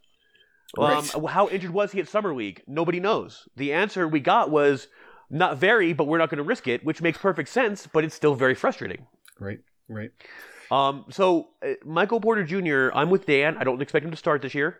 Right. 0.77 1.15
Um, 1.15 1.25
how 1.25 1.47
injured 1.49 1.71
was 1.71 1.91
he 1.91 1.99
at 1.99 2.07
Summer 2.07 2.33
League? 2.33 2.63
Nobody 2.67 2.99
knows. 2.99 3.47
The 3.55 3.71
answer 3.73 4.07
we 4.07 4.19
got 4.19 4.49
was 4.49 4.87
not 5.29 5.57
very, 5.57 5.93
but 5.93 6.05
we're 6.07 6.17
not 6.17 6.29
going 6.29 6.37
to 6.37 6.43
risk 6.43 6.67
it, 6.67 6.83
which 6.83 7.01
makes 7.01 7.17
perfect 7.17 7.49
sense, 7.49 7.87
but 7.87 8.03
it's 8.03 8.15
still 8.15 8.35
very 8.35 8.55
frustrating. 8.55 9.05
Right, 9.39 9.59
right. 9.87 10.11
Um, 10.71 11.05
so, 11.09 11.49
uh, 11.63 11.73
Michael 11.85 12.19
Porter 12.19 12.43
Jr., 12.43 12.89
I'm 12.97 13.09
with 13.09 13.25
Dan. 13.25 13.57
I 13.57 13.63
don't 13.63 13.81
expect 13.81 14.05
him 14.05 14.11
to 14.11 14.17
start 14.17 14.41
this 14.41 14.55
year. 14.55 14.79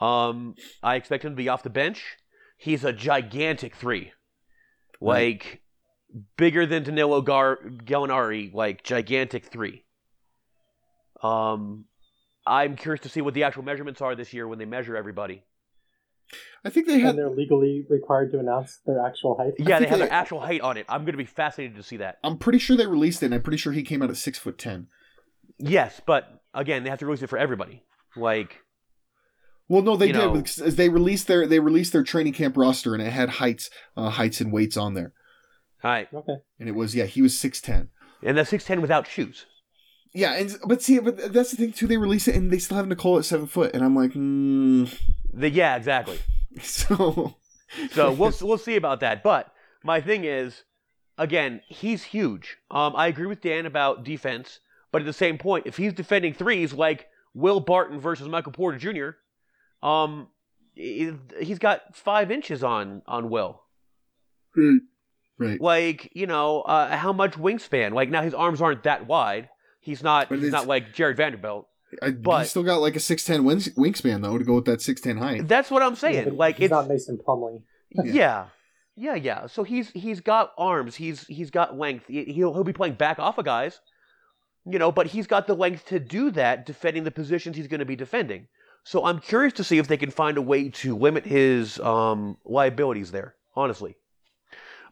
Um, 0.00 0.54
I 0.82 0.96
expect 0.96 1.24
him 1.24 1.32
to 1.32 1.36
be 1.36 1.48
off 1.48 1.62
the 1.62 1.70
bench. 1.70 2.16
He's 2.60 2.84
a 2.84 2.92
gigantic 2.92 3.74
three 3.74 4.12
like 5.00 5.62
bigger 6.36 6.66
than 6.66 6.82
Danilo 6.82 7.22
Gar- 7.22 7.58
Gallinari, 7.84 8.52
like 8.52 8.84
gigantic 8.84 9.46
three. 9.46 9.84
Um, 11.22 11.86
I'm 12.46 12.76
curious 12.76 13.02
to 13.02 13.08
see 13.08 13.22
what 13.22 13.34
the 13.34 13.44
actual 13.44 13.62
measurements 13.62 14.00
are 14.00 14.14
this 14.14 14.32
year 14.32 14.46
when 14.46 14.58
they 14.58 14.64
measure 14.66 14.96
everybody. 14.96 15.44
I 16.64 16.70
think 16.70 16.86
they 16.86 17.00
have. 17.00 17.10
And 17.10 17.18
they're 17.18 17.30
legally 17.30 17.86
required 17.88 18.30
to 18.32 18.38
announce 18.38 18.78
their 18.86 19.04
actual 19.04 19.36
height. 19.36 19.54
Yeah, 19.58 19.80
they 19.80 19.86
have 19.86 19.98
they... 19.98 20.04
their 20.04 20.12
actual 20.12 20.40
height 20.40 20.60
on 20.60 20.76
it. 20.76 20.86
I'm 20.88 21.02
going 21.02 21.12
to 21.12 21.18
be 21.18 21.24
fascinated 21.24 21.76
to 21.76 21.82
see 21.82 21.96
that. 21.96 22.18
I'm 22.22 22.36
pretty 22.38 22.58
sure 22.58 22.76
they 22.76 22.86
released 22.86 23.22
it. 23.22 23.26
and 23.26 23.34
I'm 23.34 23.42
pretty 23.42 23.56
sure 23.56 23.72
he 23.72 23.82
came 23.82 24.02
out 24.02 24.10
at 24.10 24.16
six 24.16 24.38
foot 24.38 24.58
ten. 24.58 24.88
Yes, 25.58 26.00
but 26.06 26.42
again, 26.54 26.84
they 26.84 26.90
have 26.90 26.98
to 27.00 27.06
release 27.06 27.22
it 27.22 27.28
for 27.28 27.38
everybody. 27.38 27.82
Like, 28.16 28.58
well, 29.70 29.82
no, 29.82 29.96
they 29.96 30.10
did. 30.10 30.16
Know, 30.16 30.40
they 30.40 30.88
released 30.88 31.28
their 31.28 31.46
they 31.46 31.60
released 31.60 31.92
their 31.92 32.02
training 32.02 32.32
camp 32.32 32.56
roster, 32.56 32.92
and 32.92 33.00
it 33.00 33.12
had 33.12 33.28
heights, 33.28 33.70
uh, 33.96 34.10
heights 34.10 34.40
and 34.40 34.50
weights 34.50 34.76
on 34.76 34.94
there. 34.94 35.12
Hi. 35.82 36.08
Okay. 36.12 36.38
And 36.58 36.68
it 36.68 36.72
was 36.72 36.96
yeah, 36.96 37.04
he 37.04 37.22
was 37.22 37.38
six 37.38 37.60
ten. 37.60 37.88
And 38.20 38.36
that's 38.36 38.50
six 38.50 38.64
ten 38.64 38.80
without 38.82 39.06
shoes. 39.06 39.46
Yeah, 40.12 40.34
and 40.34 40.58
but 40.66 40.82
see, 40.82 40.98
but 40.98 41.32
that's 41.32 41.52
the 41.52 41.56
thing 41.56 41.72
too. 41.72 41.86
They 41.86 41.98
release 41.98 42.26
it, 42.26 42.34
and 42.34 42.50
they 42.50 42.58
still 42.58 42.78
have 42.78 42.88
Nikola 42.88 43.20
at 43.20 43.26
seven 43.26 43.46
foot, 43.46 43.72
and 43.72 43.84
I'm 43.84 43.94
like, 43.94 44.10
mm. 44.10 44.92
the, 45.32 45.48
yeah, 45.48 45.76
exactly. 45.76 46.18
So, 46.62 47.36
so 47.92 48.10
we'll 48.10 48.34
we'll 48.42 48.58
see 48.58 48.74
about 48.74 48.98
that. 48.98 49.22
But 49.22 49.54
my 49.84 50.00
thing 50.00 50.24
is, 50.24 50.64
again, 51.16 51.60
he's 51.68 52.02
huge. 52.02 52.56
Um, 52.72 52.96
I 52.96 53.06
agree 53.06 53.26
with 53.26 53.40
Dan 53.40 53.66
about 53.66 54.02
defense, 54.02 54.58
but 54.90 55.00
at 55.00 55.04
the 55.04 55.12
same 55.12 55.38
point, 55.38 55.68
if 55.68 55.76
he's 55.76 55.92
defending 55.92 56.34
threes 56.34 56.72
like 56.72 57.06
Will 57.34 57.60
Barton 57.60 58.00
versus 58.00 58.26
Michael 58.26 58.50
Porter 58.50 58.78
Jr., 58.78 59.10
um, 59.82 60.28
he's 60.74 61.58
got 61.58 61.96
five 61.96 62.30
inches 62.30 62.62
on 62.62 63.02
on 63.06 63.30
Will. 63.30 63.62
Right. 64.56 64.80
Right. 65.38 65.60
Like 65.60 66.10
you 66.14 66.26
know, 66.26 66.60
uh, 66.62 66.96
how 66.96 67.12
much 67.12 67.32
wingspan? 67.32 67.92
Like 67.92 68.10
now 68.10 68.22
his 68.22 68.34
arms 68.34 68.60
aren't 68.60 68.82
that 68.82 69.06
wide. 69.06 69.48
He's 69.80 70.02
not. 70.02 70.28
But 70.28 70.40
he's 70.40 70.52
not 70.52 70.66
like 70.66 70.92
Jarred 70.92 71.16
Vanderbilt. 71.16 71.66
I, 72.02 72.10
but 72.10 72.40
he's 72.40 72.50
still 72.50 72.62
got 72.62 72.80
like 72.80 72.94
a 72.94 73.00
six 73.00 73.24
ten 73.24 73.42
wingspan 73.42 74.22
though 74.22 74.38
to 74.38 74.44
go 74.44 74.56
with 74.56 74.66
that 74.66 74.82
six 74.82 75.00
ten 75.00 75.16
height. 75.16 75.48
That's 75.48 75.70
what 75.70 75.82
I'm 75.82 75.96
saying. 75.96 76.26
Yeah, 76.28 76.34
like 76.34 76.56
he's 76.56 76.66
it's 76.66 76.72
not 76.72 76.88
Mason 76.88 77.18
Plumlee. 77.26 77.62
yeah. 77.90 78.46
Yeah, 78.96 79.14
yeah. 79.14 79.46
So 79.46 79.62
he's 79.62 79.90
he's 79.90 80.20
got 80.20 80.52
arms. 80.58 80.94
He's 80.94 81.26
he's 81.26 81.50
got 81.50 81.78
length. 81.78 82.04
He'll 82.06 82.52
he'll 82.52 82.64
be 82.64 82.74
playing 82.74 82.94
back 82.94 83.18
off 83.18 83.38
of 83.38 83.46
guys, 83.46 83.80
you 84.66 84.78
know. 84.78 84.92
But 84.92 85.06
he's 85.06 85.26
got 85.26 85.46
the 85.46 85.54
length 85.54 85.86
to 85.86 85.98
do 85.98 86.30
that, 86.32 86.66
defending 86.66 87.04
the 87.04 87.10
positions 87.10 87.56
he's 87.56 87.66
going 87.68 87.78
to 87.78 87.86
be 87.86 87.96
defending. 87.96 88.48
So 88.84 89.04
I'm 89.04 89.20
curious 89.20 89.52
to 89.54 89.64
see 89.64 89.78
if 89.78 89.88
they 89.88 89.96
can 89.96 90.10
find 90.10 90.38
a 90.38 90.42
way 90.42 90.68
to 90.68 90.96
limit 90.96 91.24
his 91.24 91.78
um, 91.80 92.36
liabilities 92.44 93.10
there. 93.10 93.34
Honestly, 93.54 93.96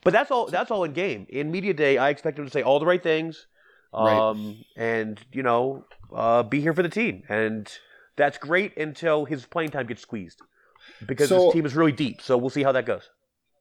but 0.03 0.13
that's 0.13 0.31
all. 0.31 0.47
That's 0.47 0.71
all 0.71 0.85
in 0.85 0.93
game. 0.93 1.27
In 1.29 1.51
media 1.51 1.75
day, 1.75 1.97
I 1.99 2.11
expect 2.11 2.39
him 2.39 2.45
to 2.45 2.51
say 2.51 2.63
all 2.63 2.81
the 2.81 2.87
right 2.87 3.03
things, 3.03 3.47
um, 3.95 4.07
right. 4.07 4.57
and 4.77 5.21
you 5.33 5.43
know, 5.43 5.85
uh, 6.15 6.43
be 6.43 6.61
here 6.61 6.73
for 6.73 6.83
the 6.83 6.89
team. 6.89 7.23
And 7.29 7.71
that's 8.17 8.39
great 8.39 8.77
until 8.77 9.25
his 9.25 9.47
playing 9.47 9.71
time 9.71 9.87
gets 9.87 10.03
squeezed 10.03 10.43
because 11.07 11.29
so, 11.29 11.45
this 11.45 11.55
team 11.55 11.67
is 11.67 11.75
really 11.75 11.93
deep. 11.93 12.21
So 12.21 12.37
we'll 12.37 12.51
see 12.51 12.63
how 12.63 12.73
that 12.73 12.87
goes. 12.87 13.09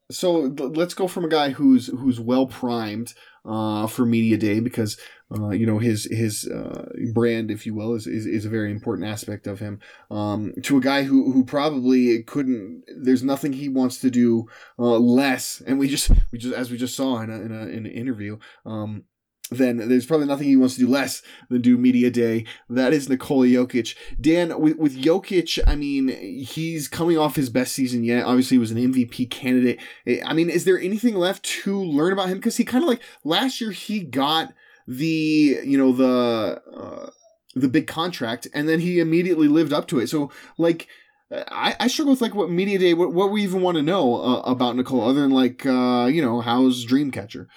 So 0.09 0.39
let's 0.57 0.93
go 0.93 1.07
from 1.07 1.25
a 1.25 1.29
guy 1.29 1.49
who's 1.49 1.87
who's 1.87 2.19
well 2.19 2.47
primed 2.47 3.13
uh, 3.45 3.87
for 3.87 4.05
media 4.05 4.37
day 4.37 4.59
because 4.59 4.97
uh, 5.31 5.49
you 5.49 5.65
know 5.65 5.79
his 5.79 6.05
his 6.05 6.47
uh, 6.47 6.89
brand, 7.13 7.51
if 7.51 7.65
you 7.65 7.73
will, 7.73 7.95
is, 7.95 8.07
is, 8.07 8.25
is 8.25 8.45
a 8.45 8.49
very 8.49 8.71
important 8.71 9.07
aspect 9.07 9.45
of 9.45 9.59
him. 9.59 9.79
Um, 10.09 10.53
to 10.63 10.77
a 10.77 10.81
guy 10.81 11.03
who 11.03 11.31
who 11.31 11.43
probably 11.43 12.23
couldn't. 12.23 12.83
There's 12.95 13.23
nothing 13.23 13.53
he 13.53 13.67
wants 13.67 13.99
to 13.99 14.09
do 14.09 14.47
uh, 14.79 14.97
less, 14.97 15.61
and 15.65 15.79
we 15.79 15.89
just 15.89 16.11
we 16.31 16.39
just 16.39 16.55
as 16.55 16.71
we 16.71 16.77
just 16.77 16.95
saw 16.95 17.19
in 17.19 17.29
a, 17.29 17.35
in, 17.35 17.51
a, 17.51 17.61
in 17.67 17.85
an 17.85 17.91
interview. 17.91 18.37
Um, 18.65 19.03
then 19.49 19.77
there's 19.77 20.05
probably 20.05 20.27
nothing 20.27 20.47
he 20.47 20.57
wants 20.57 20.75
to 20.75 20.81
do 20.81 20.89
less 20.89 21.21
than 21.49 21.61
do 21.61 21.77
media 21.77 22.09
day. 22.09 22.45
That 22.69 22.93
is 22.93 23.07
Nikola 23.07 23.47
Jokic. 23.47 23.95
Dan, 24.19 24.59
with, 24.59 24.77
with 24.77 25.01
Jokic, 25.01 25.59
I 25.65 25.75
mean, 25.75 26.09
he's 26.09 26.89
coming 26.89 27.17
off 27.17 27.37
his 27.37 27.49
best 27.49 27.73
season 27.73 28.03
yet. 28.03 28.25
Obviously, 28.25 28.55
he 28.55 28.59
was 28.59 28.71
an 28.71 28.77
MVP 28.77 29.29
candidate. 29.29 29.79
I 30.25 30.33
mean, 30.33 30.49
is 30.49 30.65
there 30.65 30.79
anything 30.79 31.15
left 31.15 31.43
to 31.43 31.81
learn 31.81 32.11
about 32.11 32.27
him? 32.27 32.37
Because 32.37 32.57
he 32.57 32.65
kind 32.65 32.83
of 32.83 32.89
like 32.89 33.01
last 33.23 33.61
year, 33.61 33.71
he 33.71 34.01
got 34.01 34.53
the 34.87 35.59
you 35.63 35.77
know 35.77 35.91
the 35.91 36.61
uh, 36.73 37.09
the 37.55 37.67
big 37.67 37.87
contract, 37.87 38.47
and 38.53 38.67
then 38.69 38.79
he 38.79 38.99
immediately 38.99 39.47
lived 39.47 39.73
up 39.73 39.87
to 39.87 39.99
it. 39.99 40.07
So 40.07 40.31
like. 40.57 40.87
I, 41.29 41.75
I 41.77 41.87
struggle 41.89 42.13
with 42.13 42.21
like 42.21 42.35
what 42.35 42.49
media 42.49 42.79
day, 42.79 42.93
what, 42.93 43.11
what 43.11 43.31
we 43.31 43.43
even 43.43 43.61
want 43.61 43.75
to 43.75 43.83
know 43.83 44.15
uh, 44.15 44.39
about 44.45 44.77
Nikola, 44.77 45.09
other 45.09 45.19
than 45.19 45.31
like 45.31 45.65
uh, 45.65 46.05
you 46.09 46.21
know 46.21 46.39
how's 46.39 46.85
Dreamcatcher. 46.85 47.47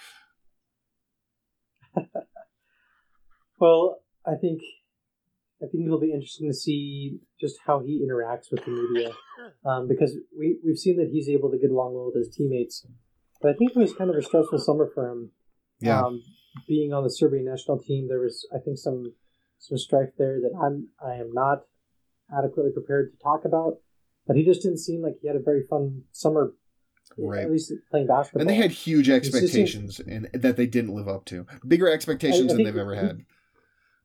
well, 3.61 4.01
I 4.27 4.35
think 4.35 4.61
I 5.63 5.67
think 5.67 5.87
it'll 5.87 6.01
be 6.01 6.13
interesting 6.13 6.49
to 6.49 6.55
see 6.55 7.19
just 7.41 7.59
how 7.67 7.81
he 7.81 8.05
interacts 8.05 8.51
with 8.51 8.65
the 8.65 8.71
media, 8.71 9.13
um, 9.65 9.89
because 9.89 10.17
we 10.37 10.59
we've 10.65 10.79
seen 10.79 10.97
that 10.97 11.11
he's 11.13 11.29
able 11.29 11.51
to 11.51 11.59
get 11.59 11.71
along 11.71 11.95
well 11.95 12.07
with 12.07 12.17
his 12.17 12.35
teammates. 12.35 12.87
But 13.43 13.51
I 13.51 13.55
think 13.55 13.73
it 13.73 13.79
was 13.79 13.95
kind 13.95 14.11
of 14.11 14.17
a 14.17 14.23
stressful 14.23 14.59
summer 14.59 14.91
for 14.93 15.09
him. 15.09 15.31
Yeah. 15.81 16.03
Um, 16.03 16.23
being 16.67 16.93
on 16.93 17.05
the 17.05 17.11
Serbian 17.11 17.45
national 17.45 17.79
team, 17.79 18.09
there 18.09 18.21
was 18.21 18.47
I 18.55 18.59
think 18.59 18.79
some 18.79 19.15
some 19.59 19.79
strife 19.79 20.11
there 20.19 20.41
that 20.41 20.53
I'm 20.61 20.89
I 21.05 21.15
am 21.15 21.33
not 21.33 21.63
adequately 22.37 22.73
prepared 22.73 23.13
to 23.13 23.23
talk 23.23 23.45
about. 23.45 23.79
But 24.27 24.37
he 24.37 24.45
just 24.45 24.63
didn't 24.63 24.79
seem 24.79 25.03
like 25.03 25.15
he 25.21 25.27
had 25.27 25.37
a 25.37 25.41
very 25.41 25.65
fun 25.69 26.03
summer 26.13 26.53
Right. 27.19 27.43
At 27.45 27.51
least 27.51 27.73
playing 27.91 28.07
basketball. 28.07 28.43
And 28.43 28.49
they 28.51 28.55
had 28.55 28.71
huge 28.71 29.11
expectations 29.11 29.99
and 30.01 30.29
that 30.33 30.57
they 30.57 30.67
didn't 30.67 30.95
live 30.95 31.09
up 31.09 31.25
to. 31.27 31.47
Bigger 31.67 31.91
expectations 31.91 32.51
I- 32.53 32.55
I 32.55 32.57
than 32.57 32.65
they've 32.65 32.77
ever 32.77 32.95
he- 32.95 33.01
had. 33.01 33.25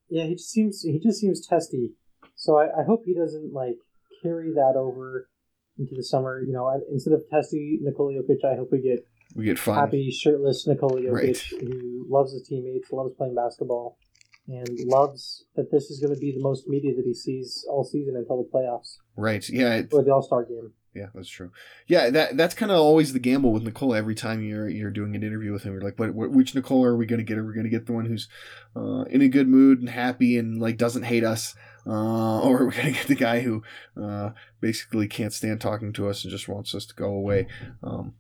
Yeah, 0.10 0.24
he 0.26 0.36
just 0.36 0.50
seems 0.52 0.82
he 0.82 1.00
just 1.00 1.20
seems 1.20 1.46
testy. 1.46 1.94
So 2.36 2.58
I, 2.58 2.82
I 2.82 2.84
hope 2.84 3.04
he 3.06 3.14
doesn't 3.16 3.54
like 3.54 3.78
carry 4.22 4.52
that 4.54 4.74
over 4.76 5.30
into 5.78 5.96
the 5.96 6.04
summer. 6.04 6.42
You 6.42 6.54
know, 6.54 6.68
I, 6.68 6.78
instead 6.92 7.14
of 7.14 7.24
testy 7.30 7.80
Nikola 7.82 8.14
Jokic, 8.14 8.44
I 8.46 8.56
hope 8.56 8.72
we 8.72 8.82
get 8.82 9.06
We 9.36 9.46
get 9.46 9.60
fun. 9.60 9.76
happy 9.76 10.10
shirtless 10.12 10.66
Nikola 10.66 11.02
Jokic 11.02 11.12
Right. 11.12 11.38
who 11.38 12.06
loves 12.10 12.32
his 12.34 12.48
teammates, 12.48 12.92
loves 12.92 13.14
playing 13.18 13.36
basketball, 13.36 13.98
and 14.48 14.68
loves 14.86 15.46
that 15.56 15.72
this 15.72 15.92
is 15.92 16.00
going 16.00 16.14
to 16.14 16.20
be 16.20 16.32
the 16.32 16.42
most 16.42 16.68
media 16.68 16.96
that 16.96 17.06
he 17.06 17.14
sees 17.14 17.66
all 17.70 17.84
season 17.84 18.16
until 18.16 18.38
the 18.44 18.50
playoffs 18.50 18.98
Right. 19.18 19.48
Yeah. 19.50 19.76
it- 19.76 19.94
or 19.94 20.04
the 20.04 20.12
All 20.14 20.22
Star 20.22 20.44
game. 20.46 20.72
Yeah, 20.94 21.08
that's 21.14 21.28
true. 21.28 21.52
Yeah, 21.88 22.10
that 22.12 22.38
that's 22.38 22.56
kind 22.56 22.72
of 22.72 22.78
always 22.78 23.12
the 23.12 23.20
gamble 23.20 23.52
with 23.52 23.64
Nikola. 23.64 23.98
Every 23.98 24.16
time 24.16 24.42
you're 24.42 24.70
you're 24.70 24.92
doing 24.92 25.14
an 25.14 25.24
interview 25.24 25.52
with 25.52 25.64
him, 25.64 25.74
you're 25.74 25.82
like, 25.82 26.00
"What? 26.00 26.14
what 26.16 26.32
which 26.32 26.56
Nikola 26.56 26.88
are 26.92 26.96
we 26.96 27.06
going 27.06 27.18
to 27.20 27.26
get? 27.26 27.38
Are 27.38 27.46
we 27.46 27.54
going 27.54 27.66
to 27.66 27.70
get 27.70 27.86
the 27.86 27.92
one 27.92 28.06
who's 28.06 28.30
uh, 28.78 29.02
in 29.10 29.22
a 29.22 29.28
good 29.28 29.50
mood 29.50 29.80
and 29.82 29.90
happy 29.90 30.38
and 30.38 30.58
like 30.62 30.78
doesn't 30.78 31.04
hate 31.04 31.26
us, 31.26 31.54
uh, 31.86 32.40
or 32.40 32.62
are 32.62 32.66
we 32.68 32.72
going 32.76 32.86
to 32.86 32.92
get 32.94 33.08
the 33.08 33.16
guy 33.16 33.42
who 33.42 33.62
uh, 34.02 34.30
basically 34.62 35.10
can't 35.10 35.34
stand 35.34 35.60
talking 35.60 35.92
to 35.92 36.08
us 36.08 36.24
and 36.24 36.32
just 36.32 36.48
wants 36.48 36.74
us 36.74 36.86
to 36.86 36.96
go 36.96 37.08
away?" 37.10 37.48
Um, 37.84 38.14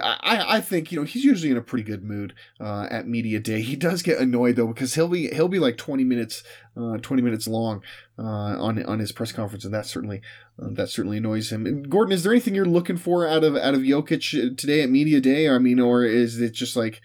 I, 0.00 0.56
I 0.56 0.60
think 0.60 0.92
you 0.92 0.98
know 0.98 1.04
he's 1.04 1.24
usually 1.24 1.50
in 1.50 1.56
a 1.56 1.62
pretty 1.62 1.84
good 1.84 2.02
mood 2.02 2.34
uh, 2.60 2.86
at 2.90 3.06
media 3.06 3.40
day. 3.40 3.62
He 3.62 3.76
does 3.76 4.02
get 4.02 4.18
annoyed 4.18 4.56
though 4.56 4.68
because 4.68 4.94
he'll 4.94 5.08
be 5.08 5.28
he'll 5.28 5.48
be 5.48 5.58
like 5.58 5.76
twenty 5.76 6.04
minutes, 6.04 6.42
uh, 6.76 6.98
twenty 6.98 7.22
minutes 7.22 7.46
long 7.46 7.82
uh, 8.18 8.22
on 8.22 8.84
on 8.84 8.98
his 8.98 9.12
press 9.12 9.32
conference, 9.32 9.64
and 9.64 9.74
that 9.74 9.86
certainly 9.86 10.20
uh, 10.60 10.68
that 10.72 10.88
certainly 10.88 11.18
annoys 11.18 11.50
him. 11.50 11.66
And 11.66 11.88
Gordon, 11.88 12.12
is 12.12 12.22
there 12.22 12.32
anything 12.32 12.54
you're 12.54 12.64
looking 12.64 12.96
for 12.96 13.26
out 13.26 13.44
of 13.44 13.56
out 13.56 13.74
of 13.74 13.80
Jokic 13.80 14.56
today 14.56 14.82
at 14.82 14.90
media 14.90 15.20
day? 15.20 15.48
I 15.48 15.58
mean, 15.58 15.80
or 15.80 16.04
is 16.04 16.40
it 16.40 16.52
just 16.52 16.76
like 16.76 17.00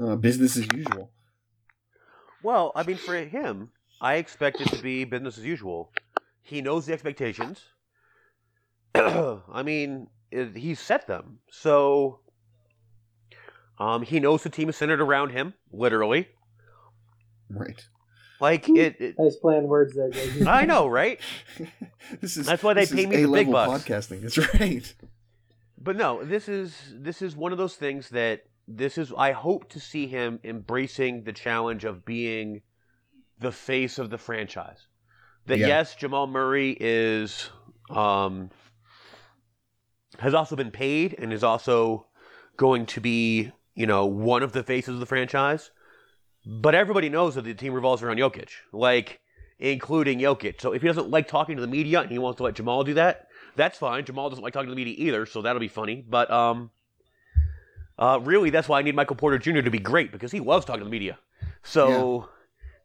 uh, 0.00 0.16
business 0.16 0.56
as 0.56 0.66
usual? 0.74 1.10
Well, 2.42 2.72
I 2.74 2.82
mean, 2.82 2.96
for 2.96 3.14
him, 3.14 3.70
I 4.00 4.14
expect 4.14 4.60
it 4.60 4.68
to 4.68 4.82
be 4.82 5.04
business 5.04 5.38
as 5.38 5.44
usual. 5.44 5.92
He 6.42 6.60
knows 6.60 6.86
the 6.86 6.92
expectations. 6.92 7.62
I 8.94 9.62
mean, 9.64 10.08
he 10.30 10.74
set 10.74 11.06
them. 11.06 11.38
So 11.50 12.20
um, 13.78 14.02
he 14.02 14.20
knows 14.20 14.42
the 14.42 14.50
team 14.50 14.68
is 14.68 14.76
centered 14.76 15.00
around 15.00 15.30
him, 15.30 15.54
literally. 15.72 16.28
Right. 17.48 17.84
Like 18.40 18.68
it. 18.68 18.96
it 19.00 19.14
Nice 19.18 19.36
playing 19.36 19.68
words 19.68 19.94
there, 19.94 20.10
Greg. 20.10 20.42
I 20.46 20.64
know, 20.64 20.86
right? 20.88 21.20
This 22.20 22.36
is 22.36 22.46
That's 22.46 22.64
why 22.64 22.74
they 22.74 22.80
this 22.80 22.92
pay 22.92 23.02
is 23.02 23.08
me 23.08 23.22
the 23.22 23.28
big 23.28 23.52
bucks. 23.52 23.84
Podcasting. 23.84 24.22
That's 24.22 24.60
right. 24.60 24.92
But 25.80 25.96
no, 25.96 26.24
this 26.24 26.48
is 26.48 26.76
this 26.92 27.22
is 27.22 27.36
one 27.36 27.52
of 27.52 27.58
those 27.58 27.76
things 27.76 28.08
that 28.10 28.42
this 28.66 28.98
is. 28.98 29.12
I 29.16 29.30
hope 29.32 29.68
to 29.70 29.80
see 29.80 30.08
him 30.08 30.40
embracing 30.42 31.22
the 31.22 31.32
challenge 31.32 31.84
of 31.84 32.04
being 32.04 32.62
the 33.38 33.52
face 33.52 33.98
of 33.98 34.10
the 34.10 34.18
franchise. 34.18 34.86
That 35.46 35.58
Yeah. 35.58 35.68
yes, 35.68 35.94
Jamal 35.94 36.26
Murray 36.26 36.76
is 36.78 37.50
um, 37.88 38.50
has 40.18 40.34
also 40.34 40.56
been 40.56 40.72
paid 40.72 41.14
and 41.18 41.32
is 41.32 41.44
also 41.44 42.06
going 42.56 42.86
to 42.86 43.00
be 43.00 43.52
you 43.74 43.86
know 43.86 44.06
one 44.06 44.42
of 44.42 44.52
the 44.52 44.62
faces 44.62 44.94
of 44.94 45.00
the 45.00 45.06
franchise. 45.06 45.70
But 46.44 46.74
everybody 46.74 47.08
knows 47.08 47.36
that 47.36 47.42
the 47.44 47.54
team 47.54 47.72
revolves 47.72 48.02
around 48.02 48.16
Jokic, 48.16 48.48
like 48.72 49.20
including 49.60 50.18
Jokic. 50.18 50.60
So 50.60 50.72
if 50.72 50.82
he 50.82 50.88
doesn't 50.88 51.08
like 51.08 51.28
talking 51.28 51.56
to 51.56 51.62
the 51.62 51.68
media 51.68 52.00
and 52.00 52.10
he 52.10 52.18
wants 52.18 52.38
to 52.38 52.42
let 52.42 52.54
Jamal 52.54 52.82
do 52.82 52.94
that, 52.94 53.28
that's 53.54 53.78
fine. 53.78 54.04
Jamal 54.04 54.28
doesn't 54.28 54.42
like 54.42 54.52
talking 54.52 54.68
to 54.68 54.74
the 54.74 54.76
media 54.76 54.94
either, 54.98 55.24
so 55.24 55.42
that'll 55.42 55.60
be 55.60 55.68
funny. 55.68 56.04
But 56.08 56.30
um, 56.32 56.70
uh, 57.98 58.18
really, 58.22 58.50
that's 58.50 58.68
why 58.68 58.80
I 58.80 58.82
need 58.82 58.96
Michael 58.96 59.16
Porter 59.16 59.38
Jr. 59.38 59.60
to 59.60 59.70
be 59.70 59.78
great 59.78 60.10
because 60.10 60.32
he 60.32 60.40
loves 60.40 60.64
talking 60.64 60.80
to 60.80 60.84
the 60.84 60.90
media. 60.90 61.18
So, 61.62 62.28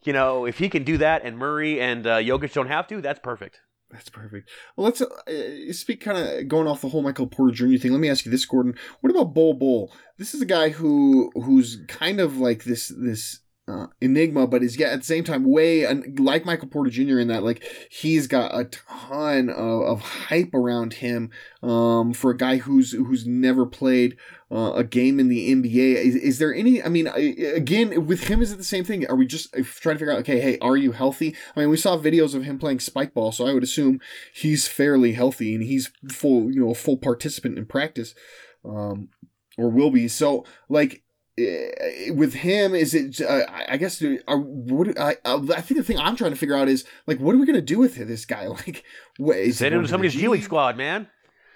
you 0.03 0.13
know, 0.13 0.45
if 0.45 0.59
he 0.59 0.69
can 0.69 0.83
do 0.83 0.97
that 0.99 1.23
and 1.23 1.37
Murray 1.37 1.81
and 1.81 2.05
uh, 2.05 2.17
Jokic 2.17 2.53
don't 2.53 2.67
have 2.67 2.87
to, 2.89 3.01
that's 3.01 3.19
perfect. 3.19 3.59
That's 3.89 4.09
perfect. 4.09 4.49
Well, 4.75 4.85
let's 4.85 5.01
uh, 5.01 5.71
speak 5.71 6.01
kind 6.01 6.17
of 6.17 6.47
going 6.47 6.67
off 6.67 6.81
the 6.81 6.89
whole 6.89 7.01
Michael 7.01 7.27
Porter 7.27 7.53
Jr. 7.53 7.77
thing. 7.77 7.91
Let 7.91 8.01
me 8.01 8.09
ask 8.09 8.25
you 8.25 8.31
this, 8.31 8.45
Gordon. 8.45 8.75
What 8.99 9.11
about 9.11 9.33
Bol 9.33 9.53
Bol? 9.53 9.93
This 10.17 10.33
is 10.33 10.41
a 10.41 10.45
guy 10.45 10.69
who 10.69 11.31
who's 11.35 11.81
kind 11.87 12.19
of 12.19 12.37
like 12.37 12.65
this 12.65 12.89
this 12.89 13.39
uh, 13.67 13.87
enigma, 13.99 14.47
but 14.47 14.63
is 14.63 14.77
yet 14.77 14.93
at 14.93 14.99
the 14.99 15.05
same 15.05 15.25
time 15.25 15.43
way 15.43 15.85
like 16.17 16.45
Michael 16.45 16.69
Porter 16.69 16.89
Jr. 16.89 17.19
in 17.19 17.27
that 17.27 17.43
like 17.43 17.63
he's 17.89 18.25
got 18.25 18.57
a 18.57 18.65
ton 18.65 19.49
of, 19.49 19.81
of 19.81 20.01
hype 20.01 20.53
around 20.53 20.93
him 20.93 21.31
um, 21.61 22.13
for 22.13 22.31
a 22.31 22.37
guy 22.37 22.57
who's 22.57 22.93
who's 22.93 23.27
never 23.27 23.65
played 23.65 24.15
uh, 24.49 24.71
a 24.73 24.83
game 24.85 25.19
in 25.19 25.27
the 25.27 25.53
NBA. 25.53 25.95
Is, 25.95 26.15
is 26.15 26.39
there 26.39 26.53
any? 26.55 26.81
I 26.81 26.87
mean, 26.87 27.09
I- 27.09 27.35
again, 27.55 28.05
with 28.07 28.27
him, 28.29 28.41
is 28.41 28.53
it 28.53 28.57
the 28.57 28.63
same 28.63 28.85
thing? 28.85 29.05
Are 29.07 29.17
we 29.17 29.25
just 29.25 29.51
trying 29.51 29.95
to 29.95 29.99
figure 29.99 30.11
out? 30.13 30.19
Okay, 30.19 30.39
hey, 30.39 30.57
are 30.59 30.77
you 30.77 30.93
healthy? 30.93 31.35
I 31.55 31.59
mean, 31.59 31.69
we 31.69 31.75
saw 31.75 31.97
videos 31.97 32.33
of 32.35 32.45
him 32.45 32.57
playing 32.57 32.79
spike 32.79 33.13
ball, 33.13 33.33
so 33.33 33.45
I 33.45 33.53
would 33.53 33.63
assume 33.63 33.99
he's 34.33 34.65
fairly 34.67 35.11
healthy 35.11 35.53
and 35.53 35.63
he's 35.63 35.91
full, 36.09 36.49
you 36.51 36.61
know, 36.61 36.71
a 36.71 36.75
full 36.75 36.95
participant 36.97 37.57
in 37.57 37.65
practice, 37.65 38.15
um, 38.63 39.09
or 39.57 39.69
will 39.69 39.91
be. 39.91 40.07
So, 40.07 40.45
like. 40.69 41.03
Eh, 41.37 42.09
With 42.11 42.33
him, 42.33 42.73
is 42.75 42.93
it? 42.93 43.21
Uh, 43.21 43.45
I 43.69 43.77
guess. 43.77 44.01
Are, 44.27 44.37
what 44.37 44.99
I, 44.99 45.17
I 45.25 45.35
I 45.35 45.61
think 45.61 45.77
the 45.77 45.83
thing 45.83 45.97
I'm 45.99 46.15
trying 46.15 46.31
to 46.31 46.37
figure 46.37 46.55
out 46.55 46.67
is 46.67 46.85
like, 47.05 47.19
what 47.19 47.35
are 47.35 47.37
we 47.37 47.45
gonna 47.45 47.61
do 47.61 47.79
with 47.79 47.95
this 47.95 48.25
guy? 48.25 48.47
Like, 48.67 48.83
what, 49.17 49.37
is 49.37 49.45
he 49.45 49.51
Send 49.53 49.73
him 49.73 49.79
going 49.79 49.85
to 49.85 49.91
somebody's 49.91 50.13
G 50.13 50.27
League 50.27 50.43
squad, 50.43 50.77
man. 50.77 51.07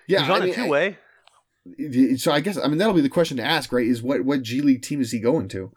Yeah, 0.07 0.21
He's 0.21 0.29
on 0.29 0.41
I 0.41 0.45
a 0.45 0.47
mean, 0.47 0.53
I- 0.59 0.63
two 0.63 0.69
way. 0.69 0.97
so 2.17 2.31
I 2.31 2.39
guess 2.39 2.57
I 2.57 2.67
mean 2.67 2.77
that'll 2.77 2.93
be 2.93 3.01
the 3.01 3.09
question 3.09 3.37
to 3.37 3.43
ask, 3.43 3.71
right? 3.71 3.85
Is 3.85 4.01
what 4.01 4.25
what 4.25 4.41
G 4.41 4.61
League 4.61 4.81
team 4.81 5.01
is 5.01 5.11
he 5.11 5.19
going 5.19 5.47
to? 5.49 5.71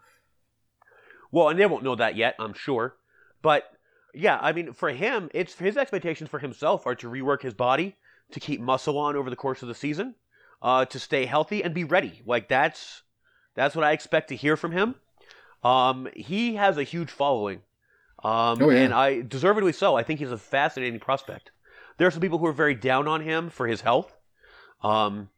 Well, 1.31 1.49
and 1.49 1.59
they 1.59 1.65
won't 1.65 1.83
know 1.83 1.95
that 1.95 2.15
yet, 2.15 2.35
I'm 2.39 2.53
sure. 2.53 2.95
But 3.41 3.65
yeah, 4.13 4.39
I 4.41 4.53
mean, 4.53 4.73
for 4.73 4.89
him, 4.89 5.29
it's 5.33 5.55
his 5.55 5.77
expectations 5.77 6.29
for 6.29 6.39
himself 6.39 6.85
are 6.87 6.95
to 6.95 7.09
rework 7.09 7.41
his 7.41 7.53
body, 7.53 7.95
to 8.31 8.39
keep 8.39 8.61
muscle 8.61 8.97
on 8.97 9.15
over 9.15 9.29
the 9.29 9.35
course 9.35 9.61
of 9.61 9.67
the 9.67 9.75
season, 9.75 10.15
uh, 10.61 10.85
to 10.85 10.97
stay 10.99 11.25
healthy 11.25 11.63
and 11.63 11.73
be 11.73 11.83
ready. 11.83 12.21
Like 12.25 12.47
that's 12.47 13.03
that's 13.55 13.75
what 13.75 13.83
I 13.83 13.91
expect 13.93 14.29
to 14.29 14.35
hear 14.35 14.55
from 14.55 14.71
him. 14.71 14.95
Um, 15.63 16.07
he 16.15 16.55
has 16.55 16.77
a 16.77 16.83
huge 16.83 17.09
following, 17.09 17.61
um, 18.23 18.61
Oh, 18.61 18.69
yeah. 18.69 18.81
and 18.83 18.93
I 18.93 19.21
deservedly 19.21 19.71
so. 19.73 19.95
I 19.95 20.03
think 20.03 20.19
he's 20.19 20.31
a 20.31 20.37
fascinating 20.37 20.99
prospect. 20.99 21.51
There 21.97 22.07
are 22.07 22.11
some 22.11 22.21
people 22.21 22.37
who 22.37 22.45
are 22.45 22.53
very 22.53 22.75
down 22.75 23.07
on 23.07 23.21
him 23.21 23.49
for 23.49 23.65
his 23.67 23.81
health, 23.81 24.15
um, 24.83 25.29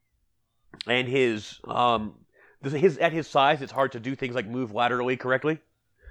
and 0.87 1.07
his 1.07 1.59
um, 1.65 2.15
his 2.63 2.97
at 2.97 3.13
his 3.13 3.27
size, 3.27 3.61
it's 3.61 3.71
hard 3.71 3.93
to 3.93 3.99
do 3.99 4.15
things 4.15 4.35
like 4.35 4.47
move 4.47 4.73
laterally 4.73 5.15
correctly. 5.17 5.59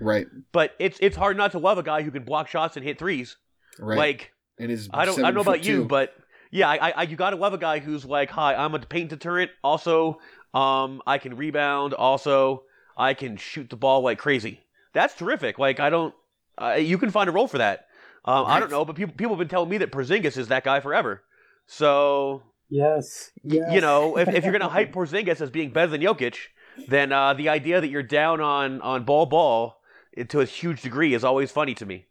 Right, 0.00 0.26
But 0.52 0.74
it's 0.78 0.98
it's 1.00 1.16
hard 1.16 1.36
not 1.38 1.52
to 1.52 1.58
love 1.58 1.78
a 1.78 1.82
guy 1.82 2.02
who 2.02 2.10
can 2.10 2.22
block 2.22 2.48
shots 2.48 2.76
and 2.76 2.84
hit 2.84 2.98
threes. 2.98 3.36
right. 3.78 3.96
Like 3.98 4.32
and 4.58 4.70
his 4.70 4.88
I 4.92 5.04
don't 5.06 5.18
I 5.18 5.22
don't 5.22 5.34
know 5.34 5.40
about 5.40 5.56
foot 5.56 5.64
you, 5.66 5.84
but 5.84 6.14
yeah, 6.50 6.68
I, 6.68 6.90
I 6.90 7.02
you 7.04 7.16
gotta 7.16 7.36
love 7.36 7.54
a 7.54 7.58
guy 7.58 7.78
who's 7.80 8.04
like, 8.04 8.30
hi, 8.30 8.54
I'm 8.54 8.74
a 8.74 8.78
paint 8.78 9.10
deterrent. 9.10 9.50
Also, 9.64 10.18
um, 10.56 11.02
I 11.06 11.18
can 11.18 11.36
rebound. 11.36 11.92
Also, 11.92 12.62
I 12.96 13.12
can 13.14 13.36
shoot 13.36 13.68
the 13.68 13.76
ball 13.76 14.00
like 14.00 14.18
crazy. 14.18 14.60
That's 14.94 15.14
terrific. 15.14 15.58
Like 15.58 15.80
I 15.80 15.90
don't, 15.90 16.14
uh, 16.56 16.74
you 16.74 16.96
can 16.96 17.10
find 17.10 17.28
a 17.28 17.32
role 17.32 17.46
for 17.46 17.58
that. 17.58 17.88
Um, 18.24 18.46
I 18.46 18.58
don't 18.58 18.70
know, 18.70 18.84
but 18.84 18.96
people 18.96 19.14
people 19.14 19.34
have 19.34 19.38
been 19.38 19.48
telling 19.48 19.68
me 19.68 19.78
that 19.78 19.92
Porzingis 19.92 20.36
is 20.36 20.48
that 20.48 20.64
guy 20.64 20.80
forever. 20.80 21.22
So 21.66 22.42
Yes. 22.68 23.30
yes. 23.44 23.72
you 23.72 23.80
know, 23.80 24.16
if, 24.16 24.28
if 24.28 24.44
you're 24.44 24.52
gonna 24.52 24.68
hype 24.68 24.92
Porzingis 24.94 25.40
as 25.40 25.50
being 25.50 25.70
better 25.70 25.90
than 25.92 26.00
Jokic, 26.00 26.36
then 26.88 27.12
uh, 27.12 27.34
the 27.34 27.48
idea 27.48 27.80
that 27.80 27.88
you're 27.88 28.02
down 28.02 28.40
on 28.40 28.80
on 28.80 29.04
Bol 29.04 29.26
Bol 29.26 29.76
to 30.28 30.40
a 30.40 30.44
huge 30.46 30.80
degree 30.82 31.12
is 31.14 31.22
always 31.22 31.52
funny 31.52 31.74
to 31.74 31.86
me. 31.86 32.06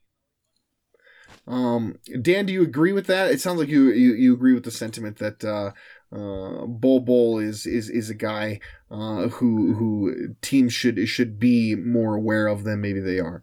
Um, 1.47 1.99
Dan, 2.21 2.45
do 2.45 2.53
you 2.53 2.63
agree 2.63 2.91
with 2.91 3.07
that? 3.07 3.31
It 3.31 3.41
sounds 3.41 3.59
like 3.59 3.69
you 3.69 3.91
you, 3.91 4.13
you 4.13 4.33
agree 4.33 4.53
with 4.53 4.63
the 4.63 4.71
sentiment 4.71 5.17
that 5.17 5.43
uh, 5.43 5.71
uh, 6.15 6.65
Bol 6.65 7.01
Bol 7.01 7.39
is 7.39 7.65
is 7.65 7.89
is 7.89 8.09
a 8.09 8.13
guy 8.13 8.59
uh, 8.89 9.27
who 9.27 9.73
who 9.73 10.35
teams 10.41 10.73
should 10.73 11.07
should 11.09 11.39
be 11.39 11.75
more 11.75 12.15
aware 12.15 12.47
of 12.47 12.63
than 12.63 12.79
maybe 12.79 13.01
they 13.01 13.19
are. 13.19 13.41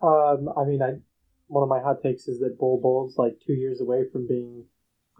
Um, 0.00 0.48
I 0.56 0.64
mean, 0.64 0.80
I 0.80 1.00
one 1.48 1.62
of 1.62 1.68
my 1.68 1.80
hot 1.80 2.02
takes 2.02 2.28
is 2.28 2.38
that 2.40 2.58
Bol 2.58 2.80
Bol's 2.80 3.18
like 3.18 3.40
two 3.44 3.54
years 3.54 3.80
away 3.80 4.04
from 4.12 4.28
being 4.28 4.64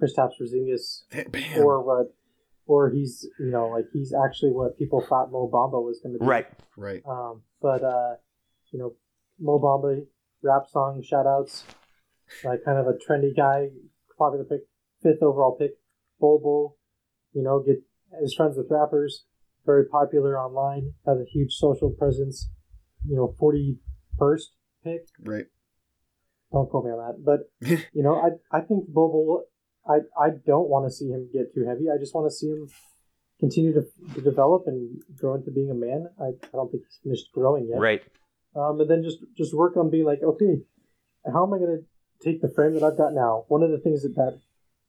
Kristaps 0.01 0.33
Porzingis, 0.41 1.03
Bam. 1.31 1.59
or 1.59 1.83
what, 1.83 2.15
or 2.67 2.91
he's 2.91 3.27
you 3.41 3.51
know 3.51 3.69
like 3.69 3.87
he's 3.93 4.15
actually 4.15 4.53
what 4.53 4.79
people 4.79 5.05
thought 5.09 5.33
Mo 5.33 5.51
Bamba 5.53 5.83
was 5.85 6.01
going 6.01 6.13
to 6.13 6.19
be. 6.21 6.27
Right. 6.27 6.47
right. 6.77 7.03
Um, 7.07 7.43
but 7.61 7.83
uh, 7.83 8.15
you 8.71 8.79
know, 8.79 8.93
Mo 9.41 9.59
Bamba 9.59 10.07
rap 10.43 10.67
song 10.71 11.03
shout 11.03 11.27
outs, 11.27 11.65
like 12.45 12.65
kind 12.65 12.79
of 12.79 12.87
a 12.87 12.93
trendy 12.93 13.35
guy, 13.35 13.71
popular 14.17 14.45
pick, 14.45 14.61
fifth 15.03 15.23
overall 15.23 15.57
pick, 15.57 15.73
Bol 16.21 16.41
Bol, 16.43 16.77
you 17.33 17.43
know, 17.43 17.61
get 17.61 17.83
is 18.23 18.35
friends 18.35 18.57
with 18.57 18.67
rappers, 18.71 19.25
very 19.67 19.87
popular 19.87 20.39
online, 20.39 20.95
has 21.07 21.19
a 21.19 21.25
huge 21.25 21.53
social 21.53 21.91
presence, 21.91 22.49
you 23.07 23.17
know, 23.17 23.35
forty 23.39 23.79
first 24.19 24.53
pick. 24.83 25.07
Right. 25.23 25.47
Don't 26.53 26.71
quote 26.71 26.85
me 26.85 26.93
on 26.93 26.99
that, 26.99 27.25
but 27.25 27.51
you 27.93 28.03
know, 28.03 28.15
I 28.17 28.57
I 28.57 28.61
think 28.61 28.89
Bol 28.89 29.11
Bol 29.11 29.45
I 29.87 29.99
I 30.19 30.31
don't 30.47 30.69
want 30.69 30.87
to 30.87 30.93
see 30.93 31.09
him 31.09 31.29
get 31.33 31.55
too 31.55 31.67
heavy. 31.67 31.91
I 31.91 31.99
just 31.99 32.15
want 32.15 32.31
to 32.31 32.35
see 32.35 32.49
him 32.49 32.69
continue 33.41 33.75
to, 33.75 33.83
to 34.15 34.21
develop 34.21 34.65
and 34.67 35.03
grow 35.17 35.35
into 35.35 35.51
being 35.51 35.71
a 35.71 35.75
man. 35.75 36.09
I, 36.21 36.29
I 36.29 36.53
don't 36.53 36.71
think 36.71 36.85
he's 36.85 37.01
finished 37.03 37.33
growing 37.33 37.69
yet. 37.69 37.79
Right. 37.79 38.03
Um, 38.57 38.81
and 38.81 38.89
then 38.89 39.03
just 39.03 39.19
just 39.37 39.55
work 39.55 39.77
on 39.77 39.91
being 39.91 40.05
like, 40.05 40.23
okay, 40.23 40.63
how 41.31 41.45
am 41.47 41.53
I 41.53 41.59
going 41.59 41.79
to 41.79 42.25
take 42.25 42.41
the 42.41 42.49
frame 42.49 42.75
that 42.75 42.83
I've 42.83 42.97
got 42.97 43.13
now? 43.13 43.45
One 43.49 43.63
of 43.63 43.71
the 43.71 43.79
things 43.79 44.03
that 44.03 44.15
that, 44.15 44.41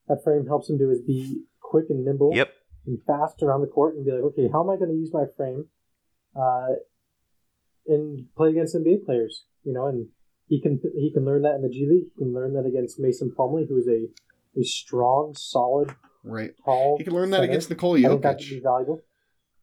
that 0.07 0.23
frame 0.23 0.45
helps 0.47 0.69
him 0.69 0.77
do 0.77 0.89
is 0.91 1.01
be 1.01 1.43
quick 1.61 1.85
and 1.89 2.05
nimble 2.05 2.31
Yep. 2.35 2.49
and 2.85 2.99
fast 3.07 3.41
around 3.43 3.61
the 3.61 3.67
court 3.67 3.95
and 3.95 4.05
be 4.05 4.11
like, 4.11 4.21
okay, 4.23 4.47
how 4.51 4.63
am 4.63 4.69
I 4.69 4.77
going 4.77 4.91
to 4.91 4.95
use 4.97 5.11
my 5.13 5.25
frame 5.35 5.65
uh, 6.35 6.67
and 7.87 8.25
play 8.35 8.49
against 8.51 8.75
NBA 8.75 9.05
players? 9.05 9.45
You 9.63 9.73
know, 9.73 9.87
and 9.87 10.07
he 10.47 10.61
can 10.61 10.79
he 10.95 11.11
can 11.13 11.25
learn 11.25 11.41
that 11.43 11.55
in 11.55 11.61
the 11.63 11.69
G 11.69 11.87
League. 11.89 12.05
He 12.15 12.23
can 12.23 12.33
learn 12.33 12.53
that 12.53 12.65
against 12.65 12.99
Mason 12.99 13.31
Plumlee, 13.37 13.67
who's 13.67 13.87
a 13.87 14.07
a 14.59 14.63
strong, 14.63 15.33
solid, 15.35 15.95
Right. 16.23 16.51
tall. 16.63 16.97
He 16.97 17.03
can 17.03 17.13
learn 17.13 17.29
that 17.31 17.37
center. 17.37 17.49
against 17.49 17.69
Nikola 17.69 17.99
I 17.99 18.01
think 18.09 18.21
that 18.23 18.37
could 18.37 18.49
be 18.49 18.59
valuable. 18.61 19.01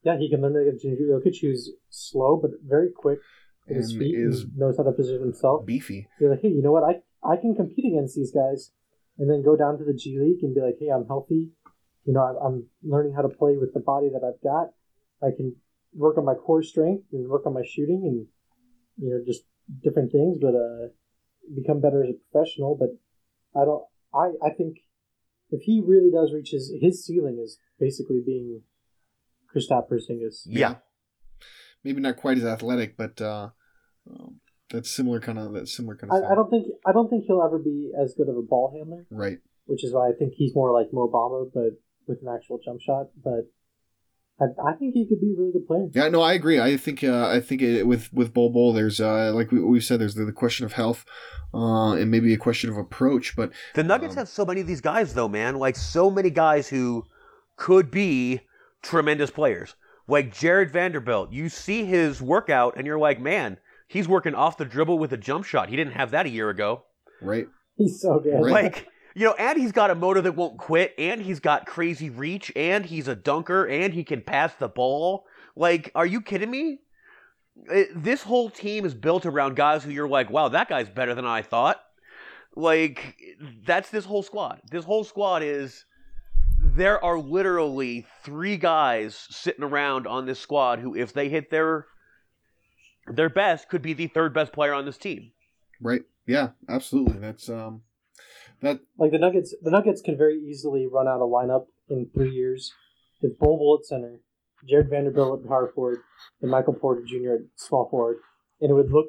Yeah, 0.05 0.19
he 0.19 0.29
can 0.29 0.43
learn 0.43 0.53
that 0.55 0.61
against 0.67 0.85
Jokic, 0.85 1.41
who's 1.41 1.71
slow 1.89 2.37
but 2.37 2.51
very 2.67 2.91
quick 2.91 3.21
with 3.69 3.77
his 3.77 3.93
And 3.93 4.01
feet 4.01 4.15
is 4.19 4.43
and 4.43 4.57
knows 4.59 4.77
how 4.77 4.83
to 4.83 4.93
position 4.93 5.23
himself. 5.23 5.65
beefy. 5.65 6.09
Be 6.19 6.27
like, 6.27 6.41
hey, 6.43 6.49
you 6.49 6.63
know 6.63 6.73
what? 6.73 6.83
I 6.83 7.03
I 7.25 7.37
can 7.37 7.55
compete 7.55 7.85
against 7.87 8.17
these 8.17 8.33
guys, 8.33 8.73
and 9.19 9.31
then 9.31 9.43
go 9.43 9.57
down 9.57 9.79
to 9.79 9.85
the 9.85 9.95
G 9.95 10.19
League 10.19 10.43
and 10.43 10.55
be 10.55 10.61
like, 10.61 10.77
hey, 10.79 10.89
I'm 10.89 11.07
healthy. 11.07 11.51
You 12.05 12.15
know, 12.15 12.21
I'm, 12.21 12.67
learning 12.83 13.15
how 13.15 13.23
to 13.23 13.29
play 13.29 13.57
with 13.57 13.73
the 13.75 13.81
body 13.81 14.09
that 14.09 14.25
I've 14.27 14.43
got. 14.43 14.71
I 15.23 15.31
can 15.37 15.55
work 15.95 16.19
on 16.19 16.25
my 16.25 16.35
core 16.35 16.63
strength 16.63 17.05
and 17.13 17.29
work 17.29 17.47
on 17.47 17.55
my 17.55 17.63
shooting 17.65 18.03
and 18.05 18.27
you 18.99 19.15
know 19.15 19.23
just 19.25 19.43
different 19.83 20.11
things, 20.11 20.39
but 20.41 20.55
uh, 20.55 20.89
become 21.55 21.81
better 21.81 22.03
as 22.03 22.11
a 22.11 22.33
professional. 22.33 22.77
But 22.77 22.91
I 23.59 23.65
don't. 23.65 23.85
I 24.13 24.47
I 24.47 24.51
think 24.51 24.79
if 25.51 25.63
he 25.63 25.83
really 25.87 26.11
does 26.11 26.33
reach 26.33 26.51
his 26.51 26.73
his 26.81 27.05
ceiling 27.05 27.39
is 27.43 27.59
basically 27.79 28.21
being 28.25 28.63
Kristaps 29.55 29.89
Porzingis. 29.89 30.43
Yeah. 30.47 30.77
Maybe 31.85 32.01
not 32.01 32.17
quite 32.17 32.39
as 32.39 32.45
athletic, 32.45 32.97
but 32.97 33.21
uh, 33.21 33.51
um, 34.09 34.41
that's 34.73 34.91
similar 34.91 35.21
kind 35.21 35.39
of 35.39 35.53
that 35.53 35.69
similar 35.69 35.97
kind 35.97 36.13
of. 36.13 36.23
I, 36.25 36.33
I 36.33 36.35
don't 36.35 36.51
think 36.51 36.67
I 36.87 36.93
don't 36.93 37.09
think 37.09 37.25
he'll 37.27 37.43
ever 37.43 37.59
be 37.59 37.93
as 38.03 38.15
good 38.15 38.29
of 38.29 38.37
a 38.37 38.43
ball 38.43 38.73
handler. 38.77 39.07
Right. 39.11 39.39
which 39.67 39.85
is 39.85 39.93
why 39.93 40.09
I 40.09 40.13
think 40.19 40.33
he's 40.37 40.55
more 40.55 40.73
like 40.73 40.93
Mo 40.93 41.09
Bamba, 41.09 41.51
but 41.53 41.79
with 42.07 42.19
an 42.23 42.29
actual 42.35 42.59
jump 42.65 42.81
shot. 42.81 43.07
But 43.23 43.51
I, 44.41 44.71
I 44.71 44.73
think 44.75 44.95
he 44.95 45.07
could 45.07 45.21
be 45.21 45.35
a 45.37 45.39
really 45.39 45.53
good 45.53 45.67
player. 45.67 45.87
Yeah, 45.93 46.09
no, 46.09 46.21
I 46.23 46.33
agree. 46.33 46.59
I 46.59 46.77
think 46.77 47.05
uh, 47.05 47.29
I 47.29 47.41
think 47.41 47.63
it, 47.63 47.87
with 47.87 48.13
with 48.13 48.33
Bol 48.35 48.51
Bol, 48.51 48.73
there's 48.73 49.01
uh, 49.01 49.33
like 49.33 49.53
we, 49.53 49.61
we've 49.61 49.85
said, 49.85 50.01
there's 50.01 50.15
the, 50.15 50.25
the 50.25 50.33
question 50.33 50.67
of 50.67 50.73
health, 50.73 51.05
uh, 51.55 51.93
and 51.93 52.11
maybe 52.11 52.33
a 52.35 52.39
question 52.39 52.71
of 52.71 52.77
approach. 52.77 53.37
But 53.37 53.53
The 53.75 53.85
Nuggets 53.85 54.15
Um, 54.15 54.19
have 54.19 54.29
so 54.29 54.45
many 54.45 54.61
of 54.61 54.67
these 54.67 54.81
guys, 54.81 55.15
though, 55.15 55.29
man. 55.29 55.57
Like 55.57 55.77
so 55.77 56.11
many 56.11 56.31
guys 56.31 56.69
who 56.69 57.05
could 57.57 57.91
be 57.91 58.41
tremendous 58.83 59.31
players. 59.31 59.77
Like 60.09 60.35
Jarred 60.35 60.73
Vanderbilt, 60.73 61.33
you 61.33 61.49
see 61.49 61.85
his 61.85 62.21
workout, 62.21 62.77
and 62.77 62.87
you're 62.87 62.99
like, 62.99 63.21
man, 63.21 63.59
he's 63.93 64.09
working 64.09 64.35
off 64.35 64.57
the 64.57 64.65
dribble 64.65 64.99
with 64.99 65.13
a 65.13 65.17
jump 65.17 65.45
shot. 65.45 65.69
He 65.69 65.77
didn't 65.77 65.93
have 65.95 66.11
that 66.13 66.27
a 66.27 66.31
year 66.31 66.49
ago. 66.51 66.85
right, 67.21 67.47
He's 67.77 68.01
so 68.01 68.19
good. 68.21 68.41
Right. 68.43 68.65
Like, 68.65 68.89
you 69.15 69.27
know, 69.27 69.35
and 69.35 69.59
he's 69.59 69.73
got 69.73 69.91
a 69.91 69.95
motor 69.95 70.21
that 70.23 70.35
won't 70.35 70.59
quit, 70.59 70.95
and 70.99 71.21
he's 71.21 71.41
got 71.41 71.67
crazy 71.67 72.09
reach, 72.11 72.51
and 72.57 72.85
he's 72.87 73.09
a 73.09 73.15
dunker, 73.15 73.67
and 73.67 73.93
he 73.93 74.05
can 74.05 74.23
pass 74.23 74.55
the 74.55 74.69
ball. 74.69 75.25
Like, 75.55 75.91
are 75.95 76.07
you 76.07 76.21
kidding 76.23 76.51
me? 76.51 76.79
It- 77.67 77.91
this 78.03 78.23
whole 78.23 78.49
team 78.51 78.85
is 78.87 78.95
built 78.95 79.27
around 79.27 79.57
guys 79.57 79.85
who 79.85 79.91
you're 79.91 80.09
like, 80.09 80.31
wow, 80.31 80.49
that 80.49 80.69
guy's 80.69 80.89
better 80.89 81.15
than 81.15 81.27
I 81.27 81.43
thought. 81.43 81.81
Like, 82.57 83.17
that's 83.67 83.91
this 83.91 84.05
whole 84.05 84.23
squad. 84.23 84.61
This 84.71 84.85
whole 84.85 85.05
squad 85.05 85.43
is. 85.43 85.85
There 86.65 87.03
are 87.05 87.19
literally 87.19 88.07
three 88.23 88.57
guys 88.57 89.27
sitting 89.31 89.65
around 89.65 90.07
on 90.07 90.27
this 90.27 90.39
squad 90.39 90.79
who, 90.79 90.95
if 90.95 91.13
they 91.13 91.29
hit 91.29 91.51
their 91.51 91.87
their 93.07 93.29
best, 93.29 93.69
could 93.69 93.83
be 93.83 93.93
the 93.93 94.07
third 94.09 94.33
best 94.35 94.53
player 94.53 94.73
on 94.75 94.85
this 94.87 94.99
team. 94.99 95.33
right, 95.81 96.03
yeah, 96.27 96.51
absolutely. 96.69 97.19
That's 97.19 97.49
um, 97.49 97.83
that 98.61 98.81
Like 98.99 99.11
the 99.13 99.19
Nuggets, 99.19 99.55
the 99.63 99.71
Nuggets 99.71 100.01
could 100.01 100.17
very 100.19 100.39
easily 100.39 100.87
run 100.87 101.09
out 101.09 101.21
a 101.21 101.25
lineup 101.25 101.67
in 101.89 102.09
three 102.15 102.31
years 102.31 102.73
with 103.21 103.39
Bol 103.39 103.59
Bol 103.59 103.79
at 103.81 103.87
center, 103.87 104.21
Jarred 104.69 104.89
Vanderbilt 104.89 105.43
at 105.43 105.49
power 105.49 105.71
forward, 105.75 105.99
and 106.41 106.51
Michael 106.51 106.75
Porter 106.75 107.03
Jr. 107.07 107.33
at 107.35 107.41
small 107.57 107.89
forward, 107.91 108.19
and 108.61 108.71
it 108.71 108.75
would 108.75 108.93
look 108.93 109.07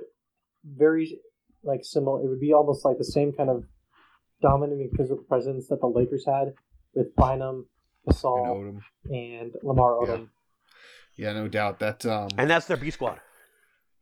very 0.66 1.20
like 1.64 1.82
similar. 1.84 2.24
It 2.24 2.30
would 2.30 2.40
be 2.40 2.54
almost 2.54 2.84
like 2.84 2.98
the 2.98 3.04
same 3.06 3.32
kind 3.32 3.50
of 3.50 3.64
dominant 4.42 4.92
physical 4.98 5.24
presence 5.24 5.68
that 5.68 5.80
the 5.80 5.88
Lakers 5.88 6.26
had 6.26 6.54
with 6.96 7.16
Bynum, 7.16 7.68
and 8.06 8.16
Gasol, 8.16 8.48
Odom. 8.48 8.80
and 9.06 9.52
Lamar 9.64 9.98
Yeah. 10.02 10.08
Odom. 10.16 10.28
Yeah, 11.16 11.34
no 11.34 11.48
doubt 11.48 11.80
that 11.80 12.06
um, 12.08 12.30
And 12.40 12.50
that's 12.50 12.66
their 12.66 12.78
B 12.78 12.90
squad. 12.90 13.20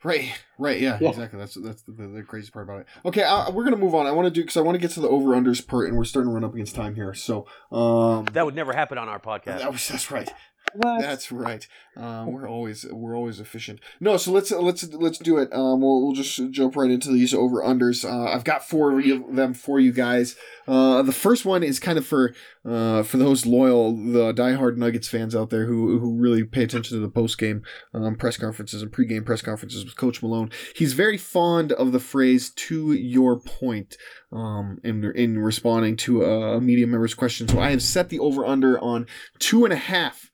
Right, 0.03 0.31
right, 0.57 0.79
yeah, 0.81 0.97
Yeah. 0.99 1.09
exactly. 1.09 1.37
That's 1.37 1.53
that's 1.55 1.83
the, 1.83 2.07
the 2.07 2.23
crazy 2.23 2.49
part 2.49 2.65
about 2.67 2.81
it. 2.81 2.87
Okay, 3.05 3.21
uh, 3.23 3.51
we're 3.51 3.63
gonna 3.63 3.77
move 3.77 3.93
on. 3.93 4.07
I 4.07 4.11
want 4.11 4.25
to 4.25 4.31
do 4.31 4.41
because 4.41 4.57
I 4.57 4.61
want 4.61 4.75
to 4.75 4.79
get 4.79 4.91
to 4.91 4.99
the 4.99 5.07
over 5.07 5.29
unders 5.29 5.65
part, 5.65 5.89
and 5.89 5.97
we're 5.97 6.05
starting 6.05 6.29
to 6.31 6.33
run 6.33 6.43
up 6.43 6.53
against 6.53 6.73
time 6.75 6.95
here. 6.95 7.13
So, 7.13 7.45
um, 7.71 8.25
That 8.33 8.45
would 8.45 8.55
never 8.55 8.73
happen 8.73 8.97
on 8.97 9.07
our 9.09 9.19
podcast. 9.19 9.59
that 9.59 9.71
was, 9.71 9.87
that's 9.87 10.09
right. 10.09 10.29
What? 10.75 11.01
That's 11.01 11.31
right. 11.31 11.67
Um, 11.97 12.31
we're 12.31 12.47
always 12.47 12.85
we're 12.89 13.17
always 13.17 13.41
efficient. 13.41 13.81
No, 13.99 14.15
so 14.15 14.31
let's 14.31 14.49
let's 14.51 14.87
let's 14.93 15.17
do 15.17 15.37
it. 15.37 15.51
Um, 15.51 15.81
we'll, 15.81 16.01
we'll 16.01 16.13
just 16.13 16.51
jump 16.51 16.77
right 16.77 16.89
into 16.89 17.11
these 17.11 17.33
over 17.33 17.61
unders. 17.61 18.09
Uh, 18.09 18.31
I've 18.31 18.45
got 18.45 18.67
four 18.67 18.97
of 18.97 19.35
them 19.35 19.53
for 19.53 19.79
you 19.79 19.91
guys. 19.91 20.37
Uh, 20.67 21.01
the 21.01 21.11
first 21.11 21.45
one 21.45 21.63
is 21.63 21.79
kind 21.79 21.97
of 21.97 22.05
for 22.05 22.33
uh, 22.63 23.03
for 23.03 23.17
those 23.17 23.45
loyal, 23.45 23.93
the 23.93 24.33
diehard 24.33 24.77
Nuggets 24.77 25.09
fans 25.09 25.35
out 25.35 25.49
there 25.49 25.65
who 25.65 25.99
who 25.99 26.15
really 26.15 26.45
pay 26.45 26.63
attention 26.63 26.95
to 26.95 27.01
the 27.01 27.09
post 27.09 27.37
game 27.37 27.61
um, 27.93 28.15
press 28.15 28.37
conferences 28.37 28.81
and 28.81 28.91
pregame 28.91 29.25
press 29.25 29.41
conferences 29.41 29.83
with 29.83 29.97
Coach 29.97 30.21
Malone. 30.21 30.49
He's 30.73 30.93
very 30.93 31.17
fond 31.17 31.73
of 31.73 31.91
the 31.91 31.99
phrase 31.99 32.51
"to 32.51 32.93
your 32.93 33.39
point." 33.39 33.97
Um, 34.31 34.79
in 34.85 35.03
in 35.13 35.39
responding 35.39 35.97
to 35.97 36.23
a 36.23 36.61
media 36.61 36.87
member's 36.87 37.13
question, 37.13 37.49
so 37.49 37.59
I 37.59 37.71
have 37.71 37.83
set 37.83 38.07
the 38.07 38.19
over 38.19 38.45
under 38.45 38.79
on 38.79 39.07
two 39.39 39.65
and 39.65 39.73
a 39.73 39.77
half 39.77 40.30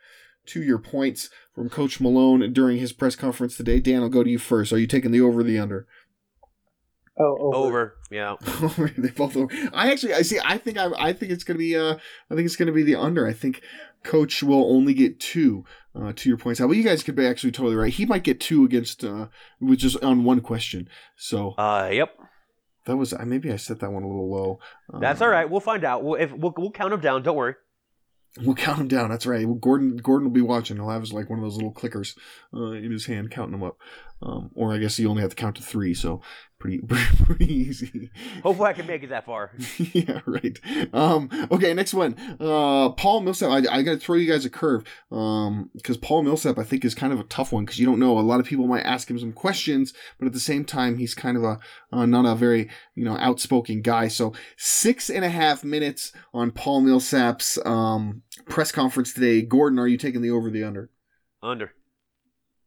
to 0.48 0.64
your 0.64 0.80
points 0.80 1.30
from 1.54 1.70
Coach 1.70 2.00
Malone 2.00 2.52
during 2.54 2.78
his 2.78 2.94
press 2.94 3.16
conference 3.16 3.58
today. 3.58 3.80
Dan, 3.80 4.02
I'll 4.02 4.10
go 4.10 4.24
to 4.24 4.30
you 4.30 4.40
first. 4.40 4.74
Are 4.74 4.80
you 4.80 4.88
taking 4.88 5.12
the 5.12 5.22
over 5.22 5.42
or 5.42 5.44
the 5.44 5.60
under? 5.60 5.88
Oh, 7.20 7.38
over. 7.40 7.56
Over. 7.56 7.96
Yeah. 8.12 8.36
they 8.98 9.10
both 9.10 9.36
over. 9.36 9.52
I 9.74 9.92
actually, 9.92 10.14
I 10.14 10.22
see. 10.22 10.40
I 10.44 10.58
think 10.58 10.78
I, 10.78 10.92
I 10.98 11.14
think 11.14 11.32
it's 11.32 11.44
gonna 11.44 11.58
be. 11.58 11.76
Uh, 11.76 11.96
I 12.30 12.36
think 12.36 12.46
it's 12.46 12.56
gonna 12.56 12.72
be 12.72 12.84
the 12.84 12.96
under. 12.96 13.28
I 13.28 13.34
think 13.34 13.62
Coach 14.04 14.44
will 14.44 14.72
only 14.72 14.94
get 14.94 15.20
two. 15.20 15.66
Uh, 15.96 16.14
to 16.16 16.30
your 16.30 16.38
points, 16.38 16.60
how 16.60 16.68
well, 16.68 16.76
you 16.76 16.84
guys 16.84 17.02
could 17.02 17.16
be 17.16 17.26
actually 17.26 17.52
totally 17.52 17.76
right. 17.76 17.92
He 17.92 18.06
might 18.06 18.24
get 18.24 18.40
two 18.40 18.64
against, 18.64 19.04
uh, 19.04 19.30
with 19.60 19.80
just 19.80 20.04
on 20.04 20.24
one 20.24 20.42
question. 20.42 20.88
So 21.16 21.56
Uh, 21.58 21.90
yep. 21.92 22.16
that 22.86 22.98
was. 22.98 23.14
I 23.14 23.24
maybe 23.24 23.52
I 23.52 23.56
set 23.56 23.80
that 23.80 23.92
one 23.92 24.04
a 24.04 24.08
little 24.08 24.30
low. 24.30 24.60
Um, 24.94 25.02
That's 25.02 25.22
all 25.22 25.30
right. 25.30 25.50
We'll 25.50 25.60
find 25.60 25.84
out. 25.84 26.04
We'll, 26.04 26.22
if, 26.22 26.32
we'll, 26.34 26.54
we'll 26.56 26.70
count 26.70 26.92
them 26.92 27.00
down. 27.02 27.24
Don't 27.24 27.36
worry. 27.36 27.56
We'll 28.40 28.56
count 28.56 28.80
him 28.80 28.88
down. 28.88 29.10
That's 29.10 29.26
right. 29.26 29.46
Gordon 29.60 29.98
Gordon 29.98 30.28
will 30.28 30.34
be 30.34 30.42
watching. 30.42 30.78
He'll 30.78 30.90
have 30.90 31.02
his 31.02 31.14
like 31.14 31.30
one 31.30 31.40
of 31.40 31.46
those 31.46 31.56
little 31.56 31.74
clickers 31.74 32.16
uh, 32.54 32.72
in 32.72 32.92
his 32.92 33.06
hand, 33.06 33.32
counting 33.32 33.54
them 33.54 33.64
up. 33.64 33.78
Um, 34.22 34.50
or 34.56 34.74
I 34.74 34.78
guess 34.78 34.98
you 34.98 35.10
only 35.10 35.22
have 35.22 35.30
to 35.30 35.36
count 35.36 35.58
to 35.58 35.62
three, 35.62 35.94
so 35.94 36.22
pretty 36.60 36.80
pretty 37.26 37.54
easy. 37.54 38.10
Hopefully, 38.42 38.70
I 38.70 38.74
can 38.74 38.88
make 38.88 39.04
it 39.04 39.10
that 39.10 39.26
far. 39.26 39.52
yeah, 39.78 40.22
right. 40.26 40.60
Um, 40.92 41.30
okay, 41.52 41.74
next 41.74 41.94
one. 41.94 42.16
Uh, 42.40 42.90
Paul 42.90 43.22
Millsap. 43.22 43.50
I, 43.50 43.58
I 43.78 43.82
got 43.84 43.92
to 43.92 43.98
throw 43.98 44.16
you 44.16 44.32
guys 44.32 44.46
a 44.46 44.50
curve 44.50 44.84
because 45.10 45.98
Paul 46.02 46.24
Millsap 46.24 46.58
I 46.58 46.64
think 46.64 46.84
is 46.84 46.96
kind 46.96 47.14
of 47.14 47.20
a 47.20 47.26
tough 47.26 47.52
one 47.52 47.66
because 47.66 47.80
you 47.80 47.86
don't 47.86 48.00
know. 48.00 48.18
A 48.18 48.22
lot 48.22 48.40
of 48.40 48.48
people 48.48 48.68
might 48.68 48.86
ask 48.86 49.10
him 49.10 49.20
some 49.20 49.34
questions, 49.34 49.94
but 50.20 50.26
at 50.26 50.34
the 50.34 50.40
same 50.40 50.66
time, 50.66 50.98
he's 50.98 51.14
kind 51.14 51.38
of 51.38 51.44
a 51.44 51.60
uh, 51.92 52.06
not 52.06 52.26
a 52.26 52.36
very 52.36 52.70
you 52.96 53.06
know 53.06 53.18
outspoken 53.18 53.82
guy. 53.82 54.08
So 54.08 54.34
six 54.58 55.10
and 55.12 55.24
a 55.24 55.30
half 55.30 55.64
minutes 55.64 56.12
on 56.34 56.52
Paul 56.52 56.82
Millsap's 56.82 57.60
um, 57.66 58.24
press 58.50 58.72
conference 58.72 59.14
today. 59.14 59.44
Gordon, 59.44 59.78
are 59.78 59.88
you 59.88 59.98
taking 59.98 60.22
the 60.22 60.32
over 60.32 60.50
the 60.50 60.64
under? 60.64 60.90
Under. 61.44 61.74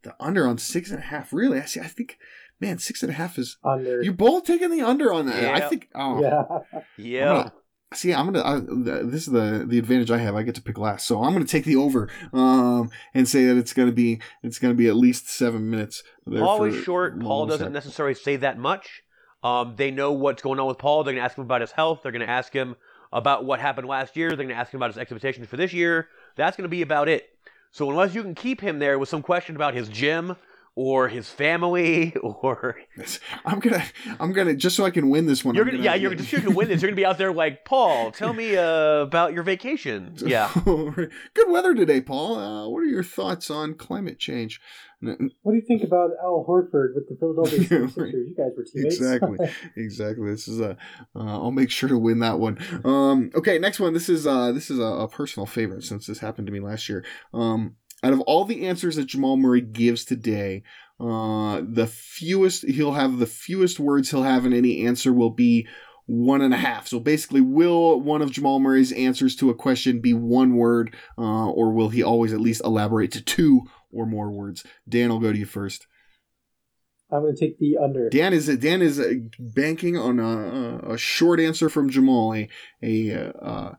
The 0.03 0.15
under 0.21 0.47
on 0.47 0.59
six 0.59 0.91
and 0.91 0.99
a 0.99 1.03
half. 1.03 1.33
Really? 1.33 1.59
I 1.61 1.65
see. 1.65 1.81
I 1.81 1.87
think, 1.87 2.19
man, 2.61 2.79
six 2.79 3.03
and 3.03 3.11
a 3.11 3.15
half 3.15 3.39
is. 3.39 3.59
Under. 3.65 4.03
You're 4.03 4.13
both 4.13 4.45
taking 4.45 4.71
the 4.71 4.83
under 4.83 5.13
on 5.13 5.27
that. 5.27 5.55
I 5.55 5.69
think. 5.69 5.89
Oh, 5.95 6.21
yeah. 6.23 6.85
Yeah. 6.97 7.51
See, 7.93 8.15
I'm 8.15 8.33
gonna. 8.33 8.45
I, 8.45 8.61
this 9.05 9.27
is 9.27 9.33
the 9.33 9.65
the 9.67 9.79
advantage 9.79 10.11
I 10.13 10.19
have. 10.19 10.37
I 10.37 10.45
get 10.45 10.55
to 10.55 10.63
pick 10.63 10.79
last, 10.79 11.07
so 11.07 11.25
I'm 11.25 11.33
gonna 11.33 11.45
take 11.45 11.65
the 11.65 11.77
over. 11.77 12.09
Um, 12.33 12.91
and 13.15 13.29
say 13.29 13.47
that 13.47 13.57
it's 13.57 13.73
gonna 13.73 13.91
be 13.91 14.21
it's 14.45 14.61
gonna 14.61 14.75
be 14.75 14.87
at 14.87 14.95
least 14.95 15.29
seven 15.29 15.69
minutes. 15.69 16.05
Paul 16.25 16.65
is 16.65 16.85
short. 16.85 17.21
Paul 17.21 17.47
doesn't 17.47 17.73
necessarily 17.73 18.15
say 18.15 18.37
that 18.37 18.59
much. 18.59 19.03
Um, 19.43 19.75
they 19.77 19.91
know 19.91 20.13
what's 20.13 20.43
going 20.43 20.61
on 20.61 20.67
with 20.67 20.79
Paul. 20.79 21.03
They're 21.03 21.15
going 21.15 21.23
to 21.23 21.25
ask 21.25 21.39
him 21.39 21.45
about 21.45 21.63
his 21.63 21.73
health. 21.73 22.01
They're 22.03 22.13
going 22.13 22.27
to 22.27 22.31
ask 22.31 22.53
him 22.53 22.77
about 23.13 23.45
what 23.45 23.59
happened 23.59 23.89
last 23.89 24.17
year. 24.17 24.29
They're 24.29 24.37
going 24.37 24.49
to 24.51 24.55
ask 24.55 24.73
him 24.73 24.79
about 24.79 24.91
his 24.91 24.99
expectations 24.99 25.49
for 25.49 25.57
this 25.57 25.73
year. 25.73 26.09
That's 26.37 26.57
going 26.57 26.65
to 26.65 26.69
be 26.69 26.83
about 26.83 27.09
it. 27.09 27.25
So 27.71 27.89
unless 27.91 28.15
you 28.15 28.23
can 28.23 28.35
keep 28.35 28.61
him 28.61 28.79
there 28.79 28.99
with 28.99 29.09
some 29.09 29.23
question 29.23 29.57
about 29.57 29.75
his 29.75 29.89
gym 29.89 30.37
or 30.77 31.09
his 31.09 31.29
family 31.29 32.15
or 32.23 32.77
I'm 33.45 33.61
gonna, 33.61 33.85
I'm 34.19 34.33
gonna, 34.33 34.55
just 34.55 34.77
so 34.77 34.85
I 34.85 34.91
can 34.91 35.11
win 35.11 35.27
this 35.27 35.45
one. 35.45 35.55
you're 35.55 35.65
I'm 35.65 35.73
gonna, 35.73 35.83
yeah 35.85 35.95
you're 35.95 36.15
just 36.15 36.33
you're 36.33 36.41
gonna 36.41 36.55
win 36.55 36.69
this. 36.69 36.81
You're 36.83 36.91
gonna 36.91 36.97
be 36.97 37.05
out 37.07 37.19
there 37.19 37.33
like 37.33 37.65
Paul. 37.65 38.13
Tell 38.13 38.33
me 38.33 38.57
uh, 38.57 39.01
about 39.03 39.33
your 39.33 39.43
vacation. 39.43 40.15
Yeah. 40.31 40.51
Good 40.65 41.49
weather 41.49 41.75
today, 41.75 42.01
Paul. 42.01 42.37
Uh, 42.37 42.69
what 42.69 42.81
are 42.81 42.87
your 42.87 43.03
thoughts 43.03 43.51
on 43.51 43.75
climate 43.75 44.19
change? 44.19 44.61
What 45.03 45.53
do 45.53 45.57
you 45.57 45.65
think 45.67 45.83
about 45.83 46.11
Al 46.23 46.45
Horford 46.47 46.95
with 46.95 47.09
the 47.09 47.17
Philadelphia 47.19 47.61
Yeah, 47.61 47.87
76ers? 47.87 47.97
right. 47.97 48.13
You 48.13 48.35
guys 48.37 48.51
were 48.57 48.65
teammates. 48.65 48.97
Exactly, 48.97 49.39
exactly. 49.77 50.31
This 50.31 50.47
is 50.47 50.61
a. 50.61 50.77
Uh, 51.17 51.41
I'll 51.43 51.53
make 51.53 51.71
sure 51.71 51.89
to 51.89 51.97
win 51.97 52.19
that 52.19 52.39
one. 52.39 52.59
Um, 52.85 53.31
okay, 53.35 53.59
next 53.59 53.81
one. 53.81 53.95
This 53.95 54.09
is 54.09 54.27
uh, 54.27 54.53
this 54.53 54.71
is 54.71 54.79
a, 54.79 54.83
a 54.83 55.09
personal 55.09 55.47
favorite 55.47 55.85
since 55.85 56.07
this 56.07 56.19
happened 56.19 56.47
to 56.49 56.53
me 56.53 56.61
last 56.61 56.89
year. 56.89 57.05
Um, 57.33 57.77
out 58.03 58.13
of 58.13 58.21
all 58.21 58.45
the 58.45 58.67
answers 58.67 58.97
that 58.97 59.07
Jamal 59.07 59.37
Murray 59.37 59.61
gives 59.63 60.05
today, 60.05 60.63
uh, 60.99 61.63
the 61.67 61.87
fewest 61.87 62.67
he'll 62.67 62.93
have 62.93 63.19
the 63.19 63.27
fewest 63.27 63.81
words 63.81 64.11
he'll 64.11 64.23
have 64.23 64.45
in 64.45 64.53
any 64.53 64.87
answer 64.87 65.13
will 65.13 65.31
be 65.31 65.67
one 66.07 66.43
and 66.43 66.53
a 66.53 66.57
half. 66.57 66.89
So 66.89 66.99
basically, 66.99 67.41
will 67.41 68.01
one 68.01 68.21
of 68.21 68.33
Jamal 68.33 68.59
Murray's 68.59 68.93
answers 68.93 69.37
to 69.37 69.49
a 69.49 69.55
question 69.55 70.01
be 70.01 70.13
one 70.13 70.57
word, 70.57 70.95
uh, 71.17 71.49
or 71.49 71.73
will 71.73 71.89
he 71.89 72.03
always 72.03 72.33
at 72.33 72.41
least 72.41 72.63
elaborate 72.65 73.13
to 73.13 73.23
two 73.23 73.63
or 73.93 74.07
more 74.07 74.31
words? 74.31 74.65
Dan, 74.89 75.11
I'll 75.11 75.19
go 75.19 75.33
to 75.33 75.39
you 75.39 75.47
first. 75.47 75.87
I'm 77.13 77.23
going 77.23 77.35
to 77.35 77.41
take 77.41 77.59
the 77.59 77.77
under. 77.77 78.09
Dan 78.09 78.33
is 78.33 78.47
Dan 78.59 78.83
is 78.83 79.01
uh, 79.01 79.15
banking 79.39 79.97
on 79.97 80.21
a, 80.21 80.93
a 80.93 80.97
short 80.99 81.41
answer 81.41 81.69
from 81.69 81.91
Jamal, 81.91 82.35
a 82.35 82.49
a, 82.83 83.33
uh, 83.43 83.75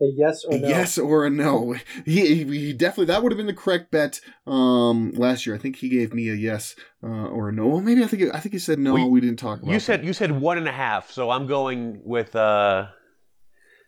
A 0.00 0.06
yes 0.16 0.44
or 0.44 0.56
a 0.56 0.58
no? 0.58 0.68
yes 0.68 0.98
or 0.98 1.24
a 1.24 1.30
no. 1.30 1.76
He, 2.04 2.42
he 2.42 2.72
definitely 2.72 3.06
that 3.06 3.22
would 3.22 3.30
have 3.30 3.36
been 3.36 3.46
the 3.46 3.54
correct 3.54 3.92
bet 3.92 4.20
um, 4.44 5.12
last 5.12 5.46
year. 5.46 5.54
I 5.54 5.58
think 5.58 5.76
he 5.76 5.88
gave 5.88 6.12
me 6.12 6.28
a 6.30 6.34
yes 6.34 6.74
uh, 7.04 7.06
or 7.06 7.50
a 7.50 7.52
no. 7.52 7.68
Well, 7.68 7.80
maybe 7.80 8.02
I 8.02 8.08
think 8.08 8.34
I 8.34 8.40
think 8.40 8.54
he 8.54 8.58
said 8.58 8.80
no. 8.80 8.94
Well, 8.94 9.08
we 9.10 9.20
didn't 9.20 9.38
talk 9.38 9.60
about. 9.60 9.68
You 9.68 9.76
that. 9.78 9.80
said 9.80 10.04
you 10.04 10.12
said 10.12 10.32
one 10.40 10.58
and 10.58 10.66
a 10.66 10.72
half, 10.72 11.12
so 11.12 11.30
I'm 11.30 11.46
going 11.46 12.00
with 12.04 12.34
uh 12.34 12.86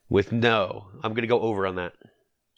with 0.08 0.30
no. 0.30 0.86
I'm 1.02 1.12
gonna 1.14 1.26
go 1.26 1.40
over 1.40 1.66
on 1.66 1.74
that. 1.74 1.94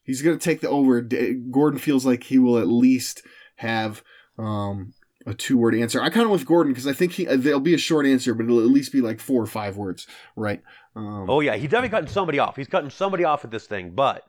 He's 0.06 0.22
going 0.22 0.38
to 0.38 0.42
take 0.44 0.60
the 0.60 0.68
over. 0.68 1.00
Gordon 1.02 1.78
feels 1.78 2.06
like 2.06 2.24
he 2.24 2.38
will 2.38 2.58
at 2.58 2.68
least 2.68 3.22
have 3.56 4.02
um, 4.38 4.94
a 5.26 5.34
two 5.34 5.58
word 5.58 5.74
answer. 5.74 6.00
I 6.00 6.08
kind 6.08 6.24
of 6.24 6.30
with 6.30 6.46
Gordon 6.46 6.72
because 6.72 6.86
I 6.86 6.92
think 6.92 7.12
he 7.12 7.26
uh, 7.26 7.36
there'll 7.36 7.60
be 7.60 7.74
a 7.74 7.78
short 7.78 8.06
answer, 8.06 8.32
but 8.32 8.44
it'll 8.44 8.60
at 8.60 8.66
least 8.66 8.92
be 8.92 9.00
like 9.00 9.20
four 9.20 9.42
or 9.42 9.46
five 9.46 9.76
words, 9.76 10.06
right? 10.36 10.62
Um, 10.94 11.28
Oh 11.28 11.40
yeah, 11.40 11.56
he's 11.56 11.70
definitely 11.70 11.90
cutting 11.90 12.08
somebody 12.08 12.38
off. 12.38 12.56
He's 12.56 12.68
cutting 12.68 12.90
somebody 12.90 13.24
off 13.24 13.44
at 13.44 13.50
this 13.50 13.66
thing, 13.66 13.90
but 13.90 14.24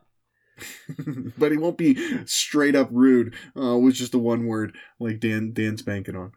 but 1.37 1.51
he 1.51 1.57
won't 1.57 1.77
be 1.77 2.25
straight 2.25 2.75
up 2.75 2.89
rude 2.91 3.33
uh, 3.55 3.77
with 3.77 3.95
just 3.95 4.15
a 4.15 4.19
one 4.19 4.47
word 4.47 4.75
like 4.99 5.19
Dan 5.19 5.53
Dan's 5.53 5.83
banking 5.83 6.15
on. 6.15 6.31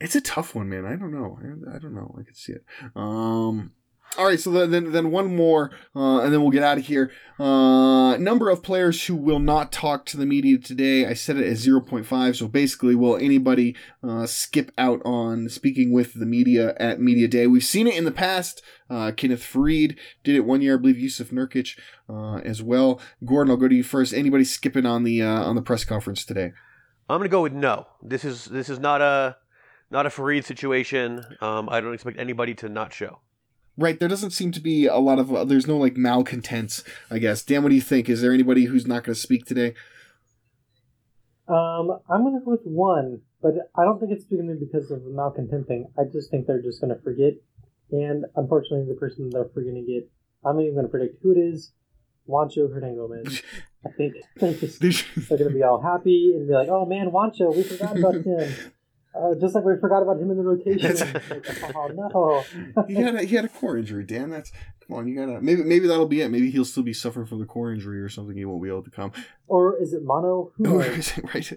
It's 0.00 0.14
a 0.14 0.20
tough 0.20 0.54
one, 0.54 0.68
man. 0.68 0.84
I 0.84 0.94
don't 0.94 1.12
know. 1.12 1.38
I, 1.42 1.76
I 1.76 1.78
don't 1.78 1.94
know. 1.94 2.14
I 2.18 2.22
can 2.22 2.34
see 2.34 2.52
it. 2.52 2.64
Um, 2.94 3.72
all 4.18 4.26
right, 4.26 4.40
so 4.40 4.50
then 4.50 4.92
then, 4.92 5.10
one 5.10 5.34
more, 5.34 5.70
uh, 5.94 6.20
and 6.20 6.32
then 6.32 6.40
we'll 6.40 6.50
get 6.50 6.62
out 6.62 6.78
of 6.78 6.86
here. 6.86 7.10
Uh, 7.38 8.16
number 8.16 8.48
of 8.48 8.62
players 8.62 9.06
who 9.06 9.14
will 9.14 9.38
not 9.38 9.70
talk 9.70 10.06
to 10.06 10.16
the 10.16 10.26
media 10.26 10.58
today. 10.58 11.06
I 11.06 11.14
set 11.14 11.36
it 11.36 11.46
at 11.46 11.56
zero 11.56 11.80
point 11.80 12.06
five. 12.06 12.36
So 12.36 12.48
basically, 12.48 12.94
will 12.94 13.16
anybody 13.16 13.76
uh, 14.02 14.26
skip 14.26 14.72
out 14.78 15.00
on 15.04 15.48
speaking 15.48 15.92
with 15.92 16.14
the 16.14 16.26
media 16.26 16.74
at 16.78 17.00
media 17.00 17.28
day? 17.28 17.46
We've 17.46 17.64
seen 17.64 17.86
it 17.86 17.96
in 17.96 18.04
the 18.04 18.10
past. 18.10 18.62
Uh, 18.88 19.12
Kenneth 19.12 19.42
Faried 19.42 19.96
did 20.24 20.36
it 20.36 20.44
one 20.44 20.62
year. 20.62 20.74
I 20.74 20.78
believe 20.78 20.98
Yusuf 20.98 21.30
Nurkic 21.30 21.78
uh, 22.08 22.36
as 22.38 22.62
well. 22.62 23.00
Gordon, 23.24 23.50
I'll 23.50 23.56
go 23.56 23.68
to 23.68 23.74
you 23.74 23.82
first. 23.82 24.14
Anybody 24.14 24.44
skipping 24.44 24.86
on 24.86 25.04
the 25.04 25.22
uh, 25.22 25.44
on 25.44 25.56
the 25.56 25.62
press 25.62 25.84
conference 25.84 26.24
today? 26.24 26.52
I'm 27.08 27.18
gonna 27.18 27.28
go 27.28 27.42
with 27.42 27.52
no. 27.52 27.86
This 28.02 28.24
is 28.24 28.46
this 28.46 28.68
is 28.68 28.78
not 28.78 29.00
a 29.00 29.36
not 29.90 30.06
a 30.06 30.08
Faried 30.08 30.44
situation. 30.44 31.24
Um, 31.40 31.68
I 31.68 31.80
don't 31.80 31.94
expect 31.94 32.18
anybody 32.18 32.54
to 32.54 32.68
not 32.68 32.92
show. 32.92 33.20
Right, 33.78 34.00
there 34.00 34.08
doesn't 34.08 34.30
seem 34.30 34.52
to 34.52 34.60
be 34.60 34.86
a 34.86 34.96
lot 34.96 35.18
of. 35.18 35.34
Uh, 35.34 35.44
there's 35.44 35.66
no 35.66 35.76
like 35.76 35.96
malcontents, 35.96 36.82
I 37.10 37.18
guess. 37.18 37.42
Dan, 37.42 37.62
what 37.62 37.68
do 37.68 37.74
you 37.74 37.82
think? 37.82 38.08
Is 38.08 38.22
there 38.22 38.32
anybody 38.32 38.64
who's 38.64 38.86
not 38.86 39.04
going 39.04 39.14
to 39.14 39.20
speak 39.20 39.44
today? 39.44 39.74
Um, 41.46 41.98
I'm 42.08 42.22
going 42.22 42.38
to 42.38 42.44
go 42.44 42.52
with 42.52 42.64
one, 42.64 43.20
but 43.42 43.70
I 43.76 43.84
don't 43.84 44.00
think 44.00 44.12
it's 44.12 44.24
going 44.24 44.46
to 44.46 44.54
be 44.54 44.64
because 44.64 44.90
of 44.90 45.04
the 45.04 45.10
malcontent 45.10 45.68
thing. 45.68 45.88
I 45.98 46.04
just 46.10 46.30
think 46.30 46.46
they're 46.46 46.62
just 46.62 46.80
going 46.80 46.94
to 46.94 47.00
forget. 47.02 47.34
And 47.92 48.24
unfortunately, 48.34 48.86
the 48.88 48.98
person 48.98 49.30
they're 49.30 49.44
forgetting 49.52 49.84
to 49.86 49.92
get, 49.92 50.10
I'm 50.44 50.56
not 50.56 50.62
even 50.62 50.74
going 50.74 50.86
to 50.86 50.90
predict 50.90 51.22
who 51.22 51.32
it 51.32 51.38
is. 51.38 51.72
Juancho 52.28 52.68
Hernangomez. 52.68 53.42
I 53.86 53.90
think 53.90 54.14
they're 54.36 54.54
just 54.54 54.80
they're 54.80 55.38
going 55.38 55.50
to 55.50 55.54
be 55.54 55.62
all 55.62 55.80
happy 55.80 56.32
and 56.34 56.48
be 56.48 56.54
like, 56.54 56.68
"Oh 56.68 56.84
man, 56.84 57.10
Juancho, 57.10 57.54
we 57.54 57.62
forgot 57.62 57.96
about 57.96 58.14
him." 58.16 58.52
Uh, 59.16 59.34
just 59.40 59.54
like 59.54 59.64
we 59.64 59.72
forgot 59.80 60.02
about 60.02 60.20
him 60.20 60.30
in 60.30 60.36
the 60.36 60.42
rotation. 60.42 61.12
Like, 61.30 61.74
oh 61.74 61.88
no! 62.74 62.84
he 62.86 62.94
had 62.94 63.14
a, 63.14 63.22
he 63.22 63.34
had 63.36 63.44
a 63.44 63.48
core 63.48 63.76
injury, 63.78 64.04
Dan. 64.04 64.30
That's 64.30 64.52
come 64.86 64.96
on. 64.96 65.08
You 65.08 65.16
gotta 65.16 65.40
maybe 65.40 65.62
maybe 65.62 65.86
that'll 65.86 66.06
be 66.06 66.20
it. 66.20 66.28
Maybe 66.30 66.50
he'll 66.50 66.64
still 66.64 66.82
be 66.82 66.92
suffering 66.92 67.26
from 67.26 67.40
the 67.40 67.46
core 67.46 67.72
injury 67.72 68.00
or 68.00 68.08
something. 68.08 68.36
He 68.36 68.44
won't 68.44 68.62
be 68.62 68.68
able 68.68 68.82
to 68.82 68.90
come. 68.90 69.12
or 69.46 69.80
is 69.80 69.92
it 69.92 70.02
mono? 70.04 70.52
Or 70.64 70.84
is 70.84 71.16
it 71.16 71.24
right? 71.34 71.52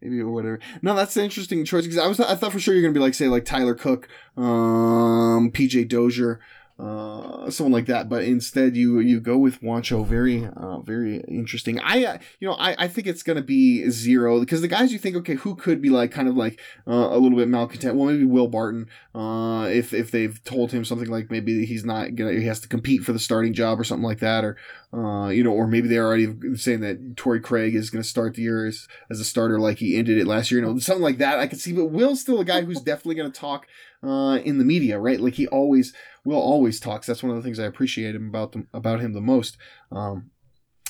Maybe 0.00 0.20
or 0.20 0.30
whatever. 0.30 0.60
No, 0.82 0.94
that's 0.94 1.16
an 1.16 1.24
interesting 1.24 1.64
choice 1.64 1.84
because 1.84 1.98
I 1.98 2.06
was 2.06 2.20
I 2.20 2.34
thought 2.34 2.52
for 2.52 2.60
sure 2.60 2.74
you're 2.74 2.82
gonna 2.82 2.94
be 2.94 3.00
like 3.00 3.14
say 3.14 3.28
like 3.28 3.44
Tyler 3.44 3.74
Cook, 3.74 4.08
um, 4.36 5.50
PJ 5.52 5.88
Dozier, 5.88 6.40
uh, 6.78 7.50
someone 7.50 7.72
like 7.72 7.86
that. 7.86 8.08
But 8.08 8.24
instead 8.24 8.76
you 8.76 9.00
you 9.00 9.20
go 9.20 9.36
with 9.36 9.60
Juancho. 9.60 10.06
Very 10.06 10.48
uh, 10.56 10.80
very 10.80 11.20
interesting. 11.28 11.80
I 11.80 12.04
uh, 12.04 12.18
you 12.40 12.48
know 12.48 12.54
I, 12.54 12.84
I 12.84 12.88
think 12.88 13.06
it's 13.06 13.22
gonna 13.22 13.42
be 13.42 13.88
zero 13.90 14.40
because 14.40 14.60
the 14.60 14.68
guys 14.68 14.92
you 14.92 14.98
think 14.98 15.16
okay 15.16 15.34
who 15.34 15.54
could 15.54 15.82
be 15.82 15.90
like 15.90 16.12
kind 16.12 16.28
of 16.28 16.36
like 16.36 16.60
uh, 16.86 16.92
a 16.92 17.18
little 17.18 17.38
bit 17.38 17.48
malcontent. 17.48 17.96
Well 17.96 18.06
maybe 18.06 18.24
Will 18.24 18.48
Barton. 18.48 18.88
Uh, 19.14 19.68
if 19.70 19.92
if 19.92 20.10
they've 20.10 20.42
told 20.44 20.70
him 20.70 20.84
something 20.84 21.08
like 21.08 21.30
maybe 21.30 21.66
he's 21.66 21.84
not 21.84 22.14
gonna 22.14 22.32
he 22.32 22.46
has 22.46 22.60
to 22.60 22.68
compete 22.68 23.02
for 23.02 23.12
the 23.12 23.18
starting 23.18 23.52
job 23.52 23.80
or 23.80 23.84
something 23.84 24.06
like 24.06 24.20
that 24.20 24.44
or 24.44 24.56
uh, 24.92 25.28
you 25.28 25.44
know, 25.44 25.52
or 25.52 25.66
maybe 25.66 25.86
they're 25.86 26.06
already 26.06 26.56
saying 26.56 26.80
that 26.80 27.16
Torrey 27.16 27.40
Craig 27.40 27.74
is 27.74 27.90
to 27.90 28.02
start 28.02 28.34
the 28.34 28.42
year 28.42 28.66
as, 28.66 28.88
as 29.10 29.20
a 29.20 29.24
starter 29.24 29.60
like 29.60 29.78
he 29.78 29.96
ended 29.98 30.16
it 30.16 30.26
last 30.26 30.50
year. 30.50 30.60
You 30.60 30.66
know, 30.66 30.78
something 30.78 31.02
like 31.02 31.18
that 31.18 31.38
I 31.38 31.46
could 31.46 31.60
see. 31.60 31.74
But 31.74 31.86
Will's 31.86 32.22
still 32.22 32.40
a 32.40 32.44
guy 32.44 32.62
who's 32.62 32.80
definitely 32.80 33.16
to 33.30 33.38
talk 33.38 33.66
uh, 34.02 34.38
in 34.44 34.56
the 34.56 34.64
media, 34.64 34.98
right? 34.98 35.20
Like 35.20 35.34
he 35.34 35.46
always, 35.48 35.92
Will 36.28 36.36
always 36.36 36.78
talks. 36.78 37.06
That's 37.06 37.22
one 37.22 37.30
of 37.30 37.36
the 37.36 37.42
things 37.42 37.58
I 37.58 37.64
appreciate 37.64 38.14
him 38.14 38.28
about 38.28 38.52
them 38.52 38.68
about 38.74 39.00
him 39.00 39.14
the 39.14 39.20
most. 39.22 39.56
Um, 39.90 40.30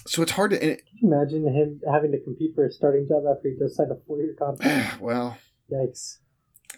so 0.05 0.21
it's 0.21 0.33
hard 0.33 0.51
to. 0.51 0.61
And 0.61 0.81
imagine 1.01 1.45
him 1.47 1.81
having 1.91 2.11
to 2.11 2.19
compete 2.19 2.57
for 2.57 2.67
a 2.67 2.73
starting 2.73 3.07
job 3.07 3.23
after 3.31 3.49
he 3.49 3.57
just 3.57 3.77
signed 3.77 3.93
a 3.93 3.97
four-year 4.05 4.35
contract? 4.37 5.01
well, 5.01 5.39
Yikes! 5.73 6.19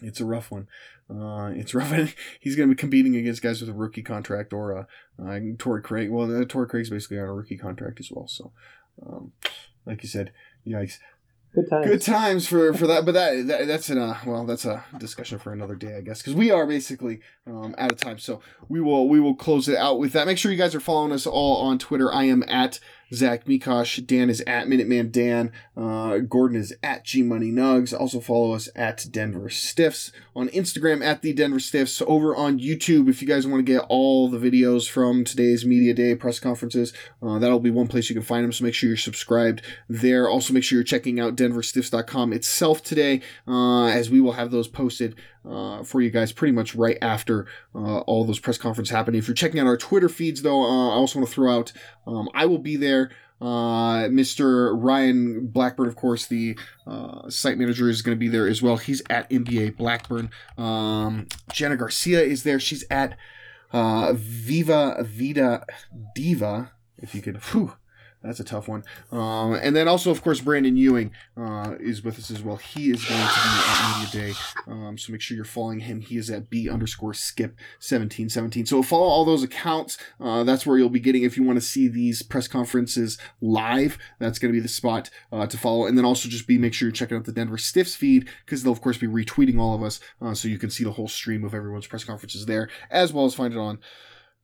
it's 0.03 0.19
a 0.19 0.25
rough 0.25 0.51
one. 0.51 0.67
Uh, 1.09 1.51
it's 1.55 1.73
rough. 1.73 1.91
He's 2.39 2.55
going 2.55 2.69
to 2.69 2.75
be 2.75 2.79
competing 2.79 3.15
against 3.15 3.41
guys 3.41 3.61
with 3.61 3.69
a 3.71 3.73
rookie 3.73 4.03
contract 4.03 4.53
or 4.53 4.71
a 4.71 4.87
uh, 5.19 5.39
Torrey 5.57 5.81
Craig. 5.81 6.11
Well, 6.11 6.41
uh, 6.41 6.45
Torrey 6.45 6.67
Craig's 6.67 6.91
basically 6.91 7.17
on 7.17 7.25
a 7.25 7.33
rookie 7.33 7.57
contract 7.57 7.99
as 7.99 8.11
well. 8.11 8.27
So, 8.27 8.51
um, 9.03 9.31
like 9.87 10.03
you 10.03 10.09
said, 10.09 10.33
yikes. 10.67 10.99
Good 11.53 11.69
times. 11.69 11.85
Good 11.85 12.01
times 12.01 12.47
for, 12.47 12.73
for 12.73 12.87
that, 12.87 13.05
but 13.05 13.13
that, 13.13 13.47
that 13.47 13.67
that's 13.67 13.89
in 13.89 13.97
a 13.97 14.17
well, 14.25 14.45
that's 14.45 14.63
a 14.63 14.85
discussion 14.97 15.37
for 15.37 15.51
another 15.51 15.75
day, 15.75 15.97
I 15.97 16.01
guess, 16.01 16.21
because 16.21 16.33
we 16.33 16.49
are 16.49 16.65
basically 16.65 17.19
um, 17.45 17.75
out 17.77 17.91
of 17.91 17.97
time. 17.97 18.19
So 18.19 18.41
we 18.69 18.79
will 18.79 19.09
we 19.09 19.19
will 19.19 19.35
close 19.35 19.67
it 19.67 19.77
out 19.77 19.99
with 19.99 20.13
that. 20.13 20.27
Make 20.27 20.37
sure 20.37 20.51
you 20.51 20.57
guys 20.57 20.75
are 20.75 20.79
following 20.79 21.11
us 21.11 21.27
all 21.27 21.57
on 21.57 21.77
Twitter. 21.77 22.13
I 22.13 22.23
am 22.23 22.43
at 22.47 22.79
Zach 23.13 23.45
Mikash. 23.45 24.05
Dan 24.05 24.29
is 24.29 24.41
at 24.41 24.67
Minuteman 24.67 25.11
Dan. 25.11 25.51
Uh, 25.75 26.19
Gordon 26.19 26.57
is 26.57 26.73
at 26.83 27.03
G 27.03 27.21
Money 27.23 27.51
Nugs. 27.51 27.97
Also 27.97 28.19
follow 28.19 28.53
us 28.53 28.69
at 28.75 29.05
Denver 29.11 29.49
Stiffs 29.49 30.11
on 30.35 30.49
Instagram 30.49 31.03
at 31.03 31.21
the 31.21 31.33
Denver 31.33 31.59
Stiffs. 31.59 32.01
Over 32.05 32.35
on 32.35 32.59
YouTube, 32.59 33.09
if 33.09 33.21
you 33.21 33.27
guys 33.27 33.45
want 33.45 33.65
to 33.65 33.71
get 33.71 33.85
all 33.89 34.29
the 34.29 34.37
videos 34.37 34.89
from 34.89 35.23
today's 35.23 35.65
media 35.65 35.93
day 35.93 36.15
press 36.15 36.39
conferences, 36.39 36.93
uh, 37.21 37.39
that'll 37.39 37.59
be 37.59 37.71
one 37.71 37.87
place 37.87 38.09
you 38.09 38.15
can 38.15 38.23
find 38.23 38.43
them. 38.43 38.51
So 38.51 38.63
make 38.63 38.73
sure 38.73 38.87
you're 38.87 38.97
subscribed 38.97 39.61
there. 39.89 40.29
Also 40.29 40.53
make 40.53 40.63
sure 40.63 40.77
you're 40.77 40.83
checking 40.83 41.19
out 41.19 41.35
DenverStiffs.com 41.35 42.33
itself 42.33 42.83
today, 42.83 43.21
uh, 43.47 43.85
as 43.85 44.09
we 44.09 44.21
will 44.21 44.33
have 44.33 44.51
those 44.51 44.67
posted 44.67 45.15
uh, 45.47 45.83
for 45.83 46.01
you 46.01 46.09
guys 46.09 46.31
pretty 46.31 46.51
much 46.51 46.75
right 46.75 46.97
after 47.01 47.47
uh, 47.73 47.99
all 48.01 48.25
those 48.25 48.39
press 48.39 48.57
conferences 48.57 48.95
happen. 48.95 49.15
If 49.15 49.27
you're 49.27 49.35
checking 49.35 49.59
out 49.59 49.67
our 49.67 49.77
Twitter 49.77 50.09
feeds, 50.09 50.41
though, 50.41 50.61
uh, 50.61 50.89
I 50.89 50.93
also 50.93 51.19
want 51.19 51.29
to 51.29 51.33
throw 51.33 51.55
out 51.55 51.73
um, 52.07 52.29
I 52.33 52.45
will 52.45 52.59
be 52.59 52.75
there. 52.75 53.11
Uh, 53.41 54.07
Mr. 54.07 54.71
Ryan 54.79 55.47
Blackburn, 55.47 55.87
of 55.87 55.95
course, 55.95 56.27
the 56.27 56.57
uh, 56.85 57.27
site 57.27 57.57
manager, 57.57 57.89
is 57.89 58.03
going 58.03 58.15
to 58.15 58.19
be 58.19 58.27
there 58.27 58.47
as 58.47 58.61
well. 58.61 58.77
He's 58.77 59.01
at 59.09 59.29
NBA 59.31 59.77
Blackburn. 59.77 60.29
Um, 60.59 61.27
Jenna 61.51 61.75
Garcia 61.75 62.21
is 62.21 62.43
there. 62.43 62.59
She's 62.59 62.85
at 62.91 63.17
uh, 63.73 64.13
Viva 64.13 64.97
Vida 65.03 65.65
Diva. 66.13 66.71
If 66.99 67.15
you 67.15 67.21
could, 67.23 67.37
whew, 67.45 67.73
that's 68.23 68.39
a 68.39 68.43
tough 68.43 68.67
one. 68.67 68.83
Um, 69.11 69.53
and 69.53 69.75
then 69.75 69.87
also, 69.87 70.11
of 70.11 70.21
course, 70.21 70.41
Brandon 70.41 70.77
Ewing 70.77 71.11
uh, 71.35 71.75
is 71.79 72.03
with 72.03 72.19
us 72.19 72.29
as 72.29 72.41
well. 72.41 72.57
He 72.57 72.91
is 72.91 73.03
going 73.03 73.19
to 73.19 73.25
be 73.25 73.49
at 73.49 73.99
Media 73.99 74.27
Day, 74.27 74.39
um, 74.67 74.97
so 74.97 75.11
make 75.11 75.21
sure 75.21 75.35
you're 75.35 75.45
following 75.45 75.81
him. 75.81 76.01
He 76.01 76.17
is 76.17 76.29
at 76.29 76.49
B 76.49 76.69
underscore 76.69 77.13
skip 77.13 77.55
seventeen 77.79 78.29
seventeen. 78.29 78.65
So 78.65 78.83
follow 78.83 79.07
all 79.07 79.25
those 79.25 79.43
accounts. 79.43 79.97
Uh, 80.19 80.43
that's 80.43 80.65
where 80.65 80.77
you'll 80.77 80.89
be 80.89 80.99
getting 80.99 81.23
if 81.23 81.35
you 81.35 81.43
want 81.43 81.57
to 81.57 81.65
see 81.65 81.87
these 81.87 82.21
press 82.21 82.47
conferences 82.47 83.17
live. 83.41 83.97
That's 84.19 84.39
going 84.39 84.53
to 84.53 84.57
be 84.57 84.61
the 84.61 84.67
spot 84.67 85.09
uh, 85.31 85.47
to 85.47 85.57
follow. 85.57 85.85
And 85.85 85.97
then 85.97 86.05
also 86.05 86.29
just 86.29 86.47
be 86.47 86.57
make 86.57 86.73
sure 86.73 86.87
you're 86.87 86.93
checking 86.93 87.17
out 87.17 87.25
the 87.25 87.31
Denver 87.31 87.57
Stiffs 87.57 87.95
feed 87.95 88.29
because 88.45 88.63
they'll 88.63 88.73
of 88.73 88.81
course 88.81 88.97
be 88.97 89.07
retweeting 89.07 89.59
all 89.59 89.75
of 89.75 89.83
us, 89.83 89.99
uh, 90.21 90.33
so 90.33 90.47
you 90.47 90.57
can 90.57 90.69
see 90.69 90.83
the 90.83 90.91
whole 90.91 91.07
stream 91.07 91.43
of 91.43 91.53
everyone's 91.53 91.87
press 91.87 92.03
conferences 92.03 92.45
there, 92.45 92.69
as 92.89 93.11
well 93.11 93.25
as 93.25 93.33
find 93.33 93.53
it 93.53 93.59
on 93.59 93.79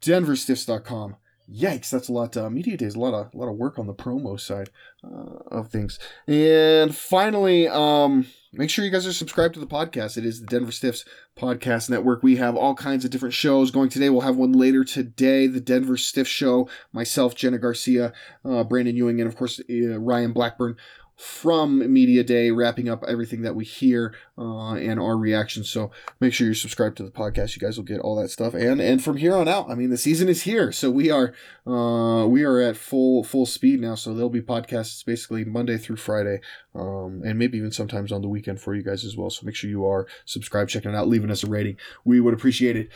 denverstiffs.com. 0.02 1.16
Yikes, 1.52 1.90
that's 1.90 2.10
a 2.10 2.14
lot. 2.14 2.36
Uh, 2.36 2.50
Media 2.50 2.76
Day 2.76 2.86
is 2.86 2.96
a 2.96 3.00
lot 3.00 3.14
of 3.14 3.34
a 3.34 3.38
lot 3.38 3.48
of 3.48 3.56
work 3.56 3.80
on 3.80 3.88
the 3.88 3.94
promo 3.94 4.38
side 4.38 4.70
uh, 5.02 5.40
of 5.50 5.70
things. 5.70 5.98
And 6.28 6.94
finally, 6.94 7.70
um, 7.70 8.28
make 8.52 8.70
sure 8.70 8.84
you 8.84 8.92
guys 8.92 9.08
are 9.08 9.14
subscribed 9.14 9.54
to 9.54 9.62
the 9.62 9.68
podcast. 9.68 10.18
It 10.18 10.26
is 10.26 10.42
the 10.42 10.48
Denver 10.48 10.74
Stiffs 10.74 11.06
Podcast 11.38 11.90
Network. 11.90 12.22
We 12.22 12.36
have 12.36 12.58
all 12.58 12.76
kinds 12.76 13.06
of 13.06 13.12
different 13.12 13.34
shows 13.34 13.72
going 13.72 13.88
today. 13.88 14.10
We'll 14.10 14.22
have 14.22 14.36
one 14.36 14.52
later 14.52 14.84
today, 14.84 15.48
the 15.48 15.62
Denver 15.62 15.96
Stiff 15.96 16.28
Show. 16.28 16.70
Myself, 16.92 17.34
Jenna 17.34 17.60
Garcia, 17.60 18.12
uh, 18.44 18.66
Brandon 18.66 18.98
Ewing, 18.98 19.22
and 19.22 19.30
of 19.30 19.38
course 19.38 19.62
uh, 19.70 20.00
Ryan 20.00 20.34
Blackburn 20.34 20.76
from 21.18 21.92
Media 21.92 22.24
Day, 22.24 22.52
wrapping 22.52 22.88
up 22.88 23.04
everything 23.08 23.42
that 23.42 23.56
we 23.56 23.66
hear 23.66 24.14
uh, 24.38 24.74
and 24.74 25.00
our 25.00 25.18
reactions. 25.18 25.68
So 25.68 25.90
make 26.20 26.32
sure 26.32 26.46
you're 26.46 26.54
subscribed 26.54 26.96
to 26.98 27.04
the 27.04 27.10
podcast. 27.10 27.56
You 27.56 27.60
guys 27.60 27.76
will 27.76 27.86
get 27.86 28.00
all 28.00 28.16
that 28.22 28.30
stuff. 28.30 28.54
And 28.54 28.80
and 28.80 29.04
from 29.04 29.18
here 29.18 29.36
on 29.36 29.48
out, 29.48 29.70
I 29.70 29.74
mean, 29.74 29.90
the 29.90 29.98
season 29.98 30.30
is 30.30 30.44
here, 30.44 30.72
so 30.72 30.92
we 30.92 31.10
are 31.10 31.34
uh, 31.66 32.28
we 32.28 32.44
are 32.44 32.62
at 32.62 32.78
full 32.78 33.24
full 33.24 33.48
speed 33.48 33.82
now. 33.82 33.96
So 33.96 34.14
there'll 34.14 34.30
be 34.30 34.42
podcasts 34.42 35.04
basically 35.04 35.44
Monday 35.44 35.78
through 35.78 35.96
Friday, 35.96 36.40
um, 36.76 37.24
and 37.26 37.40
maybe 37.40 37.58
even 37.58 37.72
sometimes 37.72 38.12
on 38.12 38.22
the 38.22 38.30
weekend 38.30 38.62
for 38.62 38.76
you 38.76 38.84
guys 38.84 39.04
as 39.04 39.18
well. 39.18 39.32
So 39.32 39.44
make 39.44 39.56
sure 39.56 39.72
you 39.72 39.86
are 39.86 40.08
subscribed, 40.26 40.70
checking 40.70 40.92
it 40.92 40.96
out, 40.96 41.08
leaving 41.08 41.32
us 41.32 41.44
a 41.44 41.48
rating. 41.48 41.78
We 42.06 42.22
would 42.22 42.36
appreciate 42.36 42.78
it. 42.78 42.92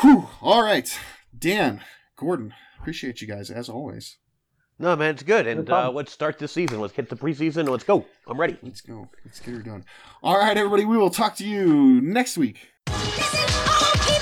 Whew. 0.00 0.28
All 0.40 0.62
right, 0.62 0.98
Dan, 1.38 1.82
Gordon, 2.16 2.54
appreciate 2.78 3.20
you 3.20 3.28
guys 3.28 3.50
as 3.50 3.68
always. 3.68 4.16
No, 4.80 4.96
man, 4.96 5.10
it's 5.10 5.22
good. 5.22 5.46
And 5.46 5.68
uh, 5.68 5.90
let's 5.90 6.10
start 6.10 6.38
this 6.38 6.52
season. 6.52 6.80
Let's 6.80 6.94
hit 6.94 7.10
the 7.10 7.16
preseason. 7.16 7.68
Let's 7.68 7.84
go. 7.84 8.06
I'm 8.26 8.40
ready. 8.40 8.56
Let's 8.62 8.80
go. 8.80 9.10
Let's 9.26 9.38
get 9.38 9.54
her 9.54 9.60
done. 9.60 9.84
All 10.22 10.38
right, 10.38 10.56
everybody. 10.56 10.86
We 10.86 10.96
will 10.96 11.10
talk 11.10 11.36
to 11.36 11.46
you 11.46 12.00
next 12.00 12.38
week. 12.38 12.70
Listen, 12.88 13.40
all 13.68 13.92
people. 13.92 14.19